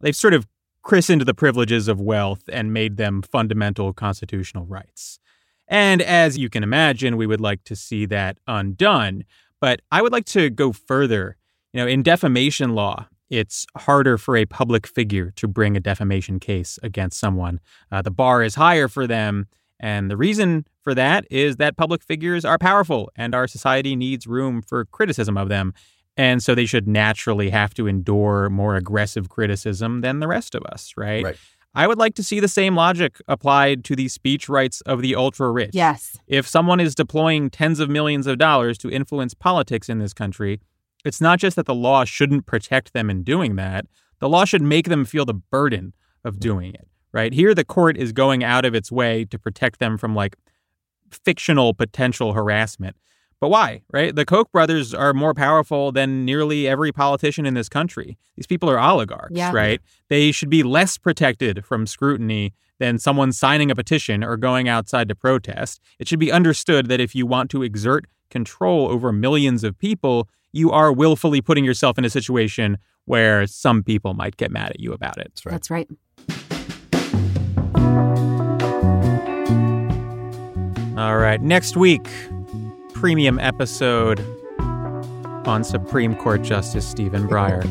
They've 0.00 0.14
sort 0.14 0.34
of 0.34 0.46
christened 0.82 1.22
the 1.22 1.34
privileges 1.34 1.88
of 1.88 2.00
wealth 2.00 2.42
and 2.48 2.72
made 2.72 2.96
them 2.96 3.22
fundamental 3.22 3.92
constitutional 3.92 4.66
rights. 4.66 5.18
And 5.68 6.00
as 6.00 6.38
you 6.38 6.48
can 6.48 6.62
imagine, 6.62 7.16
we 7.16 7.26
would 7.26 7.40
like 7.40 7.64
to 7.64 7.74
see 7.74 8.06
that 8.06 8.38
undone. 8.46 9.24
But 9.60 9.82
I 9.90 10.00
would 10.00 10.12
like 10.12 10.26
to 10.26 10.48
go 10.50 10.72
further. 10.72 11.36
You 11.72 11.80
know, 11.80 11.88
in 11.88 12.02
defamation 12.02 12.74
law, 12.74 13.08
it's 13.30 13.66
harder 13.76 14.18
for 14.18 14.36
a 14.36 14.46
public 14.46 14.86
figure 14.86 15.32
to 15.36 15.48
bring 15.48 15.76
a 15.76 15.80
defamation 15.80 16.38
case 16.38 16.78
against 16.82 17.18
someone. 17.18 17.60
Uh, 17.90 18.02
the 18.02 18.10
bar 18.10 18.42
is 18.42 18.54
higher 18.54 18.88
for 18.88 19.06
them. 19.06 19.46
And 19.80 20.10
the 20.10 20.16
reason 20.16 20.66
for 20.82 20.94
that 20.94 21.26
is 21.30 21.56
that 21.56 21.76
public 21.76 22.02
figures 22.02 22.44
are 22.44 22.58
powerful 22.58 23.10
and 23.16 23.34
our 23.34 23.46
society 23.46 23.96
needs 23.96 24.26
room 24.26 24.62
for 24.62 24.84
criticism 24.86 25.36
of 25.36 25.48
them. 25.48 25.74
And 26.16 26.42
so 26.42 26.54
they 26.54 26.64
should 26.64 26.88
naturally 26.88 27.50
have 27.50 27.74
to 27.74 27.86
endure 27.86 28.48
more 28.48 28.76
aggressive 28.76 29.28
criticism 29.28 30.00
than 30.00 30.20
the 30.20 30.28
rest 30.28 30.54
of 30.54 30.62
us, 30.64 30.94
right? 30.96 31.24
Right. 31.24 31.36
I 31.74 31.86
would 31.86 31.98
like 31.98 32.14
to 32.14 32.22
see 32.22 32.40
the 32.40 32.48
same 32.48 32.74
logic 32.74 33.20
applied 33.28 33.84
to 33.84 33.94
the 33.94 34.08
speech 34.08 34.48
rights 34.48 34.80
of 34.82 35.02
the 35.02 35.14
ultra 35.14 35.50
rich. 35.50 35.72
yes. 35.74 36.16
If 36.26 36.48
someone 36.48 36.80
is 36.80 36.94
deploying 36.94 37.50
tens 37.50 37.80
of 37.80 37.90
millions 37.90 38.26
of 38.26 38.38
dollars 38.38 38.78
to 38.78 38.90
influence 38.90 39.34
politics 39.34 39.90
in 39.90 39.98
this 39.98 40.14
country, 40.14 40.60
it's 41.06 41.20
not 41.20 41.38
just 41.38 41.56
that 41.56 41.66
the 41.66 41.74
law 41.74 42.04
shouldn't 42.04 42.46
protect 42.46 42.92
them 42.92 43.08
in 43.10 43.22
doing 43.22 43.56
that, 43.56 43.86
the 44.18 44.28
law 44.28 44.44
should 44.44 44.62
make 44.62 44.88
them 44.88 45.04
feel 45.04 45.24
the 45.24 45.34
burden 45.34 45.92
of 46.24 46.40
doing 46.40 46.74
it, 46.74 46.88
right? 47.12 47.32
Here, 47.32 47.54
the 47.54 47.64
court 47.64 47.96
is 47.96 48.12
going 48.12 48.42
out 48.42 48.64
of 48.64 48.74
its 48.74 48.90
way 48.90 49.24
to 49.26 49.38
protect 49.38 49.78
them 49.78 49.96
from 49.98 50.14
like 50.14 50.36
fictional 51.10 51.74
potential 51.74 52.32
harassment. 52.32 52.96
But 53.38 53.50
why, 53.50 53.82
right? 53.92 54.14
The 54.16 54.24
Koch 54.24 54.50
brothers 54.50 54.94
are 54.94 55.12
more 55.12 55.34
powerful 55.34 55.92
than 55.92 56.24
nearly 56.24 56.66
every 56.66 56.90
politician 56.90 57.44
in 57.44 57.52
this 57.52 57.68
country. 57.68 58.16
These 58.34 58.46
people 58.46 58.70
are 58.70 58.78
oligarchs, 58.78 59.32
Yeah. 59.36 59.52
right? 59.52 59.80
They 60.08 60.32
should 60.32 60.48
be 60.48 60.62
less 60.62 60.96
protected 60.96 61.64
from 61.64 61.86
scrutiny 61.86 62.54
than 62.78 62.98
someone 62.98 63.32
signing 63.32 63.70
a 63.70 63.74
petition 63.74 64.24
or 64.24 64.36
going 64.38 64.68
outside 64.68 65.08
to 65.08 65.14
protest. 65.14 65.80
It 65.98 66.08
should 66.08 66.18
be 66.18 66.32
understood 66.32 66.88
that 66.88 67.00
if 67.00 67.14
you 67.14 67.26
want 67.26 67.50
to 67.50 67.62
exert 67.62 68.06
control 68.30 68.88
over 68.88 69.12
millions 69.12 69.64
of 69.64 69.78
people, 69.78 70.28
you 70.56 70.70
are 70.72 70.90
willfully 70.90 71.42
putting 71.42 71.64
yourself 71.64 71.98
in 71.98 72.04
a 72.04 72.10
situation 72.10 72.78
where 73.04 73.46
some 73.46 73.82
people 73.82 74.14
might 74.14 74.36
get 74.38 74.50
mad 74.50 74.70
at 74.70 74.80
you 74.80 74.92
about 74.92 75.18
it. 75.18 75.30
That's 75.34 75.46
right. 75.46 75.52
That's 75.52 75.70
right. 75.70 75.88
All 80.98 81.18
right, 81.18 81.42
next 81.42 81.76
week, 81.76 82.08
premium 82.94 83.38
episode 83.38 84.18
on 85.46 85.62
Supreme 85.62 86.16
Court 86.16 86.42
Justice 86.42 86.88
Stephen 86.88 87.28
Breyer. 87.28 87.62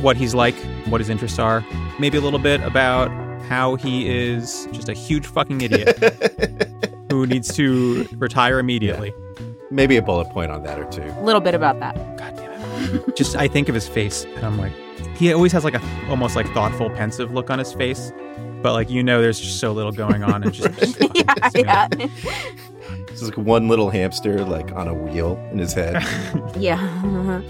What 0.00 0.16
he's 0.16 0.32
like, 0.34 0.54
what 0.86 1.00
his 1.00 1.10
interests 1.10 1.40
are, 1.40 1.66
maybe 1.98 2.16
a 2.16 2.20
little 2.20 2.38
bit 2.38 2.60
about 2.60 3.10
how 3.48 3.74
he 3.74 4.08
is 4.08 4.68
just 4.70 4.88
a 4.88 4.92
huge 4.92 5.26
fucking 5.26 5.60
idiot 5.60 5.98
who 7.10 7.26
needs 7.26 7.52
to 7.56 8.06
retire 8.16 8.60
immediately. 8.60 9.12
Maybe 9.76 9.98
a 9.98 10.02
bullet 10.02 10.30
point 10.30 10.50
on 10.50 10.62
that 10.62 10.78
or 10.78 10.86
two. 10.86 11.02
A 11.02 11.22
little 11.22 11.42
bit 11.42 11.54
about 11.54 11.80
that. 11.80 11.94
God 12.16 12.34
damn 12.34 12.96
it. 12.96 13.16
just 13.16 13.36
I 13.36 13.46
think 13.46 13.68
of 13.68 13.74
his 13.74 13.86
face 13.86 14.24
and 14.24 14.42
I'm 14.42 14.56
like, 14.56 14.72
he 15.16 15.30
always 15.34 15.52
has 15.52 15.64
like 15.64 15.74
a 15.74 15.82
almost 16.08 16.34
like 16.34 16.46
thoughtful, 16.54 16.88
pensive 16.88 17.30
look 17.32 17.50
on 17.50 17.58
his 17.58 17.74
face. 17.74 18.10
But 18.62 18.72
like 18.72 18.88
you 18.88 19.02
know, 19.02 19.20
there's 19.20 19.38
just 19.38 19.60
so 19.60 19.72
little 19.72 19.92
going 19.92 20.22
on, 20.22 20.42
and 20.42 20.52
just, 20.52 20.78
just 20.78 20.98
yeah, 21.14 21.24
pisses 21.24 21.54
me 21.54 21.62
yeah. 21.62 21.88
It's 23.08 23.20
like 23.20 23.36
one 23.36 23.68
little 23.68 23.90
hamster 23.90 24.42
like 24.46 24.72
on 24.72 24.88
a 24.88 24.94
wheel 24.94 25.36
in 25.52 25.58
his 25.58 25.74
head. 25.74 26.02
yeah. 26.56 27.42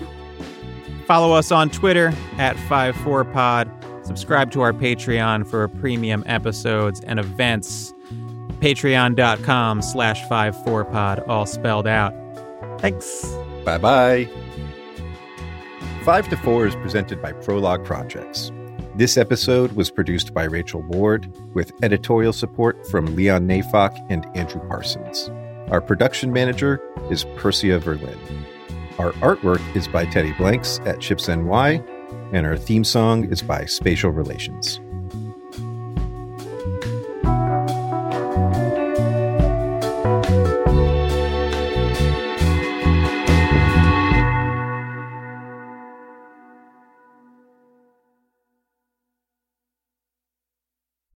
Follow 1.07 1.33
us 1.33 1.53
on 1.53 1.71
Twitter 1.71 2.13
at 2.39 2.57
54pod. 2.57 4.05
Subscribe 4.05 4.51
to 4.51 4.63
our 4.63 4.73
Patreon 4.73 5.47
for 5.47 5.69
premium 5.69 6.25
episodes 6.27 7.01
and 7.03 7.21
events. 7.21 7.95
Patreon.com 8.61 9.83
slash 9.83 10.23
54pod, 10.25 11.27
all 11.29 11.47
spelled 11.47 11.87
out. 11.87 12.15
Thanks. 12.81 13.25
Bye 13.65 13.79
bye. 13.79 14.29
Five 16.05 16.29
to 16.29 16.37
Four 16.37 16.67
is 16.67 16.77
presented 16.77 17.21
by 17.21 17.33
Prologue 17.33 17.85
Projects. 17.85 18.53
This 18.95 19.17
episode 19.17 19.73
was 19.73 19.91
produced 19.91 20.33
by 20.33 20.45
Rachel 20.45 20.83
Ward 20.83 21.31
with 21.53 21.73
editorial 21.83 22.33
support 22.33 22.87
from 22.87 23.15
Leon 23.17 23.47
Neyfakh 23.47 24.07
and 24.09 24.25
Andrew 24.35 24.61
Parsons. 24.69 25.31
Our 25.71 25.81
production 25.81 26.33
manager 26.33 26.81
is 27.11 27.25
Persia 27.37 27.81
Verlin. 27.81 28.17
Our 28.99 29.13
artwork 29.15 29.61
is 29.77 29.89
by 29.89 30.07
Teddy 30.07 30.33
Blanks 30.33 30.81
at 30.87 31.01
Chips 31.01 31.29
NY, 31.29 31.83
and 32.33 32.47
our 32.47 32.57
theme 32.57 32.85
song 32.85 33.31
is 33.31 33.43
by 33.43 33.67
Spatial 33.67 34.11
Relations. 34.11 34.81